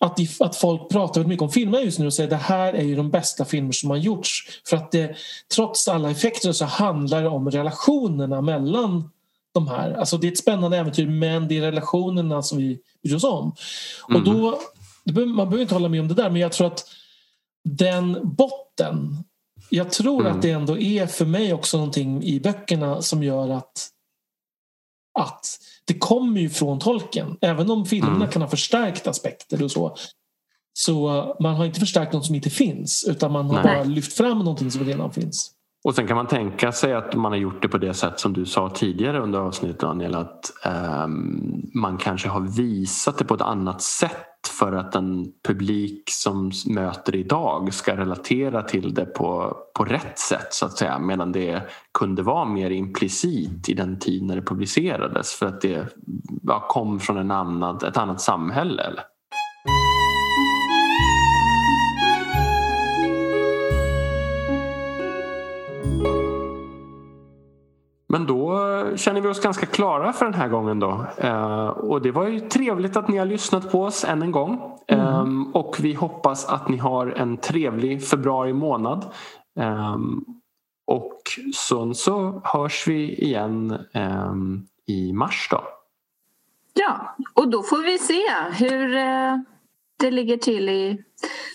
att, 0.00 0.40
att 0.40 0.56
folk 0.56 0.88
pratar 0.88 1.24
mycket 1.24 1.42
om 1.42 1.50
filmer 1.50 1.80
just 1.80 1.98
nu 1.98 2.06
och 2.06 2.14
säger 2.14 2.26
att 2.26 2.40
det 2.40 2.54
här 2.54 2.72
är 2.72 2.82
ju 2.82 2.96
de 2.96 3.10
bästa 3.10 3.44
filmer 3.44 3.72
som 3.72 3.90
har 3.90 3.96
gjorts. 3.96 4.60
För 4.68 4.76
att 4.76 4.92
det, 4.92 5.16
trots 5.54 5.88
alla 5.88 6.10
effekter 6.10 6.52
så 6.52 6.64
handlar 6.64 7.22
det 7.22 7.28
om 7.28 7.50
relationerna 7.50 8.40
mellan 8.40 9.10
de 9.52 9.68
här. 9.68 9.92
Alltså 9.92 10.18
det 10.18 10.26
är 10.26 10.32
ett 10.32 10.38
spännande 10.38 10.78
äventyr 10.78 11.06
men 11.06 11.48
det 11.48 11.58
är 11.58 11.60
relationerna 11.60 12.42
som 12.42 12.58
vi 12.58 12.78
bryr 13.02 13.14
oss 13.14 13.24
om. 13.24 13.54
Mm. 14.08 14.20
Och 14.20 14.28
då, 14.28 14.60
man 15.26 15.36
behöver 15.36 15.62
inte 15.62 15.74
hålla 15.74 15.88
med 15.88 16.00
om 16.00 16.08
det 16.08 16.14
där 16.14 16.30
men 16.30 16.40
jag 16.40 16.52
tror 16.52 16.66
att 16.66 16.84
den 17.64 18.18
botten 18.22 19.24
jag 19.70 19.90
tror 19.90 20.20
mm. 20.20 20.32
att 20.32 20.42
det 20.42 20.50
ändå 20.50 20.78
är 20.78 21.06
för 21.06 21.26
mig 21.26 21.52
också 21.52 21.76
någonting 21.76 22.24
i 22.24 22.40
böckerna 22.40 23.02
som 23.02 23.22
gör 23.22 23.50
att 23.50 23.88
att 25.18 25.46
det 25.84 25.94
kommer 25.94 26.40
ju 26.40 26.50
från 26.50 26.78
tolken. 26.78 27.36
Även 27.40 27.70
om 27.70 27.86
filmerna 27.86 28.16
mm. 28.16 28.30
kan 28.30 28.42
ha 28.42 28.48
förstärkt 28.48 29.06
aspekter 29.06 29.62
och 29.62 29.70
så. 29.70 29.96
Så 30.72 31.36
man 31.40 31.54
har 31.54 31.64
inte 31.64 31.80
förstärkt 31.80 32.12
något 32.12 32.26
som 32.26 32.34
inte 32.34 32.50
finns 32.50 33.04
utan 33.08 33.32
man 33.32 33.46
har 33.46 33.54
Nej. 33.54 33.62
bara 33.62 33.84
lyft 33.84 34.12
fram 34.12 34.38
någonting 34.38 34.70
som 34.70 34.84
redan 34.84 35.12
finns. 35.12 35.54
Och 35.84 35.94
sen 35.94 36.06
kan 36.06 36.16
man 36.16 36.26
tänka 36.26 36.72
sig 36.72 36.94
att 36.94 37.14
man 37.14 37.32
har 37.32 37.38
gjort 37.38 37.62
det 37.62 37.68
på 37.68 37.78
det 37.78 37.94
sätt 37.94 38.20
som 38.20 38.32
du 38.32 38.46
sa 38.46 38.70
tidigare 38.70 39.20
under 39.20 39.38
avsnittet 39.38 39.80
Daniel 39.80 40.14
att 40.14 40.52
um, 41.04 41.70
man 41.74 41.98
kanske 41.98 42.28
har 42.28 42.40
visat 42.40 43.18
det 43.18 43.24
på 43.24 43.34
ett 43.34 43.40
annat 43.40 43.82
sätt 43.82 44.26
för 44.58 44.72
att 44.72 44.94
en 44.94 45.26
publik 45.48 46.02
som 46.10 46.52
möter 46.66 47.16
idag 47.16 47.74
ska 47.74 47.96
relatera 47.96 48.62
till 48.62 48.94
det 48.94 49.04
på, 49.06 49.56
på 49.74 49.84
rätt 49.84 50.18
sätt 50.18 50.46
så 50.50 50.66
att 50.66 50.78
säga 50.78 50.98
medan 50.98 51.32
det 51.32 51.62
kunde 51.98 52.22
vara 52.22 52.44
mer 52.44 52.70
implicit 52.70 53.68
i 53.68 53.74
den 53.74 53.98
tid 53.98 54.22
när 54.22 54.36
det 54.36 54.42
publicerades 54.42 55.34
för 55.34 55.46
att 55.46 55.60
det 55.60 55.86
ja, 56.42 56.66
kom 56.68 57.00
från 57.00 57.16
en 57.16 57.30
annan, 57.30 57.76
ett 57.76 57.96
annat 57.96 58.20
samhälle. 58.20 58.82
Eller? 58.82 59.04
Men 68.12 68.26
då 68.26 68.60
känner 68.96 69.20
vi 69.20 69.28
oss 69.28 69.40
ganska 69.40 69.66
klara 69.66 70.12
för 70.12 70.24
den 70.24 70.34
här 70.34 70.48
gången 70.48 70.80
då. 70.80 71.06
Eh, 71.16 71.66
och 71.68 72.02
det 72.02 72.10
var 72.10 72.26
ju 72.26 72.40
trevligt 72.40 72.96
att 72.96 73.08
ni 73.08 73.16
har 73.16 73.26
lyssnat 73.26 73.72
på 73.72 73.82
oss 73.82 74.04
än 74.04 74.22
en 74.22 74.32
gång. 74.32 74.78
Mm. 74.86 75.06
Eh, 75.06 75.50
och 75.52 75.76
vi 75.80 75.94
hoppas 75.94 76.46
att 76.46 76.68
ni 76.68 76.76
har 76.76 77.06
en 77.06 77.36
trevlig 77.36 78.08
februari 78.08 78.52
månad. 78.52 79.04
Eh, 79.60 79.96
och 80.86 81.20
sen 81.54 81.94
så 81.94 82.42
hörs 82.44 82.88
vi 82.88 83.14
igen 83.14 83.78
ehm, 83.94 84.66
i 84.86 85.12
mars 85.12 85.48
då. 85.50 85.62
Ja, 86.74 87.16
och 87.34 87.48
då 87.48 87.62
får 87.62 87.82
vi 87.82 87.98
se 87.98 88.22
hur 88.64 88.96
eh, 88.96 89.36
det 90.00 90.10
ligger 90.10 90.36
till 90.36 90.68
i 90.68 90.98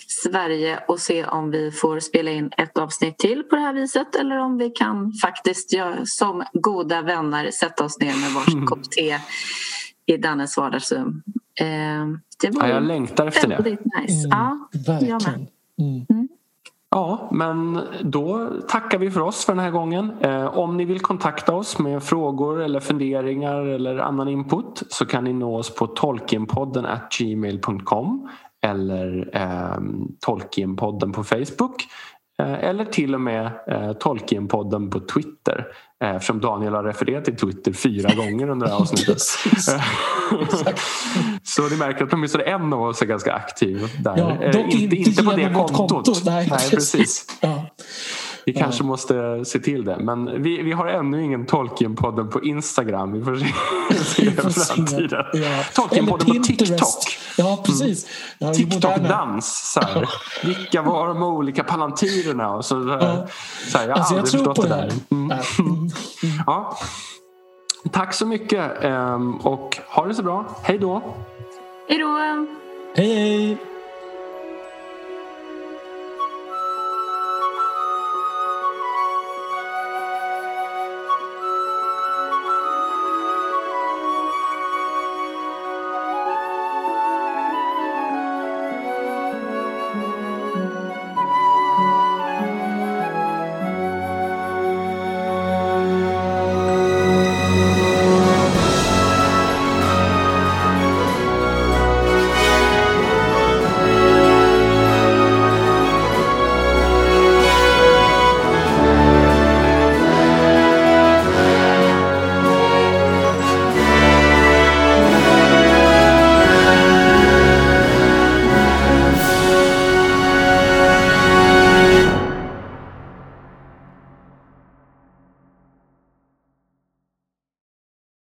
Sverige 0.08 0.80
och 0.88 1.00
se 1.00 1.26
om 1.26 1.52
vi 1.52 1.72
får 1.72 2.00
spela 2.00 2.32
in 2.32 2.52
ett 2.58 2.78
avsnitt 2.78 3.18
till 3.18 3.44
på 3.44 3.56
det 3.56 3.62
här 3.62 3.74
viset 3.74 4.16
eller 4.16 4.38
om 4.38 4.58
vi 4.58 4.70
kan 4.70 5.14
faktiskt 5.14 5.74
ja, 5.74 5.96
som 6.06 6.44
goda 6.54 7.02
vänner 7.02 7.52
sätta 7.52 7.84
oss 7.84 8.00
ner 8.00 8.22
med 8.22 8.32
varsin 8.32 8.54
mm. 8.54 8.68
kopp 8.68 8.92
te 8.92 9.18
i 10.06 10.18
Dannes 10.18 10.58
vardagsrum. 10.58 11.24
Eh, 11.60 11.66
det 12.42 12.52
ja, 12.54 12.68
jag 12.68 12.84
längtar 12.84 13.28
efter 13.28 13.48
det. 13.48 13.70
Nice. 13.70 14.28
Mm, 14.28 14.30
ja, 14.30 14.70
verkligen. 14.88 15.20
Jag 15.24 15.32
med. 15.32 15.48
Mm. 16.10 16.28
Ja, 16.96 17.30
men 17.32 17.82
då 18.02 18.50
tackar 18.68 18.98
vi 18.98 19.12
för 19.12 19.22
oss 19.22 19.46
för 19.46 19.54
den 19.54 19.64
här 19.64 19.72
gången. 19.72 20.12
Eh, 20.22 20.58
om 20.58 20.78
ni 20.78 20.86
vill 20.86 21.00
kontakta 21.00 21.56
oss 21.56 21.80
med 21.80 22.04
frågor 22.04 22.62
eller 22.62 22.80
funderingar 22.80 23.62
eller 23.62 23.98
annan 23.98 24.28
input 24.28 24.84
så 24.90 25.06
kan 25.06 25.24
ni 25.24 25.34
nå 25.34 25.58
oss 25.58 25.76
på 25.76 25.88
tolkienpodden 25.88 26.86
gmail.com 27.20 28.30
eller 28.64 29.30
eh, 29.34 29.78
Tolkienpodden 30.20 31.12
på 31.12 31.24
Facebook 31.24 31.84
eh, 32.40 32.64
eller 32.64 32.86
till 32.86 33.16
och 33.16 33.22
med 33.22 33.52
eh, 33.68 33.94
Tolkienpodden 33.94 34.90
på 34.90 35.00
Twitter 35.00 35.66
eftersom 36.04 36.42
Daniel 36.42 36.74
har 36.74 36.84
refererat 36.84 37.26
till 37.26 37.36
Twitter 37.36 37.74
fyra 37.74 38.16
gånger 38.16 38.50
under 38.50 38.66
det 38.66 38.72
här 38.72 38.80
avsnittet. 38.80 39.22
Så 41.44 41.70
ni 41.70 41.78
märker 41.78 42.06
att 42.06 42.14
åtminstone 42.14 42.44
en 42.44 42.74
av 42.74 42.82
oss 42.82 43.02
är 43.02 43.06
ganska 43.06 43.34
aktiv 43.34 43.90
där. 44.00 44.18
Ja, 44.18 44.44
eh, 44.44 44.52
dock 44.52 44.74
inte, 44.74 44.96
inte 44.96 45.24
på 45.24 45.32
det 45.32 45.54
kontot. 45.54 45.76
Konto. 45.76 46.14
Nej, 46.26 46.48
Nej, 46.52 46.70
precis. 46.70 47.26
Ja. 47.40 47.66
Vi 48.46 48.54
kanske 48.54 48.84
måste 48.84 49.46
se 49.46 49.60
till 49.60 49.86
det. 49.86 49.98
Men 50.00 50.44
vi, 50.44 50.62
vi 50.62 50.72
har 50.72 50.88
ännu 50.88 51.24
ingen 51.24 51.46
Tolkienpodden 51.46 52.30
på 52.30 52.44
Instagram. 52.44 53.14
Vi 53.14 53.24
får 53.24 53.36
se, 53.36 54.04
se 54.04 54.22
i 54.22 54.32
framtiden. 54.32 55.26
Ja. 55.34 55.64
Tolkienpodden 55.74 56.38
på 56.38 56.44
TikTok. 56.44 57.18
Ja, 57.38 57.64
precis. 57.66 58.08
Ja, 58.38 58.54
TikTok-dans. 58.54 59.78
Vilka 60.44 60.82
var 60.82 61.08
de 61.08 61.24
olika 61.24 61.64
palantyrerna? 61.64 62.56
Och 62.56 62.66
så, 62.66 62.98
ja. 63.02 63.28
så 63.72 63.78
här, 63.78 63.88
jag 63.88 63.96
har 63.96 64.00
alltså, 64.00 64.14
aldrig 64.16 64.32
förstått 64.32 64.62
det 64.62 64.68
där. 64.68 64.92
Mm. 65.12 65.32
Mm. 65.60 65.90
ja. 66.46 66.78
Tack 67.92 68.14
så 68.14 68.26
mycket 68.26 68.84
ehm, 68.84 69.36
och 69.36 69.78
ha 69.88 70.06
det 70.06 70.14
så 70.14 70.24
bra. 70.24 70.46
Hej 70.64 70.78
då. 70.78 71.02
Hej 71.90 72.00
då. 72.00 72.18
Hej 72.96 73.16
hej. 73.16 73.58